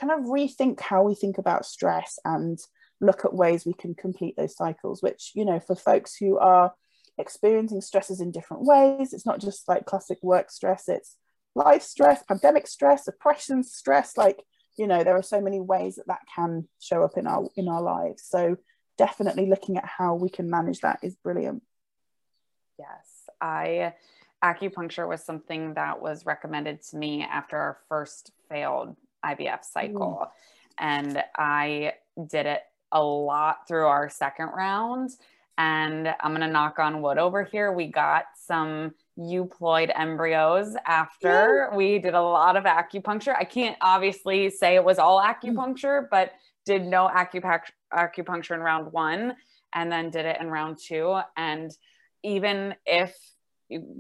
kind 0.01 0.13
of 0.13 0.27
rethink 0.27 0.81
how 0.81 1.05
we 1.05 1.15
think 1.15 1.39
about 1.39 1.65
stress 1.67 2.19
and 2.25 2.59
look 3.01 3.25
at 3.25 3.35
ways 3.35 3.65
we 3.65 3.75
can 3.75 3.95
complete 3.95 4.37
those 4.37 4.57
cycles, 4.57 5.03
which, 5.03 5.31
you 5.35 5.45
know, 5.45 5.61
for 5.61 5.77
folks 5.77 6.17
who 6.17 6.39
are 6.39 6.73
experiencing 7.19 7.81
stresses 7.81 8.21
in 8.21 8.33
different 8.33 8.65
ways, 8.65 9.13
it's 9.13 9.27
not 9.27 9.41
just 9.41 9.69
like 9.69 9.87
classic 9.87 10.19
work 10.23 10.51
stress, 10.51 10.89
it's 10.89 11.17
life 11.55 11.83
stress, 11.83 12.23
pandemic 12.25 12.67
stress, 12.67 13.07
oppression 13.07 13.63
stress. 13.63 14.17
Like, 14.17 14.43
you 14.77 14.87
know, 14.87 15.05
there 15.05 15.17
are 15.17 15.23
so 15.23 15.41
many 15.41 15.61
ways 15.61 15.97
that 15.97 16.09
that 16.09 16.23
can 16.35 16.69
show 16.81 17.05
up 17.05 17.17
in 17.17 17.27
our 17.27 17.49
in 17.57 17.69
our 17.69 17.83
lives. 17.83 18.25
So 18.27 18.57
definitely 18.99 19.47
looking 19.47 19.77
at 19.77 19.85
how 19.85 20.15
we 20.15 20.29
can 20.29 20.51
manage 20.51 20.81
that 20.81 20.99
is 21.03 21.15
brilliant. 21.15 21.63
Yes, 22.79 23.29
I 23.41 23.95
acupuncture 24.45 25.09
was 25.09 25.25
something 25.25 25.75
that 25.75 26.01
was 26.01 26.27
recommended 26.27 26.83
to 26.83 26.97
me 26.97 27.23
after 27.23 27.57
our 27.57 27.79
first 27.89 28.33
failed 28.49 28.95
IVF 29.25 29.65
cycle. 29.65 30.21
Mm. 30.21 30.29
And 30.79 31.25
I 31.37 31.95
did 32.29 32.47
it 32.47 32.61
a 32.93 33.03
lot 33.03 33.67
through 33.67 33.87
our 33.87 34.11
second 34.11 34.49
round. 34.49 35.11
And 35.57 36.09
I'm 36.21 36.33
going 36.33 36.41
to 36.43 36.49
knock 36.49 36.79
on 36.79 37.01
wood 37.01 37.17
over 37.17 37.45
here. 37.45 37.73
We 37.73 37.87
got 37.87 38.25
some 38.37 38.93
euploid 39.19 39.93
embryos 39.97 40.77
after 40.85 41.71
we 41.75 42.01
did 42.01 42.15
a 42.15 42.21
lot 42.21 42.57
of 42.57 42.65
acupuncture. 42.65 43.35
I 43.39 43.45
can't 43.45 43.77
obviously 43.81 44.51
say 44.51 44.75
it 44.75 44.85
was 44.85 44.99
all 44.99 45.21
mm. 45.21 45.35
acupuncture, 45.35 46.09
but 46.11 46.33
did 46.67 46.85
no 46.85 47.09
acupuncture 47.09 47.71
acupuncture 47.93 48.55
in 48.55 48.61
round 48.61 48.93
one 48.93 49.37
and 49.75 49.91
then 49.91 50.11
did 50.11 50.27
it 50.27 50.41
in 50.41 50.49
round 50.51 50.79
two. 50.79 51.21
And 51.37 51.71
even 52.23 52.75
if 52.87 53.15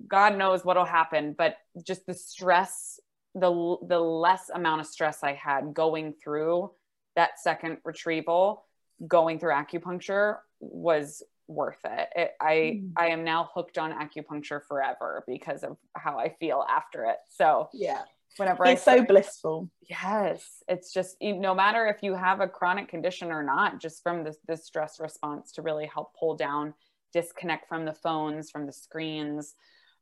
God 0.08 0.36
knows 0.36 0.64
what'll 0.64 0.84
happen, 0.84 1.34
but 1.36 1.56
just 1.82 2.06
the 2.06 2.14
stress, 2.14 3.00
the 3.34 3.76
the 3.86 3.98
less 4.00 4.50
amount 4.52 4.80
of 4.80 4.86
stress 4.86 5.22
I 5.22 5.32
had 5.34 5.74
going 5.74 6.14
through 6.22 6.70
that 7.16 7.38
second 7.40 7.78
retrieval, 7.84 8.64
going 9.06 9.38
through 9.38 9.52
acupuncture 9.52 10.38
was 10.60 11.22
worth 11.46 11.84
it. 11.84 12.08
it 12.16 12.32
I 12.40 12.54
Mm. 12.82 12.92
I 12.96 13.08
am 13.08 13.22
now 13.24 13.50
hooked 13.54 13.76
on 13.78 13.92
acupuncture 13.92 14.62
forever 14.66 15.24
because 15.26 15.62
of 15.62 15.76
how 15.94 16.18
I 16.18 16.30
feel 16.40 16.64
after 16.68 17.04
it. 17.04 17.18
So 17.28 17.68
Yeah. 17.72 18.02
whenever 18.38 18.64
It's 18.64 18.86
I 18.88 18.96
so 18.98 19.04
blissful. 19.04 19.68
Yes, 19.82 20.62
it's 20.68 20.92
just 20.92 21.20
you- 21.20 21.36
no 21.36 21.54
matter 21.54 21.86
if 21.86 22.02
you 22.02 22.14
have 22.14 22.40
a 22.40 22.48
chronic 22.48 22.88
condition 22.88 23.30
or 23.30 23.42
not, 23.42 23.78
just 23.78 24.02
from 24.02 24.24
this 24.24 24.38
this 24.46 24.64
stress 24.64 24.98
response 25.00 25.52
to 25.52 25.62
really 25.62 25.86
help 25.86 26.14
pull 26.18 26.34
down, 26.34 26.72
disconnect 27.14 27.68
from 27.68 27.86
the 27.86 27.94
phones, 27.94 28.50
from 28.50 28.66
the 28.66 28.72
screens. 28.72 29.54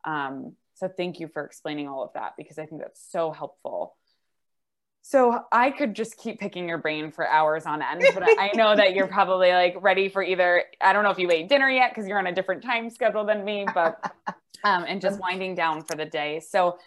Um, 0.05 0.57
so 0.75 0.89
thank 0.89 1.21
you 1.21 1.29
for 1.29 1.45
explaining 1.45 1.87
all 1.87 2.03
of 2.03 2.11
that 2.15 2.33
because 2.37 2.59
I 2.59 2.67
think 2.67 2.81
that's 2.81 3.07
so 3.13 3.31
helpful. 3.31 3.95
So 5.03 5.41
I 5.51 5.71
could 5.71 5.95
just 5.95 6.17
keep 6.17 6.41
picking 6.41 6.69
your 6.69 6.79
brain 6.79 7.11
for 7.11 7.29
hours 7.29 7.67
on 7.67 7.83
end, 7.83 8.05
but 8.15 8.23
I 8.25 8.51
know 8.55 8.75
that 8.75 8.95
you're 8.95 9.07
probably 9.19 9.51
like 9.51 9.75
ready 9.81 10.09
for 10.09 10.23
either 10.23 10.65
I 10.81 10.93
don't 10.93 11.05
know 11.05 11.11
if 11.11 11.19
you 11.19 11.31
ate 11.31 11.49
dinner 11.49 11.69
yet 11.69 11.91
because 11.91 12.09
you're 12.09 12.19
on 12.19 12.29
a 12.29 12.33
different 12.33 12.63
time 12.63 12.89
schedule 12.89 13.25
than 13.25 13.45
me, 13.45 13.67
but 13.75 14.13
um, 14.65 14.85
and 14.87 15.01
just 15.01 15.21
winding 15.21 15.55
down 15.55 15.83
for 15.83 15.97
the 15.97 16.05
day. 16.05 16.41
So 16.41 16.79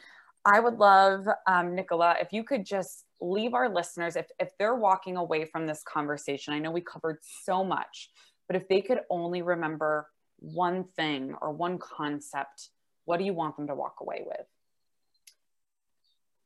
I 0.46 0.60
would 0.60 0.78
love, 0.78 1.28
um, 1.48 1.76
Nicola, 1.76 2.16
if 2.22 2.32
you 2.32 2.44
could 2.44 2.66
just 2.66 3.04
leave 3.20 3.54
our 3.54 3.68
listeners, 3.68 4.16
if, 4.16 4.28
if 4.40 4.50
they're 4.58 4.76
walking 4.76 5.18
away 5.18 5.46
from 5.46 5.66
this 5.66 5.84
conversation, 5.84 6.54
I 6.54 6.60
know 6.60 6.72
we 6.72 6.82
covered 6.82 7.18
so 7.44 7.64
much, 7.64 8.10
but 8.48 8.56
if 8.56 8.68
they 8.68 8.82
could 8.82 9.00
only 9.10 9.42
remember 9.42 10.08
one 10.54 10.86
thing 10.96 11.36
or 11.42 11.52
one 11.52 11.80
concept, 11.80 12.70
what 13.06 13.18
do 13.18 13.26
you 13.26 13.34
want 13.34 13.58
them 13.58 13.68
to 13.68 13.76
walk 13.76 13.96
away 14.02 14.24
with? 14.26 14.46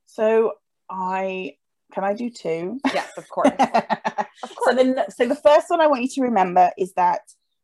So 0.05 0.53
I 0.89 1.55
can 1.93 2.03
I 2.03 2.13
do 2.13 2.29
two? 2.29 2.79
Yes, 2.93 3.09
of 3.17 3.27
course. 3.29 3.49
so 4.63 4.73
then 4.75 5.03
so 5.09 5.27
the 5.27 5.35
first 5.35 5.69
one 5.69 5.81
I 5.81 5.87
want 5.87 6.01
you 6.01 6.09
to 6.09 6.21
remember 6.21 6.71
is 6.77 6.93
that 6.93 7.21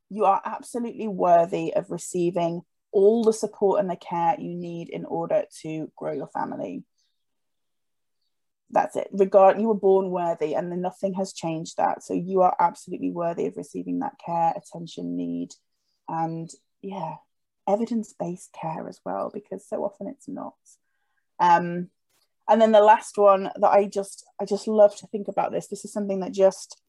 you 0.09 0.25
are 0.25 0.41
absolutely 0.43 1.07
worthy 1.07 1.73
of 1.73 1.89
receiving 1.89 2.61
all 2.91 3.23
the 3.23 3.33
support 3.33 3.79
and 3.79 3.89
the 3.89 3.95
care 3.95 4.35
you 4.39 4.55
need 4.55 4.89
in 4.89 5.05
order 5.05 5.43
to 5.61 5.91
grow 5.95 6.13
your 6.13 6.27
family. 6.27 6.83
That's 8.71 8.95
it. 8.95 9.09
Regard 9.11 9.59
you 9.59 9.67
were 9.67 9.75
born 9.75 10.09
worthy 10.09 10.55
and 10.55 10.71
then 10.71 10.81
nothing 10.81 11.13
has 11.15 11.33
changed 11.33 11.77
that. 11.77 12.03
So 12.03 12.13
you 12.13 12.41
are 12.41 12.55
absolutely 12.59 13.11
worthy 13.11 13.45
of 13.47 13.57
receiving 13.57 13.99
that 13.99 14.13
care, 14.25 14.53
attention, 14.55 15.15
need, 15.15 15.49
and 16.07 16.49
yeah, 16.81 17.15
evidence-based 17.67 18.55
care 18.59 18.87
as 18.87 18.99
well, 19.05 19.31
because 19.33 19.67
so 19.67 19.83
often 19.83 20.07
it's 20.07 20.27
not. 20.27 20.55
Um, 21.39 21.89
and 22.47 22.61
then 22.61 22.71
the 22.71 22.81
last 22.81 23.17
one 23.17 23.49
that 23.55 23.69
i 23.69 23.85
just 23.85 24.25
i 24.39 24.45
just 24.45 24.67
love 24.67 24.95
to 24.95 25.07
think 25.07 25.27
about 25.27 25.51
this 25.51 25.67
this 25.67 25.85
is 25.85 25.93
something 25.93 26.19
that 26.19 26.31
just 26.31 26.81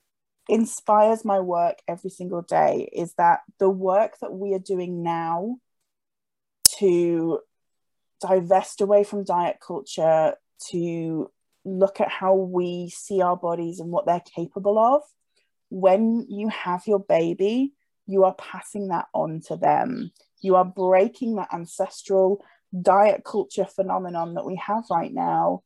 inspires 0.49 1.25
my 1.25 1.41
work 1.41 1.79
every 1.89 2.11
single 2.11 2.43
day 2.43 2.89
is 2.93 3.15
that 3.15 3.41
the 3.59 3.69
work 3.69 4.13
that 4.21 4.33
we 4.33 4.55
are 4.55 4.61
doing 4.61 5.03
now 5.03 5.57
to 6.79 7.41
divest 8.21 8.81
away 8.81 9.03
from 9.03 9.25
diet 9.25 9.57
culture 9.61 10.35
to 10.71 11.31
look 11.65 12.01
at 12.01 12.09
how 12.09 12.35
we 12.35 12.89
see 12.89 13.21
our 13.21 13.37
bodies 13.37 13.81
and 13.81 13.91
what 13.91 14.07
they're 14.07 14.23
capable 14.37 14.79
of 14.79 15.03
when 15.69 16.25
you 16.29 16.49
have 16.49 16.87
your 16.87 17.01
baby 17.01 17.73
you 18.07 18.25
are 18.25 18.35
passing 18.35 18.89
that 18.89 19.07
on 19.13 19.41
to 19.41 19.57
them 19.57 20.11
you 20.41 20.57
are 20.57 20.65
breaking 20.65 21.37
that 21.37 21.49
ancestral 21.53 22.45
diet 22.83 23.23
culture 23.25 23.65
phenomenon 23.65 24.35
that 24.35 24.47
we 24.47 24.57
have 24.57 24.85
right 24.91 25.13
now 25.13 25.63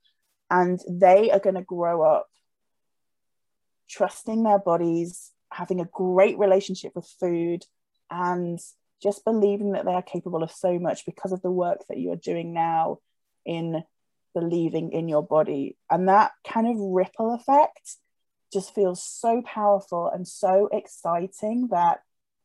and 0.50 0.80
they 0.88 1.30
are 1.30 1.40
going 1.40 1.54
to 1.54 1.62
grow 1.62 2.02
up 2.02 2.28
trusting 3.88 4.42
their 4.42 4.58
bodies 4.58 5.32
having 5.52 5.80
a 5.80 5.88
great 5.92 6.38
relationship 6.38 6.92
with 6.94 7.06
food 7.18 7.64
and 8.10 8.58
just 9.02 9.24
believing 9.24 9.72
that 9.72 9.84
they 9.84 9.92
are 9.92 10.02
capable 10.02 10.42
of 10.42 10.50
so 10.50 10.78
much 10.78 11.06
because 11.06 11.32
of 11.32 11.42
the 11.42 11.50
work 11.50 11.80
that 11.88 11.98
you 11.98 12.12
are 12.12 12.16
doing 12.16 12.52
now 12.52 12.98
in 13.44 13.82
believing 14.34 14.92
in 14.92 15.08
your 15.08 15.22
body. 15.22 15.76
And 15.90 16.08
that 16.08 16.32
kind 16.46 16.66
of 16.66 16.76
ripple 16.78 17.34
effect 17.34 17.96
just 18.52 18.74
feels 18.74 19.02
so 19.02 19.42
powerful 19.42 20.10
and 20.12 20.26
so 20.26 20.68
exciting 20.72 21.68
that, 21.70 22.00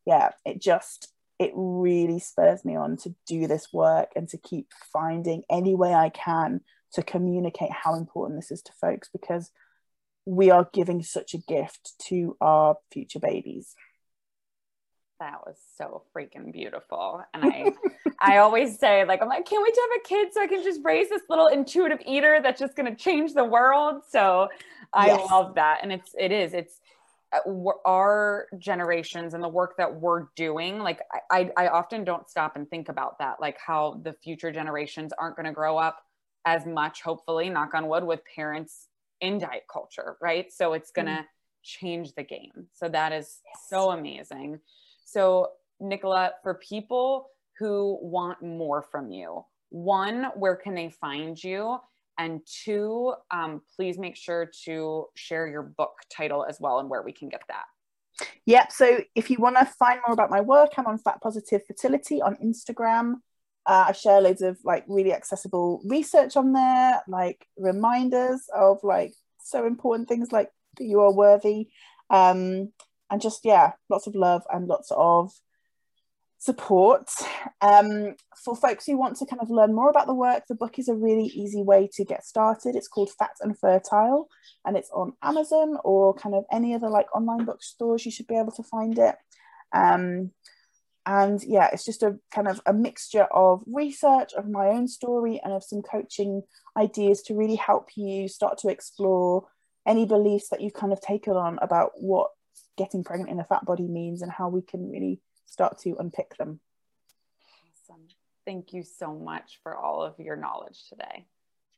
yeah, 0.05 0.31
it 0.45 0.61
just, 0.61 1.13
it 1.39 1.51
really 1.55 2.19
spurs 2.19 2.63
me 2.63 2.75
on 2.75 2.97
to 2.97 3.13
do 3.27 3.47
this 3.47 3.73
work 3.73 4.11
and 4.15 4.27
to 4.29 4.37
keep 4.37 4.71
finding 4.91 5.43
any 5.49 5.75
way 5.75 5.93
I 5.93 6.09
can 6.09 6.61
to 6.93 7.03
communicate 7.03 7.71
how 7.71 7.95
important 7.95 8.39
this 8.39 8.51
is 8.51 8.61
to 8.63 8.71
folks 8.73 9.09
because 9.11 9.51
we 10.25 10.49
are 10.49 10.69
giving 10.73 11.03
such 11.03 11.33
a 11.33 11.37
gift 11.37 11.93
to 12.07 12.37
our 12.39 12.77
future 12.91 13.19
babies 13.19 13.75
that 15.19 15.39
was 15.45 15.57
so 15.77 16.03
freaking 16.15 16.51
beautiful. 16.51 17.23
And 17.33 17.43
I 17.45 17.73
I 18.19 18.37
always 18.37 18.79
say, 18.79 19.05
like, 19.05 19.21
I'm 19.21 19.27
like, 19.27 19.45
can't 19.45 19.63
wait 19.63 19.73
to 19.73 19.81
have 19.81 20.01
a 20.01 20.07
kid 20.07 20.33
so 20.33 20.41
I 20.41 20.47
can 20.47 20.63
just 20.63 20.81
raise 20.83 21.09
this 21.09 21.21
little 21.29 21.47
intuitive 21.47 21.99
eater 22.05 22.39
that's 22.41 22.59
just 22.59 22.75
gonna 22.75 22.95
change 22.95 23.33
the 23.33 23.43
world. 23.43 24.03
So 24.09 24.49
I 24.93 25.07
yes. 25.07 25.31
love 25.31 25.55
that. 25.55 25.79
And 25.83 25.91
it's 25.91 26.15
it 26.17 26.31
is, 26.31 26.53
it's 26.53 26.79
our 27.86 28.47
generations 28.57 29.33
and 29.33 29.43
the 29.43 29.49
work 29.49 29.75
that 29.77 29.93
we're 30.01 30.27
doing 30.36 30.79
like 30.79 31.01
I, 31.31 31.51
I 31.57 31.67
often 31.67 32.03
don't 32.03 32.29
stop 32.29 32.55
and 32.55 32.69
think 32.69 32.89
about 32.89 33.19
that 33.19 33.38
like 33.39 33.57
how 33.57 33.99
the 34.03 34.13
future 34.13 34.51
generations 34.51 35.13
aren't 35.17 35.36
going 35.36 35.45
to 35.45 35.51
grow 35.51 35.77
up 35.77 36.01
as 36.45 36.65
much 36.65 37.01
hopefully 37.01 37.49
knock 37.49 37.73
on 37.73 37.88
wood 37.88 38.03
with 38.03 38.21
parents 38.36 38.88
in 39.21 39.39
diet 39.39 39.63
culture 39.71 40.17
right 40.21 40.51
so 40.51 40.73
it's 40.73 40.91
going 40.91 41.07
to 41.07 41.11
mm. 41.11 41.25
change 41.63 42.13
the 42.13 42.23
game 42.23 42.67
so 42.73 42.88
that 42.89 43.11
is 43.11 43.39
yes. 43.45 43.65
so 43.69 43.91
amazing 43.91 44.59
so, 45.05 45.51
Nicola, 45.79 46.31
for 46.43 46.55
people 46.55 47.29
who 47.59 47.97
want 48.01 48.41
more 48.41 48.81
from 48.81 49.11
you, 49.11 49.45
one, 49.69 50.25
where 50.36 50.55
can 50.55 50.73
they 50.73 50.89
find 50.89 51.41
you? 51.41 51.77
And 52.18 52.41
two, 52.45 53.13
um, 53.32 53.61
please 53.76 53.97
make 53.97 54.16
sure 54.16 54.49
to 54.66 55.05
share 55.16 55.47
your 55.47 55.63
book 55.63 55.93
title 56.09 56.45
as 56.45 56.57
well 56.59 56.80
and 56.80 56.89
where 56.89 57.01
we 57.01 57.11
can 57.11 57.30
get 57.30 57.41
that. 57.49 57.66
Yep. 58.45 58.72
So 58.72 58.99
if 59.16 59.30
you 59.30 59.38
want 59.39 59.57
to 59.57 59.66
find 59.66 59.99
more 60.07 60.13
about 60.13 60.30
my 60.30 60.41
work, 60.41 60.72
I'm 60.78 60.88
on 60.88 60.97
Fat 60.97 61.22
Positive 61.22 61.61
Fertility 61.68 62.22
on 62.22 62.38
Instagram. 62.38 63.16
Uh, 63.66 63.86
I 63.89 63.91
share 63.91 64.22
loads 64.22 64.41
of 64.41 64.57
like 64.63 64.86
really 64.88 65.13
accessible 65.13 65.82
research 65.86 66.38
on 66.38 66.53
there, 66.53 67.01
like 67.07 67.45
reminders 67.57 68.47
of 68.55 68.80
like 68.84 69.13
so 69.43 69.66
important 69.66 70.07
things 70.07 70.32
like 70.32 70.49
that 70.78 70.86
you 70.86 71.01
are 71.01 71.11
worthy. 71.11 71.68
Um, 72.09 72.72
and 73.09 73.22
just 73.22 73.41
yeah 73.43 73.72
lots 73.89 74.07
of 74.07 74.16
love 74.16 74.43
and 74.51 74.68
lots 74.68 74.91
of 74.95 75.32
support 76.45 77.09
um, 77.61 78.15
for 78.43 78.55
folks 78.55 78.85
who 78.85 78.97
want 78.97 79.17
to 79.17 79.25
kind 79.25 79.41
of 79.41 79.49
learn 79.49 79.73
more 79.73 79.89
about 79.89 80.05
the 80.05 80.13
work 80.13 80.43
the 80.47 80.53
book 80.53 80.77
is 80.77 80.87
a 80.87 80.93
really 80.93 81.25
easy 81.25 81.63
way 81.63 81.89
to 81.93 82.05
get 82.05 82.23
started. 82.23 82.75
It's 82.75 82.87
called 82.87 83.09
fat 83.17 83.31
and 83.41 83.57
fertile 83.57 84.27
and 84.63 84.77
it's 84.77 84.91
on 84.91 85.13
amazon 85.23 85.77
or 85.83 86.13
kind 86.13 86.35
of 86.35 86.45
any 86.51 86.75
other 86.75 86.89
like 86.89 87.13
online 87.15 87.45
bookstores. 87.45 88.05
You 88.05 88.11
should 88.11 88.27
be 88.27 88.37
able 88.37 88.51
to 88.51 88.63
find 88.63 88.99
it. 88.99 89.15
Um, 89.73 90.31
and 91.07 91.43
yeah 91.43 91.69
it's 91.71 91.85
just 91.85 92.01
a 92.01 92.17
kind 92.33 92.47
of 92.47 92.59
a 92.65 92.73
mixture 92.73 93.27
of 93.31 93.61
research 93.67 94.33
of 94.33 94.49
my 94.49 94.67
own 94.67 94.87
story 94.87 95.39
and 95.43 95.53
of 95.53 95.63
some 95.63 95.83
coaching 95.83 96.41
ideas 96.77 97.21
to 97.21 97.35
really 97.35 97.55
help 97.55 97.89
you 97.95 98.27
start 98.27 98.57
to 98.57 98.69
explore 98.69 99.45
any 99.85 100.05
beliefs 100.05 100.49
that 100.49 100.61
you've 100.61 100.73
kind 100.73 100.91
of 100.91 101.01
taken 101.01 101.33
on 101.33 101.59
about 101.61 101.91
what 101.95 102.31
getting 102.77 103.03
pregnant 103.03 103.29
in 103.29 103.39
a 103.39 103.43
fat 103.43 103.65
body 103.65 103.87
means 103.87 104.21
and 104.21 104.31
how 104.31 104.49
we 104.49 104.61
can 104.61 104.89
really 104.89 105.19
start 105.45 105.77
to 105.79 105.95
unpick 105.99 106.35
them. 106.37 106.59
Awesome. 107.89 108.07
Thank 108.45 108.73
you 108.73 108.83
so 108.83 109.13
much 109.13 109.59
for 109.63 109.75
all 109.75 110.03
of 110.03 110.19
your 110.19 110.35
knowledge 110.35 110.87
today. 110.89 111.25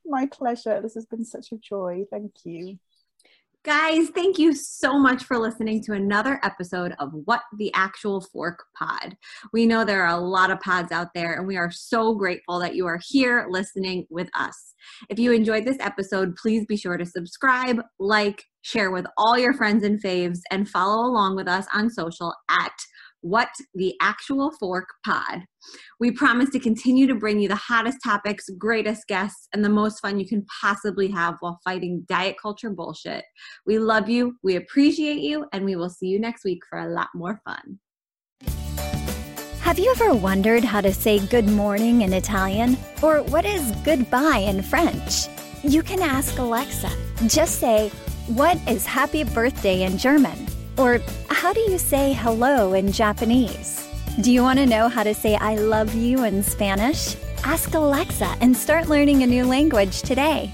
My 0.05 0.25
pleasure. 0.25 0.81
This 0.81 0.95
has 0.95 1.05
been 1.05 1.25
such 1.25 1.51
a 1.51 1.57
joy. 1.57 2.05
Thank 2.11 2.33
you. 2.43 2.79
Guys, 3.63 4.07
thank 4.09 4.39
you 4.39 4.53
so 4.53 4.97
much 4.97 5.25
for 5.25 5.37
listening 5.37 5.83
to 5.83 5.91
another 5.91 6.39
episode 6.41 6.93
of 6.99 7.09
What 7.25 7.41
the 7.57 7.69
Actual 7.73 8.21
Fork 8.21 8.63
Pod. 8.77 9.17
We 9.51 9.65
know 9.65 9.83
there 9.83 10.05
are 10.05 10.17
a 10.17 10.21
lot 10.21 10.51
of 10.51 10.61
pods 10.61 10.93
out 10.93 11.09
there, 11.13 11.33
and 11.33 11.45
we 11.45 11.57
are 11.57 11.69
so 11.69 12.15
grateful 12.15 12.59
that 12.59 12.75
you 12.75 12.85
are 12.85 12.99
here 13.05 13.47
listening 13.49 14.07
with 14.09 14.29
us. 14.35 14.73
If 15.09 15.19
you 15.19 15.33
enjoyed 15.33 15.65
this 15.65 15.79
episode, 15.81 16.37
please 16.37 16.65
be 16.65 16.77
sure 16.77 16.95
to 16.95 17.05
subscribe, 17.05 17.81
like, 17.99 18.41
share 18.61 18.89
with 18.91 19.05
all 19.17 19.37
your 19.37 19.53
friends 19.53 19.83
and 19.83 20.01
faves, 20.01 20.39
and 20.49 20.69
follow 20.69 21.05
along 21.05 21.35
with 21.35 21.49
us 21.49 21.65
on 21.73 21.89
social 21.89 22.33
at 22.49 22.71
what 23.21 23.49
the 23.73 23.95
Actual 24.01 24.51
Fork 24.59 24.87
Pod. 25.05 25.41
We 25.99 26.11
promise 26.11 26.49
to 26.51 26.59
continue 26.59 27.07
to 27.07 27.15
bring 27.15 27.39
you 27.39 27.47
the 27.47 27.55
hottest 27.55 27.97
topics, 28.03 28.49
greatest 28.57 29.07
guests, 29.07 29.47
and 29.53 29.63
the 29.63 29.69
most 29.69 29.99
fun 29.99 30.19
you 30.19 30.27
can 30.27 30.45
possibly 30.61 31.09
have 31.09 31.35
while 31.39 31.59
fighting 31.63 32.05
diet 32.07 32.35
culture 32.41 32.69
bullshit. 32.69 33.23
We 33.65 33.79
love 33.79 34.09
you, 34.09 34.35
we 34.43 34.55
appreciate 34.55 35.19
you, 35.19 35.45
and 35.51 35.65
we 35.65 35.75
will 35.75 35.89
see 35.89 36.07
you 36.07 36.19
next 36.19 36.43
week 36.43 36.59
for 36.69 36.79
a 36.79 36.89
lot 36.89 37.09
more 37.13 37.41
fun. 37.45 37.79
Have 39.61 39.79
you 39.79 39.91
ever 39.91 40.13
wondered 40.13 40.63
how 40.63 40.79
to 40.79 40.93
say 40.93 41.19
good 41.27 41.49
morning 41.49 42.03
in 42.03 42.13
Italian? 42.13 42.77
Or 43.03 43.21
what 43.23 43.45
is 43.45 43.71
goodbye 43.83 44.37
in 44.37 44.61
French? 44.61 45.27
You 45.61 45.83
can 45.83 46.01
ask 46.01 46.37
Alexa. 46.39 46.89
Just 47.27 47.59
say, 47.59 47.89
What 48.27 48.57
is 48.67 48.85
happy 48.85 49.25
birthday 49.25 49.83
in 49.83 49.97
German? 49.97 50.47
Or 50.77 51.01
how 51.29 51.53
do 51.53 51.59
you 51.61 51.77
say 51.77 52.13
hello 52.13 52.73
in 52.73 52.91
Japanese? 52.91 53.87
Do 54.21 54.31
you 54.31 54.43
want 54.43 54.59
to 54.59 54.65
know 54.65 54.87
how 54.87 55.03
to 55.03 55.13
say 55.13 55.35
I 55.35 55.55
love 55.55 55.93
you 55.95 56.23
in 56.23 56.43
Spanish? 56.43 57.15
Ask 57.43 57.73
Alexa 57.73 58.35
and 58.41 58.55
start 58.55 58.87
learning 58.87 59.23
a 59.23 59.27
new 59.27 59.45
language 59.45 60.01
today. 60.01 60.51